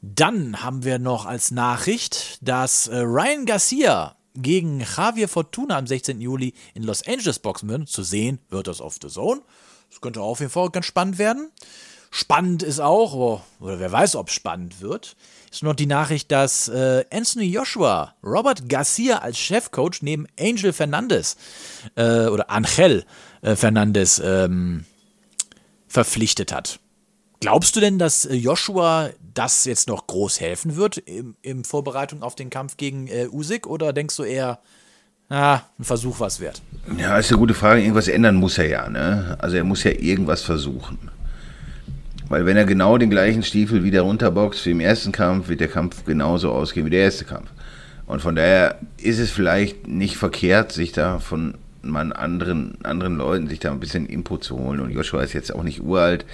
Dann 0.00 0.62
haben 0.62 0.84
wir 0.84 0.98
noch 0.98 1.26
als 1.26 1.52
Nachricht, 1.52 2.38
dass 2.40 2.88
äh, 2.88 2.98
Ryan 2.98 3.46
Garcia 3.46 4.16
gegen 4.34 4.80
Javier 4.80 5.28
Fortuna 5.28 5.78
am 5.78 5.86
16. 5.86 6.20
Juli 6.20 6.54
in 6.74 6.82
Los 6.82 7.06
Angeles 7.06 7.38
boxen 7.38 7.68
wird. 7.68 7.88
Zu 7.88 8.02
sehen 8.02 8.38
wird 8.48 8.66
das 8.66 8.80
auf 8.80 8.96
The 9.00 9.08
Zone. 9.08 9.42
Das 9.90 10.00
könnte 10.00 10.20
auf 10.20 10.40
jeden 10.40 10.50
Fall 10.50 10.70
ganz 10.70 10.86
spannend 10.86 11.18
werden. 11.18 11.50
Spannend 12.10 12.62
ist 12.62 12.80
auch, 12.80 13.42
oder 13.58 13.78
wer 13.78 13.90
weiß, 13.90 14.16
ob 14.16 14.28
es 14.28 14.34
spannend 14.34 14.82
wird, 14.82 15.16
ist 15.50 15.62
noch 15.62 15.74
die 15.74 15.86
Nachricht, 15.86 16.30
dass 16.30 16.68
äh, 16.68 17.06
Anthony 17.10 17.46
Joshua 17.46 18.14
Robert 18.22 18.68
Garcia 18.68 19.18
als 19.18 19.38
Chefcoach 19.38 20.02
neben 20.02 20.26
Angel 20.38 20.74
Fernandez 20.74 21.36
äh, 21.94 22.26
oder 22.26 22.50
Angel 22.50 23.06
äh, 23.40 23.56
Fernandez 23.56 24.20
ähm, 24.22 24.84
verpflichtet 25.88 26.52
hat. 26.52 26.80
Glaubst 27.42 27.74
du 27.74 27.80
denn, 27.80 27.98
dass 27.98 28.24
äh, 28.24 28.36
Joshua 28.36 29.10
das 29.34 29.64
jetzt 29.64 29.88
noch 29.88 30.06
groß 30.06 30.40
helfen 30.40 30.76
wird 30.76 30.98
im, 30.98 31.34
im 31.42 31.64
Vorbereitung 31.64 32.22
auf 32.22 32.36
den 32.36 32.50
Kampf 32.50 32.76
gegen 32.76 33.08
äh, 33.08 33.26
Usyk 33.32 33.66
oder 33.66 33.92
denkst 33.92 34.16
du 34.16 34.22
eher, 34.22 34.60
ah, 35.28 35.58
ein 35.76 35.82
Versuch 35.82 36.20
was 36.20 36.38
wert? 36.38 36.62
Ja, 36.96 37.18
ist 37.18 37.32
eine 37.32 37.40
gute 37.40 37.54
Frage. 37.54 37.80
Irgendwas 37.80 38.06
ändern 38.06 38.36
muss 38.36 38.58
er 38.58 38.68
ja, 38.68 38.88
ne? 38.88 39.36
Also 39.40 39.56
er 39.56 39.64
muss 39.64 39.82
ja 39.82 39.90
irgendwas 39.90 40.42
versuchen. 40.42 41.10
Weil 42.28 42.46
wenn 42.46 42.56
er 42.56 42.64
genau 42.64 42.96
den 42.96 43.10
gleichen 43.10 43.42
Stiefel 43.42 43.82
wieder 43.82 44.02
runterboxt 44.02 44.64
wie 44.66 44.70
im 44.70 44.80
ersten 44.80 45.10
Kampf, 45.10 45.48
wird 45.48 45.58
der 45.58 45.66
Kampf 45.66 46.04
genauso 46.04 46.52
ausgehen 46.52 46.86
wie 46.86 46.90
der 46.90 47.02
erste 47.02 47.24
Kampf. 47.24 47.50
Und 48.06 48.22
von 48.22 48.36
daher 48.36 48.78
ist 48.98 49.18
es 49.18 49.32
vielleicht 49.32 49.88
nicht 49.88 50.16
verkehrt, 50.16 50.70
sich 50.70 50.92
da 50.92 51.18
von 51.18 51.58
anderen, 51.82 52.78
anderen 52.84 53.16
Leuten 53.16 53.48
sich 53.48 53.58
da 53.58 53.72
ein 53.72 53.80
bisschen 53.80 54.06
Input 54.06 54.44
zu 54.44 54.56
holen. 54.56 54.78
Und 54.78 54.92
Joshua 54.92 55.22
ist 55.22 55.32
jetzt 55.32 55.52
auch 55.52 55.64
nicht 55.64 55.82
uralt, 55.82 56.24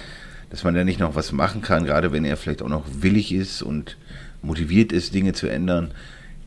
dass 0.49 0.63
man 0.63 0.73
da 0.75 0.83
nicht 0.83 0.99
noch 0.99 1.15
was 1.15 1.31
machen 1.31 1.61
kann, 1.61 1.85
gerade 1.85 2.11
wenn 2.11 2.25
er 2.25 2.37
vielleicht 2.37 2.61
auch 2.61 2.69
noch 2.69 2.85
willig 3.01 3.31
ist 3.33 3.61
und 3.61 3.97
motiviert 4.41 4.91
ist, 4.91 5.13
Dinge 5.13 5.33
zu 5.33 5.47
ändern, 5.47 5.91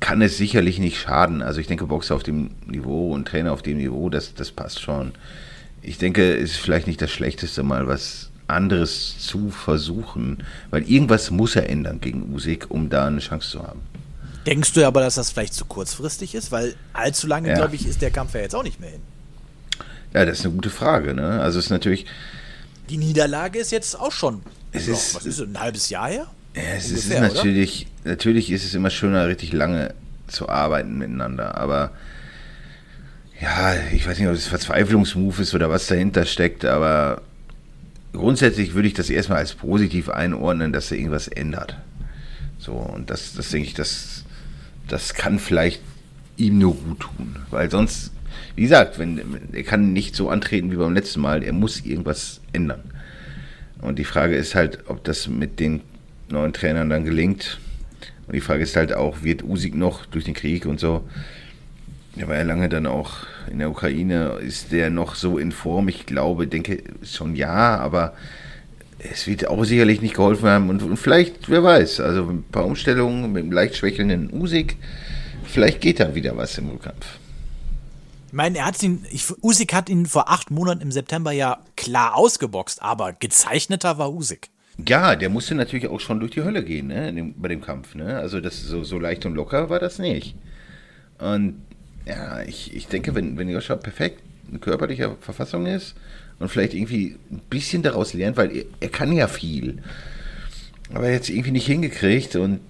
kann 0.01 0.21
es 0.23 0.37
sicherlich 0.37 0.79
nicht 0.79 0.99
schaden. 0.99 1.43
Also 1.43 1.61
ich 1.61 1.67
denke, 1.69 1.87
Boxer 1.87 2.15
auf 2.17 2.23
dem 2.23 2.51
Niveau 2.67 3.13
und 3.13 3.29
Trainer 3.29 3.53
auf 3.53 3.63
dem 3.63 3.77
Niveau, 3.79 4.09
das, 4.09 4.35
das 4.35 4.51
passt 4.51 4.81
schon. 4.81 5.13
Ich 5.83 5.99
denke, 5.99 6.37
es 6.37 6.53
ist 6.53 6.57
vielleicht 6.59 6.87
nicht 6.87 7.01
das 7.01 7.11
Schlechteste, 7.11 7.63
mal 7.63 7.87
was 7.87 8.31
anderes 8.49 9.19
zu 9.19 9.51
versuchen, 9.51 10.39
weil 10.71 10.83
irgendwas 10.83 11.31
muss 11.31 11.55
er 11.57 11.69
ändern 11.71 12.01
gegen 12.01 12.35
Usyk, 12.35 12.67
um 12.69 12.91
da 12.91 13.07
eine 13.07 13.21
Chance 13.21 13.51
zu 13.51 13.63
haben. 13.63 13.81
Denkst 14.47 14.73
du 14.73 14.85
aber, 14.85 15.01
dass 15.01 15.15
das 15.15 15.31
vielleicht 15.31 15.55
zu 15.55 15.65
kurzfristig 15.65 16.35
ist? 16.35 16.51
Weil 16.51 16.75
allzu 16.93 17.29
lange, 17.29 17.49
Ja. 17.49 17.55
glaube 17.55 17.77
ich, 17.77 17.87
ist 17.87 18.03
der 18.03 18.11
Kampf 18.11 18.35
ja 18.35 18.41
jetzt 18.41 18.55
auch 18.57 18.65
nicht 18.65 18.81
mehr 18.81 18.91
hin. 18.91 19.01
Ja, 20.13 20.25
das 20.27 20.41
ist 20.41 20.45
eine 20.45 20.55
gute 20.55 20.71
Frage. 20.71 21.15
Ne? 21.15 21.41
Also 21.41 21.61
es 21.61 21.67
ist 21.67 21.71
natürlich, 21.71 22.07
Die 22.93 22.99
Niederlage 22.99 23.59
ist 23.59 23.73
jetzt 23.73 23.99
auch 23.99 24.13
schon, 24.13 24.43
Es 24.71 24.87
ist- 24.87 25.15
was 25.15 25.25
ist 25.25 25.39
es, 25.39 25.49
ein 25.49 25.59
halbes 25.59 25.89
Jahr 25.89 26.11
her? 26.11 26.27
Ja, 26.55 26.63
es 26.77 26.91
ist 26.91 27.05
Ungefähr, 27.07 27.21
oder? 27.31 27.35
natürlich, 27.37 27.87
natürlich 28.05 28.51
ist 28.53 28.67
es 28.67 28.75
immer 28.75 28.91
schöner, 28.91 29.27
richtig 29.29 29.55
lange 29.55 29.95
zu 30.29 30.51
arbeiten 30.51 30.99
miteinander, 30.99 31.57
aber 31.57 31.93
ja, 33.41 33.75
ich 33.95 34.07
weiß 34.07 34.19
nicht, 34.19 34.29
ob 34.29 34.35
es 34.35 34.47
Verzweiflungsmove 34.47 35.41
ist 35.41 35.55
oder 35.55 35.71
was 35.71 35.87
dahinter 35.87 36.27
steckt, 36.27 36.67
aber 36.67 37.23
grundsätzlich 38.13 38.75
würde 38.75 38.89
ich 38.89 38.95
das 38.95 39.09
erstmal 39.09 39.39
als 39.39 39.55
positiv 39.55 40.11
einordnen, 40.11 40.71
dass 40.75 40.91
er 40.91 40.99
irgendwas 40.99 41.29
ändert. 41.29 41.79
So, 42.59 42.73
und 42.73 43.09
das, 43.09 43.33
das 43.33 43.49
denke 43.49 43.69
ich, 43.69 43.75
das, 43.75 44.25
das 44.87 45.15
kann 45.15 45.39
vielleicht 45.39 45.81
ihm 46.37 46.59
nur 46.59 46.77
gut 46.77 47.01
tun, 47.01 47.37
weil 47.51 47.71
sonst, 47.71 48.11
wie 48.57 48.63
gesagt, 48.63 48.99
wenn, 48.99 49.21
er 49.53 49.63
kann 49.63 49.93
nicht 49.93 50.15
so 50.15 50.29
antreten 50.29 50.71
wie 50.71 50.77
beim 50.77 50.95
letzten 50.95 51.21
Mal, 51.21 51.43
er 51.43 51.53
muss 51.53 51.85
irgendwas 51.85 52.41
ändern. 52.53 52.83
Und 53.81 53.99
die 53.99 54.05
Frage 54.05 54.37
ist 54.37 54.55
halt, 54.55 54.81
ob 54.89 55.03
das 55.05 55.29
mit 55.29 55.59
den 55.59 55.81
neuen 56.29 56.53
Trainern 56.53 56.91
dann 56.91 57.05
gelingt. 57.05 57.59
Und 58.27 58.35
die 58.35 58.41
Frage 58.41 58.63
ist 58.63 58.77
halt 58.77 58.95
auch, 58.95 59.23
wird 59.23 59.43
Usyk 59.43 59.75
noch 59.75 60.07
durch 60.07 60.25
den 60.25 60.35
Krieg 60.35 60.67
und 60.67 60.79
so, 60.79 61.09
er 62.17 62.29
war 62.29 62.37
ja 62.37 62.43
lange 62.43 62.69
dann 62.69 62.87
auch 62.87 63.27
in 63.51 63.59
der 63.59 63.71
Ukraine, 63.71 64.39
ist 64.41 64.71
der 64.71 64.91
noch 64.91 65.15
so 65.15 65.39
in 65.39 65.51
Form? 65.51 65.89
Ich 65.89 66.05
glaube, 66.05 66.47
denke 66.47 66.83
schon 67.03 67.35
ja, 67.35 67.79
aber 67.79 68.15
es 68.99 69.27
wird 69.27 69.49
auch 69.49 69.65
sicherlich 69.65 70.01
nicht 70.01 70.15
geholfen 70.15 70.49
haben 70.49 70.69
und, 70.69 70.83
und 70.83 70.97
vielleicht, 70.97 71.49
wer 71.49 71.65
weiß, 71.65 72.01
also 72.01 72.29
ein 72.29 72.45
paar 72.53 72.67
Umstellungen 72.67 73.33
mit 73.33 73.43
einem 73.43 73.53
leicht 73.53 73.77
schwächelnden 73.77 74.31
Usyk, 74.33 74.77
vielleicht 75.45 75.81
geht 75.81 76.01
da 76.01 76.15
wieder 76.15 76.37
was 76.37 76.57
im 76.59 76.81
Kampf. 76.81 77.19
Ich 78.33 78.37
meine, 78.37 78.57
er 78.57 78.65
hat 78.65 78.83
ihn, 78.83 79.05
ich, 79.11 79.27
Usyk 79.43 79.75
hat 79.75 79.91
ihn 79.91 80.07
vor 80.07 80.31
acht 80.31 80.51
Monaten 80.51 80.81
im 80.81 80.91
September 80.91 81.33
ja 81.33 81.59
klar 81.77 82.17
ausgeboxt, 82.17 82.81
aber 82.81 83.13
gezeichneter 83.13 83.99
war 83.99 84.11
Usyk. 84.11 84.49
Ja, 84.89 85.17
der 85.17 85.29
musste 85.29 85.55
natürlich 85.55 85.87
auch 85.89 86.01
schon 86.01 86.19
durch 86.19 86.31
die 86.31 86.43
Hölle 86.43 86.65
gehen, 86.65 86.87
ne, 86.87 87.13
dem, 87.13 87.35
bei 87.35 87.49
dem 87.49 87.61
Kampf, 87.61 87.95
ne? 87.95 88.17
Also 88.17 88.41
das 88.41 88.63
so, 88.63 88.85
so 88.85 88.99
leicht 88.99 89.27
und 89.27 89.35
locker 89.35 89.69
war 89.69 89.79
das 89.81 89.99
nicht. 89.99 90.35
Und 91.19 91.61
ja, 92.07 92.41
ich, 92.41 92.75
ich 92.75 92.87
denke, 92.87 93.15
wenn, 93.15 93.37
wenn 93.37 93.51
Joshua 93.51 93.77
perfekt 93.77 94.23
in 94.51 94.63
körperlicher 94.63 95.15
Verfassung 95.21 95.67
ist 95.67 95.95
und 96.39 96.49
vielleicht 96.49 96.73
irgendwie 96.73 97.19
ein 97.31 97.43
bisschen 97.51 97.83
daraus 97.83 98.15
lernt, 98.15 98.39
weil 98.39 98.57
er, 98.57 98.65
er 98.81 98.89
kann 98.89 99.13
ja 99.13 99.29
viel, 99.29 99.83
aber 100.95 101.11
jetzt 101.11 101.29
irgendwie 101.29 101.51
nicht 101.51 101.67
hingekriegt 101.67 102.35
und 102.37 102.61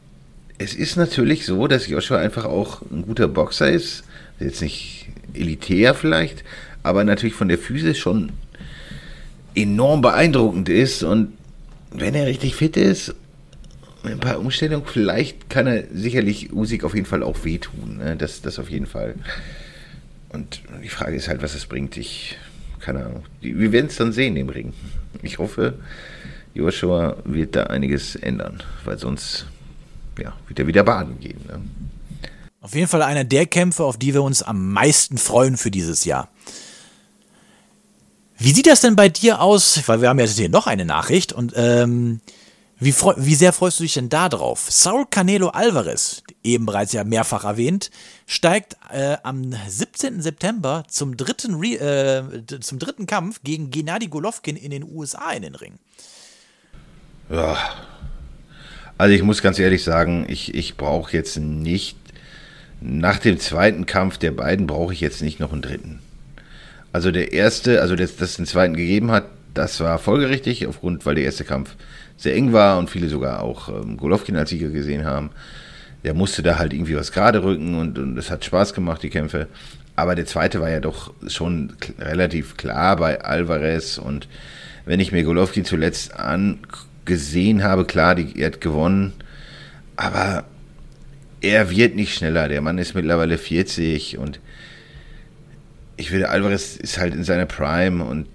es 0.59 0.75
ist 0.75 0.97
natürlich 0.97 1.47
so, 1.47 1.69
dass 1.69 1.87
Joshua 1.87 2.19
einfach 2.19 2.47
auch 2.47 2.83
ein 2.91 3.03
guter 3.03 3.29
Boxer 3.29 3.71
ist, 3.71 4.03
jetzt 4.41 4.61
nicht 4.61 5.07
elitär 5.35 5.95
vielleicht, 5.95 6.45
aber 6.83 7.05
natürlich 7.05 7.35
von 7.35 7.49
der 7.49 7.59
Physis 7.59 7.99
schon 7.99 8.33
enorm 9.55 10.01
beeindruckend 10.01 10.69
ist 10.69 11.03
und 11.03 11.33
wenn 11.91 12.15
er 12.15 12.27
richtig 12.27 12.57
fit 12.57 12.77
ist, 12.77 13.15
mit 14.03 14.15
ein 14.15 14.21
paar 14.21 14.41
Umstellungen, 14.41 14.87
vielleicht 14.87 15.49
kann 15.49 15.67
er 15.67 15.85
sicherlich 15.93 16.53
Usik 16.53 16.85
auf 16.85 16.95
jeden 16.95 17.07
Fall 17.07 17.23
auch 17.23 17.45
wehtun. 17.45 17.99
Ne? 17.99 18.17
Das, 18.17 18.43
das 18.43 18.59
auf 18.59 18.71
jeden 18.71 18.87
Fall. 18.87 19.15
Und 20.31 20.63
die 20.83 20.89
Frage 20.89 21.15
ist 21.17 21.29
halt, 21.29 21.43
was 21.43 21.55
es 21.55 21.67
bringt. 21.67 21.97
Ich, 21.97 22.37
keine 22.81 23.05
Ahnung. 23.05 23.25
Wir 23.41 23.71
werden 23.71 23.87
es 23.87 23.97
dann 23.97 24.13
sehen 24.13 24.37
im 24.37 24.49
Ring. 24.49 24.73
Ich 25.23 25.39
hoffe, 25.39 25.75
Joshua 26.55 27.17
wird 27.25 27.55
da 27.55 27.65
einiges 27.65 28.17
ändern, 28.17 28.63
weil 28.85 28.99
sonst 28.99 29.47
ja, 30.19 30.35
wird 30.49 30.59
er 30.59 30.67
wieder 30.67 30.83
baden 30.83 31.21
gehen. 31.21 31.41
Ne? 31.47 31.61
Auf 32.63 32.75
jeden 32.75 32.87
Fall 32.87 33.03
einer 33.03 33.25
der 33.25 33.47
Kämpfe, 33.47 33.85
auf 33.85 33.99
die 33.99 34.15
wir 34.15 34.23
uns 34.23 34.43
am 34.43 34.73
meisten 34.73 35.19
freuen 35.19 35.57
für 35.57 35.73
dieses 35.73 36.05
Jahr. 36.05 36.29
Wie 38.39 38.53
sieht 38.53 38.67
das 38.67 38.81
denn 38.81 38.97
bei 38.97 39.09
dir 39.09 39.41
aus? 39.41 39.83
Weil 39.87 40.01
wir 40.01 40.09
haben 40.09 40.21
jetzt 40.21 40.39
hier 40.39 40.49
noch 40.49 40.67
eine 40.67 40.85
Nachricht 40.85 41.33
und 41.33 41.53
ähm, 41.57 42.21
wie, 42.79 42.93
wie, 42.93 43.35
sehr 43.37 43.53
freust 43.53 43.79
du 43.79 43.85
dich 43.85 43.95
denn 43.95 44.09
da 44.09 44.29
drauf? 44.29 44.67
Saul 44.69 45.07
Canelo 45.09 45.51
Alvarez, 45.51 46.23
eben 46.43 46.67
bereits 46.67 46.93
ja 46.93 47.05
mehrfach 47.05 47.45
erwähnt, 47.45 47.91
steigt 48.27 48.77
äh, 48.93 49.17
am 49.23 49.55
17. 49.69 50.21
September 50.21 50.83
zum 50.89 51.17
dritten, 51.17 51.55
Re 51.55 51.77
äh, 51.79 52.61
zum 52.61 52.81
dritten 52.81 53.07
Kampf 53.07 53.41
gegen 53.45 53.71
Gennady 53.71 54.09
Golovkin 54.09 54.57
in 54.57 54.73
den 54.73 54.83
USA 54.83 55.31
in 55.31 55.43
den 55.43 55.55
Ring. 55.55 55.75
Ja. 57.31 57.57
Also 58.99 59.15
ich 59.15 59.23
muss 59.23 59.43
ganz 59.43 59.61
ehrlich 59.61 59.85
sagen, 59.85 60.27
ich, 60.29 60.55
ich 60.55 60.77
brauche 60.77 61.17
jetzt 61.17 61.37
nicht, 61.37 61.97
nach 62.83 63.19
dem 63.19 63.39
zweiten 63.39 63.87
Kampf 63.87 64.19
der 64.19 64.33
beiden 64.33 64.67
brauche 64.67 64.93
ich 64.93 65.01
jetzt 65.01 65.23
nicht 65.23 65.41
noch 65.41 65.53
einen 65.53 65.63
dritten. 65.63 66.01
Also 66.93 67.11
der 67.11 67.33
erste, 67.33 67.81
also 67.81 67.97
dass 67.97 68.17
das 68.17 68.37
den 68.37 68.47
zweiten 68.47 68.75
gegeben 68.75 69.11
hat, 69.11 69.25
das 69.55 69.81
war 69.81 69.99
folgerichtig, 69.99 70.67
aufgrund, 70.67 71.07
weil 71.07 71.15
der 71.15 71.25
erste 71.25 71.45
Kampf 71.45 71.75
sehr 72.17 72.35
eng 72.35 72.53
war 72.53 72.79
und 72.79 72.91
viele 72.91 73.09
sogar 73.09 73.43
auch 73.43 73.69
ähm, 73.69 73.97
Golovkin 73.97 74.37
als 74.37 74.51
Sieger 74.51 74.69
gesehen 74.69 75.05
haben. 75.05 75.31
Der 76.05 76.15
musste 76.15 76.43
da 76.43 76.59
halt 76.59 76.73
irgendwie 76.73 76.97
was 76.97 77.13
gerade 77.13 77.43
rücken 77.43 77.75
und, 77.79 77.99
und 77.99 78.19
es 78.19 78.31
hat 78.31 78.45
Spaß 78.45 78.75
gemacht, 78.75 79.03
die 79.03 79.11
Kämpfe. 79.11 79.47
Aber 79.95 80.15
der 80.15 80.27
zweite 80.27 80.61
war 80.61 80.71
ja 80.71 80.81
doch 80.81 81.13
schon 81.29 81.75
relativ 81.99 82.57
klar 82.57 82.97
bei 82.97 83.21
Alvarez 83.21 83.99
und 83.99 84.27
wenn 84.85 85.01
ich 85.01 85.13
mir 85.13 85.23
Golovkin 85.23 85.65
zuletzt 85.65 86.15
angesehen 86.15 87.63
habe, 87.63 87.85
klar, 87.85 88.15
die, 88.15 88.41
er 88.41 88.49
hat 88.49 88.61
gewonnen, 88.61 89.13
aber 89.97 90.45
er 91.43 91.71
wird 91.71 91.97
nicht 91.97 92.15
schneller. 92.15 92.49
Der 92.49 92.61
Mann 92.61 92.79
ist 92.79 92.95
mittlerweile 92.95 93.37
40 93.37 94.17
und 94.19 94.41
ich 95.97 96.11
würde, 96.11 96.31
Alvarez 96.31 96.77
ist 96.77 96.99
halt 96.99 97.15
in 97.15 97.25
seiner 97.25 97.47
Prime 97.47 98.03
und 98.03 98.27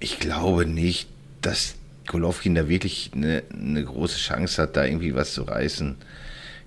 ich 0.00 0.18
glaube 0.18 0.66
nicht, 0.66 1.08
dass 1.42 1.76
Golovkin 2.06 2.54
da 2.54 2.68
wirklich 2.68 3.10
eine, 3.14 3.42
eine, 3.52 3.84
große 3.84 4.18
Chance 4.18 4.62
hat, 4.62 4.76
da 4.76 4.84
irgendwie 4.84 5.14
was 5.14 5.32
zu 5.32 5.42
reißen. 5.42 5.96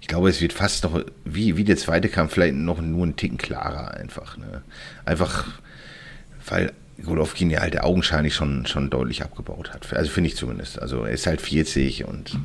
Ich 0.02 0.08
glaube, 0.08 0.30
es 0.30 0.42
wird 0.42 0.54
fast 0.54 0.84
noch, 0.84 1.04
wie, 1.26 1.58
wie 1.58 1.64
der 1.64 1.78
zweite 1.78 2.10
Kampf, 2.10 2.34
vielleicht 2.34 2.56
noch 2.56 2.82
nur 2.82 3.04
einen 3.04 3.16
Ticken 3.16 3.38
klarer 3.38 3.94
einfach. 3.96 4.38
Ne? 4.38 4.62
Einfach, 5.06 5.48
weil 6.48 6.72
Golovkin 7.04 7.50
ja 7.50 7.62
halt 7.62 7.80
augenscheinlich 7.80 8.34
schon, 8.34 8.66
schon 8.66 8.90
deutlich 8.90 9.24
abgebaut 9.24 9.74
hat. 9.74 9.92
Also 9.94 10.12
finde 10.12 10.30
ich 10.30 10.36
zumindest. 10.36 10.82
Also 10.82 11.04
er 11.04 11.12
ist 11.12 11.28
halt 11.28 11.42
40 11.42 12.06
und 12.06 12.38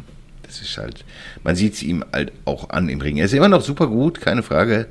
das 0.47 0.61
ist 0.61 0.77
halt, 0.77 1.05
man 1.43 1.57
sieht 1.57 1.75
es 1.75 1.83
ihm 1.83 2.05
halt 2.13 2.33
auch 2.45 2.71
an 2.71 2.89
im 2.89 3.01
Ring. 3.01 3.17
Er 3.17 3.27
ist 3.27 3.35
immer 3.35 3.49
noch 3.49 3.63
super 3.63 3.87
gut, 3.87 4.21
keine 4.21 4.43
Frage. 4.43 4.87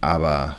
Aber 0.00 0.56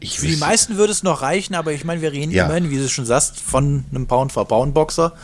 ich 0.00 0.18
Für 0.18 0.26
die 0.26 0.36
meisten 0.36 0.76
würde 0.76 0.92
es 0.92 1.02
noch 1.02 1.22
reichen, 1.22 1.54
aber 1.54 1.72
ich 1.72 1.84
meine, 1.84 2.02
wir 2.02 2.12
reden 2.12 2.32
ja. 2.32 2.44
immerhin, 2.44 2.70
wie 2.70 2.78
du 2.78 2.88
schon 2.88 3.06
sagst, 3.06 3.40
von 3.40 3.84
einem 3.90 4.06
Pound 4.06 4.32
for 4.32 4.46
Pound 4.46 4.74
Boxer, 4.74 5.14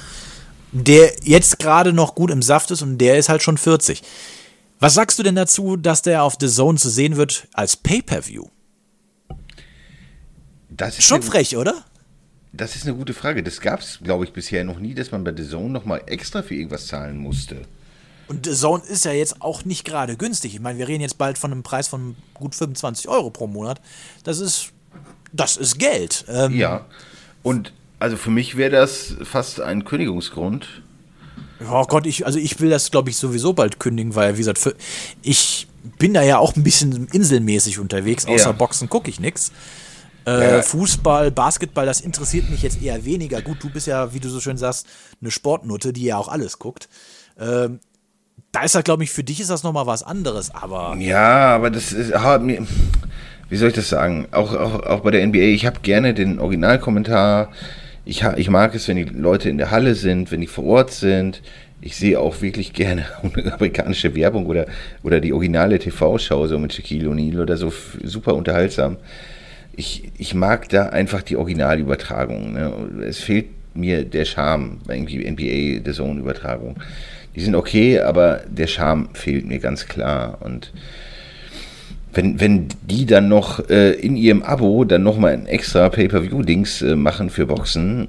der 0.73 1.13
jetzt 1.25 1.59
gerade 1.59 1.93
noch 1.93 2.15
gut 2.15 2.31
im 2.31 2.43
Saft 2.43 2.71
ist 2.71 2.83
und 2.83 2.99
der 2.99 3.19
ist 3.19 3.29
halt 3.29 3.43
schon 3.43 3.59
40. 3.59 4.03
Was 4.81 4.95
sagst 4.95 5.19
du 5.19 5.25
denn 5.25 5.35
dazu, 5.35 5.77
dass 5.77 6.03
der 6.03 6.23
auf 6.23 6.37
The 6.39 6.49
Zone 6.49 6.79
zu 6.79 6.89
sehen 6.89 7.17
wird 7.17 7.49
als 7.53 7.77
Pay-per-View? 7.77 8.47
Schon 11.01 11.23
eine, 11.23 11.25
frech, 11.25 11.57
oder? 11.57 11.75
Das 12.53 12.77
ist 12.77 12.87
eine 12.87 12.97
gute 12.97 13.15
Frage. 13.15 13.43
Das 13.43 13.61
gab 13.61 13.81
es, 13.81 13.99
glaube 14.03 14.25
ich, 14.25 14.33
bisher 14.33 14.63
noch 14.63 14.79
nie, 14.79 14.95
dass 14.95 15.11
man 15.11 15.25
bei 15.25 15.35
The 15.37 15.49
Zone 15.49 15.71
nochmal 15.71 16.03
extra 16.07 16.43
für 16.43 16.55
irgendwas 16.55 16.87
zahlen 16.87 17.19
musste. 17.19 17.63
Und 18.29 18.47
The 18.47 18.53
Zone 18.53 18.83
ist 18.85 19.05
ja 19.05 19.12
jetzt 19.12 19.41
auch 19.41 19.64
nicht 19.64 19.85
gerade 19.85 20.16
günstig. 20.16 20.55
Ich 20.55 20.61
meine, 20.61 20.79
wir 20.79 20.87
reden 20.87 21.01
jetzt 21.01 21.18
bald 21.18 21.39
von 21.39 21.51
einem 21.51 21.62
Preis 21.62 21.89
von 21.89 22.16
gut 22.35 22.55
25 22.55 23.09
Euro 23.09 23.31
pro 23.31 23.47
Monat. 23.47 23.81
Das 24.22 24.39
ist, 24.39 24.72
das 25.33 25.57
ist 25.57 25.79
Geld. 25.79 26.24
Ähm, 26.29 26.55
ja. 26.55 26.85
Und 27.43 27.72
also 27.99 28.16
für 28.16 28.31
mich 28.31 28.57
wäre 28.57 28.70
das 28.70 29.16
fast 29.24 29.61
ein 29.61 29.85
Kündigungsgrund. 29.85 30.83
Oh 31.70 31.85
Gott, 31.85 32.07
ich, 32.07 32.24
also 32.26 32.39
ich 32.39 32.61
will 32.61 32.70
das, 32.70 32.91
glaube 32.91 33.11
ich, 33.11 33.16
sowieso 33.16 33.53
bald 33.53 33.81
kündigen, 33.81 34.14
weil, 34.14 34.35
wie 34.35 34.39
gesagt, 34.39 34.59
für, 34.59 34.76
ich 35.22 35.66
bin 35.99 36.14
da 36.14 36.22
ja 36.22 36.39
auch 36.39 36.55
ein 36.55 36.62
bisschen 36.62 37.09
inselmäßig 37.09 37.79
unterwegs. 37.79 38.26
Außer 38.26 38.47
ja. 38.47 38.53
Boxen 38.53 38.89
gucke 38.89 39.11
ich 39.11 39.18
nichts. 39.18 39.53
Äh, 40.26 40.57
ja. 40.57 40.62
Fußball, 40.62 41.31
Basketball, 41.31 41.87
das 41.87 42.01
interessiert 42.01 42.51
mich 42.51 42.62
jetzt 42.62 42.83
eher 42.83 43.05
weniger. 43.05 43.43
Gut, 43.43 43.62
du 43.62 43.70
bist 43.70 43.87
ja, 43.87 44.12
wie 44.12 44.20
du 44.20 44.29
so 44.29 44.41
schön 44.41 44.59
sagst, 44.59 44.87
eine 45.20 45.31
Sportnutte, 45.31 45.93
die 45.93 46.05
ja 46.05 46.18
auch 46.18 46.29
alles 46.29 46.59
guckt. 46.59 46.89
Ähm, 47.41 47.81
da 48.53 48.63
ist 48.63 48.75
das, 48.75 48.85
glaube 48.85 49.05
ich, 49.05 49.11
für 49.11 49.25
dich 49.25 49.41
ist 49.41 49.51
das 49.51 49.63
nochmal 49.63 49.87
was 49.87 50.03
anderes, 50.03 50.55
aber. 50.55 50.97
Ja, 50.99 51.55
aber 51.55 51.71
das 51.71 51.93
ist. 51.93 52.13
Wie 53.51 53.57
soll 53.57 53.69
ich 53.69 53.75
das 53.75 53.89
sagen? 53.89 54.27
Auch, 54.31 54.55
auch, 54.55 54.83
auch 54.83 55.01
bei 55.01 55.11
der 55.11 55.27
NBA, 55.27 55.39
ich 55.39 55.65
habe 55.65 55.81
gerne 55.81 56.13
den 56.13 56.39
Originalkommentar. 56.39 57.51
Ich, 58.05 58.23
ich 58.37 58.51
mag 58.51 58.75
es, 58.75 58.89
wenn 58.89 58.97
die 58.97 59.05
Leute 59.05 59.49
in 59.49 59.59
der 59.59 59.71
Halle 59.71 59.95
sind, 59.95 60.31
wenn 60.31 60.41
die 60.41 60.47
vor 60.47 60.65
Ort 60.65 60.93
sind. 60.93 61.43
Ich 61.81 61.97
sehe 61.97 62.21
auch 62.21 62.43
wirklich 62.43 62.73
gerne 62.73 63.07
amerikanische 63.23 64.15
Werbung 64.15 64.47
oder, 64.47 64.67
oder 65.03 65.21
die 65.21 65.33
originale 65.33 65.79
TV-Show, 65.79 66.47
so 66.47 66.59
mit 66.59 66.75
Shaquille 66.75 67.09
O'Neal 67.09 67.41
oder 67.41 67.57
so, 67.57 67.73
super 68.03 68.35
unterhaltsam. 68.35 68.97
Ich, 69.77 70.11
ich 70.19 70.35
mag 70.35 70.69
da 70.71 70.87
einfach 70.87 71.23
die 71.23 71.37
Originalübertragung. 71.37 72.53
Ne? 72.53 72.73
Es 73.07 73.19
fehlt 73.19 73.47
mir 73.75 74.05
der 74.05 74.25
Charme 74.25 74.81
bei 74.87 74.99
NBA, 74.99 75.81
der 75.81 75.95
Zone-Übertragung 75.95 76.77
die 77.39 77.45
sind 77.45 77.55
okay, 77.55 78.01
aber 78.01 78.41
der 78.49 78.66
Charme 78.66 79.11
fehlt 79.12 79.47
mir 79.47 79.61
ganz 79.61 79.86
klar. 79.86 80.39
Und 80.41 80.72
wenn, 82.12 82.41
wenn 82.41 82.66
die 82.82 83.07
dann 83.07 83.28
noch 83.28 83.70
äh, 83.70 83.93
in 83.93 84.16
ihrem 84.16 84.43
Abo 84.43 84.82
dann 84.82 85.05
nochmal 85.05 85.34
ein 85.34 85.47
extra 85.47 85.89
Pay-Per-View-Dings 85.89 86.82
äh, 86.82 86.97
machen 86.97 87.30
für 87.30 87.47
Boxen, 87.47 88.09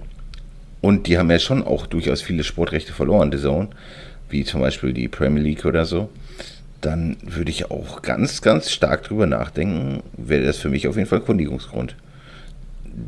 und 0.81 1.05
die 1.05 1.19
haben 1.19 1.29
ja 1.29 1.37
schon 1.37 1.61
auch 1.61 1.85
durchaus 1.85 2.23
viele 2.23 2.43
Sportrechte 2.43 2.91
verloren, 2.91 3.31
The 3.31 3.37
Zone, 3.37 3.67
wie 4.31 4.45
zum 4.45 4.61
Beispiel 4.61 4.93
die 4.93 5.07
Premier 5.07 5.43
League 5.43 5.65
oder 5.65 5.85
so, 5.85 6.09
dann 6.81 7.17
würde 7.21 7.51
ich 7.51 7.69
auch 7.69 8.01
ganz, 8.01 8.41
ganz 8.41 8.71
stark 8.71 9.03
drüber 9.03 9.27
nachdenken, 9.27 10.01
wäre 10.17 10.43
das 10.43 10.57
für 10.57 10.69
mich 10.69 10.87
auf 10.87 10.95
jeden 10.95 11.07
Fall 11.07 11.19
ein 11.19 11.25
Kündigungsgrund, 11.25 11.95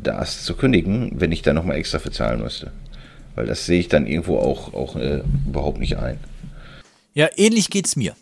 das 0.04 0.44
zu 0.44 0.54
kündigen, 0.54 1.10
wenn 1.16 1.32
ich 1.32 1.42
da 1.42 1.52
nochmal 1.52 1.78
extra 1.78 1.98
bezahlen 1.98 2.42
müsste. 2.42 2.70
Weil 3.34 3.46
das 3.46 3.66
sehe 3.66 3.80
ich 3.80 3.88
dann 3.88 4.06
irgendwo 4.06 4.38
auch, 4.38 4.74
auch 4.74 4.96
äh, 4.96 5.22
überhaupt 5.46 5.78
nicht 5.78 5.96
ein. 5.96 6.18
Ja, 7.14 7.28
ähnlich 7.36 7.70
geht 7.70 7.86
es 7.86 7.96
mir. 7.96 8.14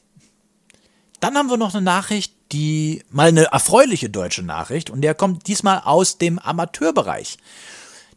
Dann 1.20 1.36
haben 1.36 1.50
wir 1.50 1.56
noch 1.56 1.74
eine 1.74 1.84
Nachricht, 1.84 2.34
die 2.52 3.02
mal 3.10 3.28
eine 3.28 3.44
erfreuliche 3.52 4.10
deutsche 4.10 4.42
Nachricht 4.42 4.90
und 4.90 5.02
der 5.02 5.14
kommt 5.14 5.46
diesmal 5.46 5.82
aus 5.84 6.18
dem 6.18 6.38
Amateurbereich. 6.38 7.38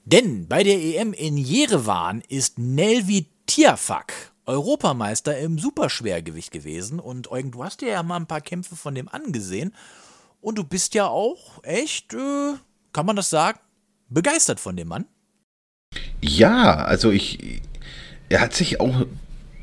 Denn 0.06 0.48
bei 0.48 0.64
der 0.64 0.82
EM 0.82 1.14
in 1.14 1.38
Jerewan 1.38 2.22
ist 2.28 2.60
Nelvi 2.60 3.28
Tiafak 3.46 4.34
Europameister 4.46 5.38
im 5.38 5.58
Superschwergewicht 5.58 6.52
gewesen. 6.52 7.00
Und 7.00 7.32
Eugen, 7.32 7.52
du 7.52 7.64
hast 7.64 7.82
dir 7.82 7.90
ja 7.90 8.04
mal 8.04 8.18
ein 8.18 8.28
paar 8.28 8.42
Kämpfe 8.42 8.76
von 8.76 8.96
dem 8.96 9.08
angesehen. 9.08 9.74
Und 10.42 10.58
du 10.58 10.64
bist 10.64 10.94
ja 10.94 11.08
auch 11.08 11.64
echt, 11.64 12.14
äh, 12.14 12.54
kann 12.92 13.06
man 13.06 13.16
das 13.16 13.30
sagen, 13.30 13.60
begeistert 14.10 14.60
von 14.60 14.76
dem 14.76 14.90
Mann. 14.90 15.06
Ja, 16.22 16.76
also 16.76 17.12
ich, 17.12 17.62
er 18.30 18.42
hat 18.42 18.54
sich 18.54 18.80
auch, 18.80 19.06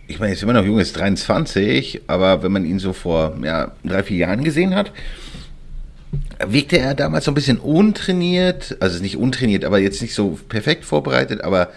ich 0.06 0.18
meine, 0.18 0.32
er 0.32 0.34
ist 0.34 0.42
immer 0.42 0.52
noch 0.52 0.64
jung, 0.64 0.78
ist 0.78 0.96
23, 0.96 2.02
aber 2.06 2.42
wenn 2.42 2.52
man 2.52 2.64
ihn 2.64 2.78
so 2.78 2.92
vor 2.92 3.36
ja, 3.42 3.72
drei, 3.84 4.02
vier 4.02 4.18
Jahren 4.18 4.44
gesehen 4.44 4.74
hat, 4.74 4.92
wirkte 6.44 6.78
er 6.78 6.94
damals 6.94 7.24
so 7.24 7.30
ein 7.30 7.34
bisschen 7.34 7.58
untrainiert, 7.58 8.76
also 8.80 9.00
nicht 9.02 9.16
untrainiert, 9.16 9.64
aber 9.64 9.78
jetzt 9.78 10.02
nicht 10.02 10.14
so 10.14 10.38
perfekt 10.48 10.84
vorbereitet, 10.84 11.42
aber 11.42 11.70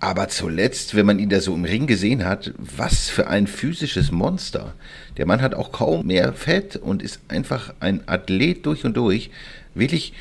aber 0.00 0.28
zuletzt, 0.28 0.94
wenn 0.94 1.06
man 1.06 1.18
ihn 1.18 1.28
da 1.28 1.40
so 1.40 1.54
im 1.54 1.64
Ring 1.64 1.88
gesehen 1.88 2.24
hat, 2.24 2.52
was 2.56 3.08
für 3.08 3.26
ein 3.26 3.48
physisches 3.48 4.12
Monster. 4.12 4.74
Der 5.16 5.26
Mann 5.26 5.42
hat 5.42 5.54
auch 5.54 5.72
kaum 5.72 6.06
mehr 6.06 6.32
Fett 6.34 6.76
und 6.76 7.02
ist 7.02 7.20
einfach 7.26 7.74
ein 7.80 8.06
Athlet 8.06 8.64
durch 8.64 8.84
und 8.84 8.96
durch. 8.96 9.30
Wirklich 9.74 10.12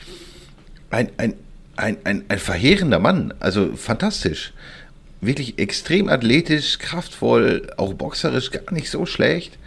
ein, 0.90 1.10
ein, 1.18 1.36
ein, 1.78 1.98
ein, 2.04 2.24
ein 2.28 2.40
verheerender 2.40 3.00
Mann. 3.00 3.34
Also 3.40 3.76
fantastisch. 3.76 4.54
Wirklich 5.22 5.58
extrem 5.58 6.10
athletisch, 6.10 6.78
kraftvoll, 6.80 7.68
auch 7.78 7.94
boxerisch 7.94 8.52
gar 8.52 8.72
nicht 8.74 8.90
so 8.90 9.06
schlecht. 9.06 9.58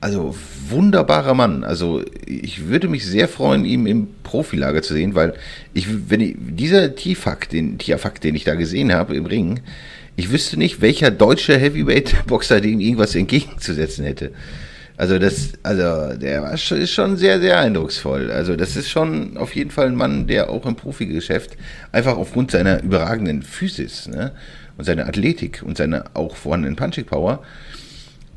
Also 0.00 0.34
wunderbarer 0.68 1.34
Mann. 1.34 1.62
Also 1.62 2.02
ich 2.26 2.66
würde 2.68 2.88
mich 2.88 3.06
sehr 3.06 3.28
freuen, 3.28 3.64
ihn 3.64 3.86
im 3.86 4.08
Profilager 4.24 4.82
zu 4.82 4.94
sehen, 4.94 5.14
weil 5.14 5.34
ich, 5.74 5.86
wenn 6.10 6.20
ich, 6.20 6.34
dieser 6.38 6.94
Tiafak, 6.96 7.48
den 7.48 7.78
Tiafak, 7.78 8.20
den 8.20 8.34
ich 8.34 8.44
da 8.44 8.56
gesehen 8.56 8.92
habe 8.92 9.14
im 9.14 9.26
Ring, 9.26 9.60
ich 10.16 10.30
wüsste 10.30 10.58
nicht, 10.58 10.80
welcher 10.80 11.10
deutsche 11.10 11.56
Heavyweight-Boxer 11.56 12.60
dem 12.60 12.80
irgendwas 12.80 13.14
entgegenzusetzen 13.14 14.04
hätte. 14.04 14.32
Also 15.02 15.18
das, 15.18 15.54
also 15.64 16.16
der 16.16 16.42
war 16.42 16.56
schon, 16.56 16.78
ist 16.78 16.92
schon 16.92 17.16
sehr, 17.16 17.40
sehr 17.40 17.58
eindrucksvoll. 17.58 18.30
Also 18.30 18.54
das 18.54 18.76
ist 18.76 18.88
schon 18.88 19.36
auf 19.36 19.52
jeden 19.56 19.72
Fall 19.72 19.88
ein 19.88 19.96
Mann, 19.96 20.28
der 20.28 20.48
auch 20.48 20.64
im 20.64 20.76
Profigeschäft 20.76 21.56
einfach 21.90 22.16
aufgrund 22.16 22.52
seiner 22.52 22.80
überragenden 22.84 23.42
Physis 23.42 24.06
ne, 24.06 24.30
und 24.78 24.84
seiner 24.84 25.08
Athletik 25.08 25.64
und 25.66 25.76
seiner 25.76 26.04
auch 26.14 26.36
vorhandenen 26.36 26.76
Punching 26.76 27.04
Power, 27.04 27.42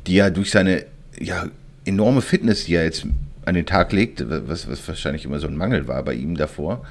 die 0.08 0.16
ja 0.16 0.28
durch 0.28 0.50
seine 0.50 0.86
ja, 1.20 1.46
enorme 1.84 2.20
Fitness, 2.20 2.64
die 2.64 2.74
er 2.74 2.82
jetzt 2.82 3.06
an 3.44 3.54
den 3.54 3.66
Tag 3.66 3.92
legt, 3.92 4.24
was, 4.28 4.68
was 4.68 4.88
wahrscheinlich 4.88 5.24
immer 5.24 5.38
so 5.38 5.46
ein 5.46 5.56
Mangel 5.56 5.86
war 5.86 6.02
bei 6.02 6.14
ihm 6.14 6.36
davor. 6.36 6.84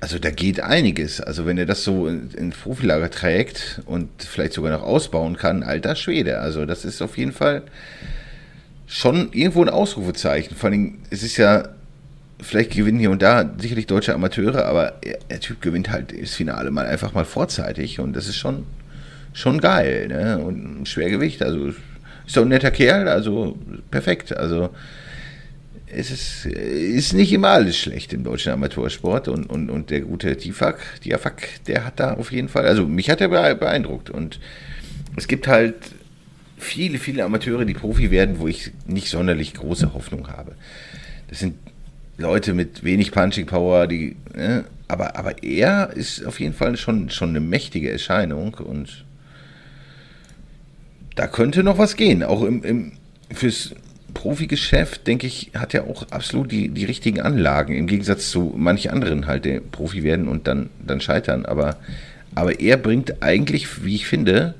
Also 0.00 0.18
da 0.18 0.30
geht 0.30 0.60
einiges. 0.60 1.20
Also 1.20 1.44
wenn 1.44 1.58
er 1.58 1.66
das 1.66 1.84
so 1.84 2.08
ins 2.08 2.56
Profilager 2.56 3.10
trägt 3.10 3.82
und 3.84 4.08
vielleicht 4.22 4.54
sogar 4.54 4.72
noch 4.72 4.82
ausbauen 4.82 5.36
kann, 5.36 5.62
alter 5.62 5.94
Schwede. 5.94 6.38
Also 6.38 6.64
das 6.64 6.86
ist 6.86 7.02
auf 7.02 7.18
jeden 7.18 7.32
Fall 7.32 7.64
schon 8.88 9.28
irgendwo 9.32 9.62
ein 9.62 9.68
Ausrufezeichen. 9.68 10.56
Vor 10.56 10.70
allem, 10.70 10.94
es 11.10 11.22
ist 11.22 11.36
ja, 11.36 11.68
vielleicht 12.40 12.72
gewinnen 12.72 12.98
hier 12.98 13.10
und 13.10 13.22
da 13.22 13.48
sicherlich 13.58 13.86
deutsche 13.86 14.14
Amateure, 14.14 14.64
aber 14.64 14.94
der 15.30 15.40
Typ 15.40 15.60
gewinnt 15.60 15.90
halt 15.90 16.14
das 16.20 16.34
Finale 16.34 16.70
mal 16.70 16.86
einfach 16.86 17.12
mal 17.12 17.24
vorzeitig 17.24 18.00
und 18.00 18.14
das 18.14 18.28
ist 18.28 18.36
schon, 18.36 18.64
schon 19.32 19.60
geil. 19.60 20.08
Ne? 20.08 20.38
Und 20.38 20.80
ein 20.80 20.86
Schwergewicht, 20.86 21.42
also 21.42 21.68
ist 22.26 22.36
doch 22.36 22.42
ein 22.42 22.48
netter 22.48 22.70
Kerl, 22.70 23.08
also 23.08 23.58
perfekt. 23.90 24.36
Also 24.36 24.70
es 25.86 26.10
ist, 26.10 26.46
ist 26.46 27.12
nicht 27.12 27.32
immer 27.32 27.48
alles 27.48 27.76
schlecht 27.76 28.12
im 28.12 28.24
deutschen 28.24 28.52
Amateursport 28.52 29.28
und, 29.28 29.46
und, 29.46 29.70
und 29.70 29.90
der 29.90 30.00
gute 30.00 30.36
Tifak, 30.36 30.78
Diafak, 31.04 31.64
der 31.66 31.84
hat 31.84 32.00
da 32.00 32.14
auf 32.14 32.32
jeden 32.32 32.48
Fall, 32.48 32.66
also 32.66 32.86
mich 32.86 33.10
hat 33.10 33.20
er 33.20 33.28
beeindruckt 33.54 34.10
und 34.10 34.38
es 35.16 35.28
gibt 35.28 35.48
halt 35.48 35.74
viele, 36.58 36.98
viele 36.98 37.24
Amateure, 37.24 37.64
die 37.64 37.74
Profi 37.74 38.10
werden, 38.10 38.38
wo 38.38 38.48
ich 38.48 38.72
nicht 38.86 39.08
sonderlich 39.08 39.54
große 39.54 39.94
Hoffnung 39.94 40.28
habe. 40.28 40.54
Das 41.28 41.40
sind 41.40 41.54
Leute 42.16 42.54
mit 42.54 42.84
wenig 42.84 43.12
Punching 43.12 43.46
Power, 43.46 43.86
die, 43.86 44.16
ne, 44.34 44.64
aber, 44.88 45.16
aber 45.16 45.42
er 45.42 45.90
ist 45.94 46.24
auf 46.26 46.40
jeden 46.40 46.54
Fall 46.54 46.76
schon, 46.76 47.10
schon 47.10 47.30
eine 47.30 47.40
mächtige 47.40 47.92
Erscheinung 47.92 48.54
und 48.54 49.04
da 51.14 51.26
könnte 51.26 51.62
noch 51.62 51.78
was 51.78 51.96
gehen. 51.96 52.22
Auch 52.22 52.42
im, 52.42 52.62
im, 52.64 52.92
fürs 53.32 53.74
Profigeschäft, 54.14 55.06
denke 55.06 55.26
ich, 55.26 55.50
hat 55.54 55.74
er 55.74 55.84
auch 55.84 56.10
absolut 56.10 56.50
die, 56.50 56.70
die 56.70 56.84
richtigen 56.84 57.20
Anlagen, 57.20 57.74
im 57.74 57.86
Gegensatz 57.86 58.30
zu 58.30 58.54
manchen 58.56 58.90
anderen 58.90 59.26
halt, 59.26 59.44
die 59.44 59.60
Profi 59.60 60.02
werden 60.02 60.28
und 60.28 60.46
dann, 60.46 60.70
dann 60.84 61.00
scheitern. 61.00 61.44
Aber, 61.44 61.76
aber 62.34 62.60
er 62.60 62.76
bringt 62.78 63.22
eigentlich, 63.22 63.84
wie 63.84 63.94
ich 63.94 64.06
finde, 64.06 64.54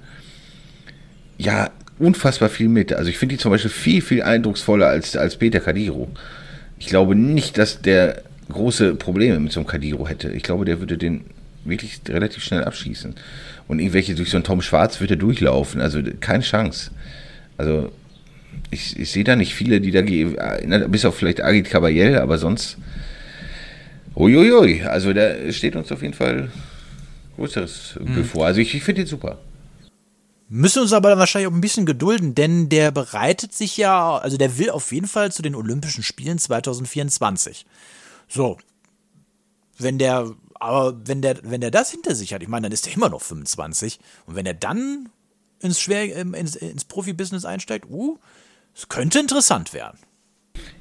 ja, 1.38 1.70
unfassbar 1.98 2.48
viel 2.48 2.68
mit. 2.68 2.92
Also 2.92 3.10
ich 3.10 3.18
finde 3.18 3.36
die 3.36 3.40
zum 3.40 3.50
Beispiel 3.50 3.70
viel, 3.70 4.02
viel 4.02 4.22
eindrucksvoller 4.22 4.86
als, 4.86 5.16
als 5.16 5.36
Peter 5.36 5.60
Kadiro. 5.60 6.08
Ich 6.78 6.86
glaube 6.86 7.14
nicht, 7.14 7.58
dass 7.58 7.82
der 7.82 8.22
große 8.50 8.94
Probleme 8.94 9.40
mit 9.40 9.52
so 9.52 9.60
einem 9.60 9.66
Kadiro 9.66 10.08
hätte. 10.08 10.30
Ich 10.30 10.42
glaube, 10.42 10.64
der 10.64 10.80
würde 10.80 10.96
den 10.96 11.24
wirklich 11.64 12.00
relativ 12.08 12.44
schnell 12.44 12.64
abschießen. 12.64 13.14
Und 13.66 13.78
irgendwelche 13.80 14.14
durch 14.14 14.30
so 14.30 14.36
einen 14.36 14.44
Tom 14.44 14.62
Schwarz 14.62 15.00
wird 15.00 15.10
er 15.10 15.16
durchlaufen. 15.16 15.80
Also 15.80 16.00
keine 16.20 16.42
Chance. 16.42 16.90
Also 17.56 17.92
ich, 18.70 18.98
ich 18.98 19.10
sehe 19.10 19.24
da 19.24 19.36
nicht 19.36 19.54
viele, 19.54 19.80
die 19.80 19.90
da 19.90 20.02
gehen, 20.02 20.36
bis 20.88 21.04
auf 21.04 21.16
vielleicht 21.16 21.42
Agit 21.42 21.68
Caballel, 21.70 22.18
aber 22.18 22.38
sonst. 22.38 22.78
Uiuiui, 24.14 24.82
also 24.82 25.12
da 25.12 25.30
steht 25.52 25.76
uns 25.76 25.92
auf 25.92 26.02
jeden 26.02 26.14
Fall 26.14 26.50
Größeres 27.36 27.98
mhm. 28.00 28.14
bevor. 28.16 28.46
Also 28.46 28.60
ich, 28.60 28.74
ich 28.74 28.82
finde 28.82 29.02
ihn 29.02 29.06
super. 29.06 29.38
Müssen 30.48 30.80
uns 30.82 30.92
aber 30.92 31.10
dann 31.10 31.18
wahrscheinlich 31.18 31.48
auch 31.48 31.54
ein 31.54 31.60
bisschen 31.60 31.84
gedulden, 31.84 32.34
denn 32.34 32.68
der 32.68 32.90
bereitet 32.90 33.52
sich 33.52 33.76
ja, 33.76 34.16
also 34.16 34.38
der 34.38 34.58
will 34.58 34.70
auf 34.70 34.92
jeden 34.92 35.06
Fall 35.06 35.30
zu 35.30 35.42
den 35.42 35.54
Olympischen 35.54 36.02
Spielen 36.02 36.38
2024. 36.38 37.66
So. 38.28 38.56
Wenn 39.78 39.98
der 39.98 40.34
aber 40.60 40.96
wenn 41.06 41.22
der, 41.22 41.38
wenn 41.42 41.60
der 41.60 41.70
das 41.70 41.90
hinter 41.90 42.14
sich 42.14 42.34
hat, 42.34 42.42
ich 42.42 42.48
meine, 42.48 42.64
dann 42.64 42.72
ist 42.72 42.86
er 42.86 42.94
immer 42.94 43.08
noch 43.08 43.22
25. 43.22 43.98
Und 44.26 44.34
wenn 44.34 44.46
er 44.46 44.54
dann 44.54 45.08
ins, 45.60 45.80
Schwer, 45.80 46.16
ähm, 46.16 46.34
ins, 46.34 46.56
ins 46.56 46.84
Profibusiness 46.84 47.44
einsteigt, 47.44 47.86
uh, 47.90 48.18
es 48.74 48.88
könnte 48.88 49.18
interessant 49.18 49.72
werden. 49.72 49.98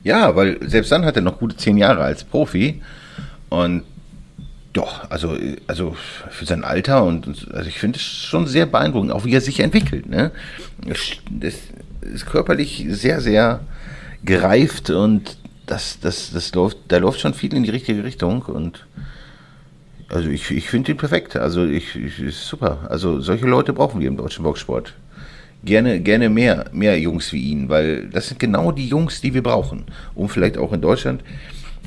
Ja, 0.03 0.36
weil 0.36 0.57
selbst 0.68 0.91
dann 0.91 1.05
hat 1.05 1.15
er 1.15 1.22
noch 1.22 1.39
gute 1.39 1.57
zehn 1.57 1.78
Jahre 1.78 2.03
als 2.03 2.24
Profi. 2.24 2.82
Und 3.49 3.84
doch, 4.78 5.10
also, 5.10 5.36
also 5.66 5.96
für 6.30 6.46
sein 6.46 6.64
Alter 6.64 7.04
und 7.04 7.48
also 7.52 7.68
ich 7.68 7.80
finde 7.80 7.98
es 7.98 8.04
schon 8.04 8.46
sehr 8.46 8.68
beeindruckend, 8.68 9.12
auch 9.12 9.26
wie 9.26 9.34
er 9.34 9.42
sich 9.42 9.60
entwickelt. 9.60 10.08
Ne? 10.08 10.32
Das 10.86 11.56
ist 12.02 12.26
körperlich 12.28 12.86
sehr, 12.90 13.20
sehr 13.22 13.62
gereift 14.24 14.90
und 14.92 15.38
das, 15.66 16.00
das, 16.00 16.32
das 16.32 16.54
läuft, 16.54 16.78
da 16.90 16.98
läuft 16.98 17.20
schon 17.20 17.34
viel 17.34 17.54
in 17.54 17.64
die 17.64 17.72
richtige 17.72 18.04
Richtung 18.04 18.44
und 18.44 18.86
also 20.10 20.30
ich, 20.30 20.52
ich 20.52 20.70
finde 20.70 20.92
ihn 20.92 20.98
perfekt. 20.98 21.36
Also 21.36 21.66
ich, 21.66 21.96
ich 21.96 22.20
ist 22.20 22.48
super. 22.48 22.88
Also 22.90 23.20
solche 23.20 23.46
Leute 23.46 23.74
brauchen 23.74 24.00
wir 24.00 24.08
im 24.08 24.16
deutschen 24.16 24.44
Boxsport. 24.44 24.94
Gerne, 25.66 26.00
gerne 26.00 26.30
mehr, 26.30 26.66
mehr 26.72 26.98
Jungs 27.00 27.34
wie 27.34 27.42
ihn, 27.42 27.68
weil 27.68 28.08
das 28.08 28.28
sind 28.28 28.40
genau 28.40 28.72
die 28.72 28.88
Jungs, 28.88 29.22
die 29.22 29.34
wir 29.34 29.44
brauchen, 29.44 29.86
um 30.16 30.30
vielleicht 30.30 30.58
auch 30.58 30.72
in 30.72 30.82
Deutschland 30.82 31.24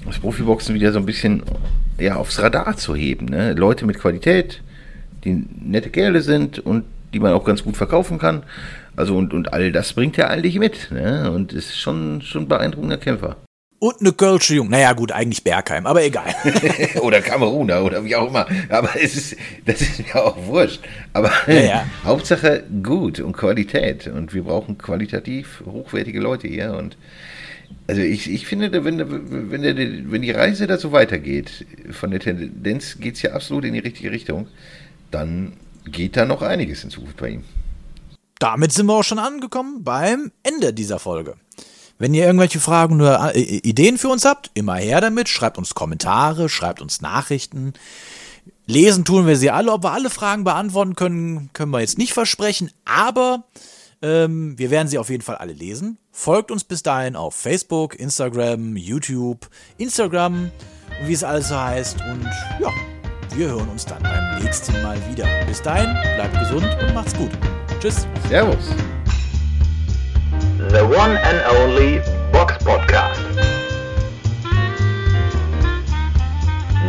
das 0.07 0.19
Profiboxen 0.19 0.75
wieder 0.75 0.93
so 0.93 0.99
ein 0.99 1.07
bisschen 1.07 1.43
ja, 1.99 2.17
aufs 2.17 2.41
Radar 2.41 2.77
zu 2.77 2.95
heben. 2.95 3.27
Ne? 3.27 3.53
Leute 3.53 3.87
mit 3.87 3.99
Qualität, 3.99 4.63
die 5.25 5.45
nette 5.61 5.91
Kerle 5.91 6.23
sind 6.23 6.59
und 6.59 6.85
die 7.13 7.21
man 7.21 7.33
auch 7.33 7.45
ganz 7.45 7.63
gut 7.63 7.77
verkaufen 7.77 8.19
kann. 8.19 8.45
Also 8.97 9.17
und, 9.17 9.35
und 9.35 9.53
all 9.53 9.73
das 9.73 9.93
bringt 9.93 10.19
er 10.19 10.31
eigentlich 10.31 10.59
mit. 10.59 10.91
Ne? 10.91 11.31
Und 11.31 11.53
ist 11.53 11.79
schon, 11.79 12.23
schon 12.23 12.43
ein 12.43 12.49
beeindruckender 12.49 12.99
Kämpfer 12.99 13.37
und 13.81 14.01
eine 14.01 14.13
Kölsche 14.13 14.55
Jung. 14.55 14.69
Naja, 14.69 14.93
gut, 14.93 15.11
eigentlich 15.11 15.43
Bergheim, 15.43 15.87
aber 15.87 16.05
egal. 16.05 16.35
oder 17.01 17.21
Kameruner 17.21 17.83
oder 17.83 18.05
wie 18.05 18.15
auch 18.15 18.29
immer. 18.29 18.47
Aber 18.69 18.91
es 18.95 19.17
ist, 19.17 19.37
das 19.65 19.81
ist 19.81 20.07
mir 20.07 20.23
auch 20.23 20.37
wurscht. 20.47 20.81
Aber 21.15 21.33
ja, 21.47 21.61
ja. 21.61 21.87
Hauptsache 22.05 22.63
gut 22.83 23.21
und 23.21 23.33
Qualität. 23.33 24.07
Und 24.07 24.35
wir 24.35 24.45
brauchen 24.45 24.77
qualitativ 24.79 25.63
hochwertige 25.65 26.21
Leute 26.21 26.47
hier. 26.47 26.75
Und 26.75 26.97
also 27.87 28.03
ich, 28.03 28.31
ich 28.31 28.47
finde, 28.47 28.85
wenn, 28.85 29.51
wenn, 29.51 29.63
der, 29.63 29.77
wenn 29.77 30.23
die 30.23 30.31
Reise 30.31 30.67
da 30.67 30.79
so 30.79 30.93
weitergeht, 30.93 31.67
von 31.91 32.11
der 32.11 32.21
Tendenz 32.21 32.99
geht 32.99 33.17
es 33.17 33.23
ja 33.23 33.33
absolut 33.33 33.65
in 33.65 33.73
die 33.73 33.81
richtige 33.81 34.13
Richtung, 34.13 34.47
dann 35.11 35.55
geht 35.85 36.17
da 36.17 36.25
noch 36.25 36.43
einiges 36.43 36.85
in 36.85 36.91
Zukunft 36.91 37.17
bei 37.17 37.31
ihm. 37.31 37.45
Damit 38.39 38.73
sind 38.73 38.87
wir 38.87 38.95
auch 38.95 39.05
schon 39.05 39.19
angekommen 39.19 39.85
beim 39.85 40.31
Ende 40.43 40.73
dieser 40.73 40.99
Folge. 40.99 41.35
Wenn 41.99 42.15
ihr 42.15 42.25
irgendwelche 42.25 42.61
Fragen 42.61 42.95
oder 43.01 43.35
äh, 43.35 43.41
Ideen 43.41 43.99
für 43.99 44.09
uns 44.09 44.25
habt, 44.25 44.51
immer 44.55 44.77
her 44.77 45.03
damit. 45.03 45.29
Schreibt 45.29 45.59
uns 45.59 45.75
Kommentare, 45.75 46.49
schreibt 46.49 46.81
uns 46.81 47.03
Nachrichten. 47.03 47.75
Lesen 48.67 49.05
tun 49.05 49.27
wir 49.27 49.37
sie 49.37 49.51
alle. 49.51 49.73
Ob 49.73 49.85
wir 49.85 49.93
alle 49.93 50.09
Fragen 50.09 50.45
beantworten 50.45 50.97
können, 50.97 51.51
können 51.53 51.73
wir 51.73 51.81
jetzt 51.81 51.99
nicht 51.99 52.15
versprechen. 52.15 52.71
Aber 52.87 53.45
ähm, 54.03 54.59
wir 54.59 54.71
werden 54.71 54.89
sie 54.89 54.99
auf 54.99 55.11
jeden 55.11 55.23
Fall 55.23 55.37
alle 55.37 55.53
lesen. 55.53 55.99
Folgt 56.11 56.51
uns 56.51 56.65
bis 56.65 56.83
dahin 56.83 57.17
auf 57.17 57.35
Facebook, 57.35 57.99
Instagram, 57.99 58.77
YouTube, 58.77 59.49
Instagram 59.77 60.51
und 61.01 61.09
wie 61.09 61.13
es 61.13 61.25
alles 61.25 61.49
so 61.49 61.57
heißt. 61.57 61.99
Und 62.01 62.25
ja, 62.61 62.73
wir 63.35 63.49
hören 63.49 63.69
uns 63.69 63.85
dann 63.85 64.03
beim 64.03 64.43
nächsten 64.43 64.81
Mal 64.83 64.99
wieder. 65.11 65.27
Bis 65.47 65.61
dahin, 65.61 65.91
bleibt 66.17 66.39
gesund 66.39 66.67
und 66.81 66.95
macht's 66.95 67.15
gut. 67.15 67.31
Tschüss. 67.79 68.07
Servus. 68.29 68.75
The 70.71 70.83
One 70.83 71.19
and 71.23 71.43
Only 71.59 72.01
Box 72.33 72.59
Podcast. 72.65 73.21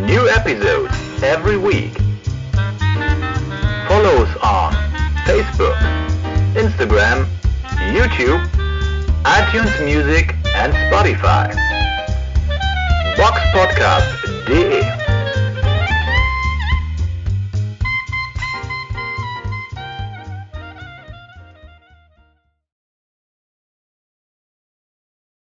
New 0.08 0.28
episodes 0.28 0.94
every 1.22 1.58
week. 1.58 1.94
Follow 3.88 4.24
us 4.24 4.36
on 4.42 4.74
Facebook. 5.26 6.01
Instagram, 6.56 7.26
YouTube, 7.94 8.44
iTunes 9.24 9.74
Music 9.86 10.36
and 10.56 10.74
Spotify. 10.74 11.48
Box 13.18 13.40
podcast. 13.54 14.08
Boxpodcast.de 14.48 15.01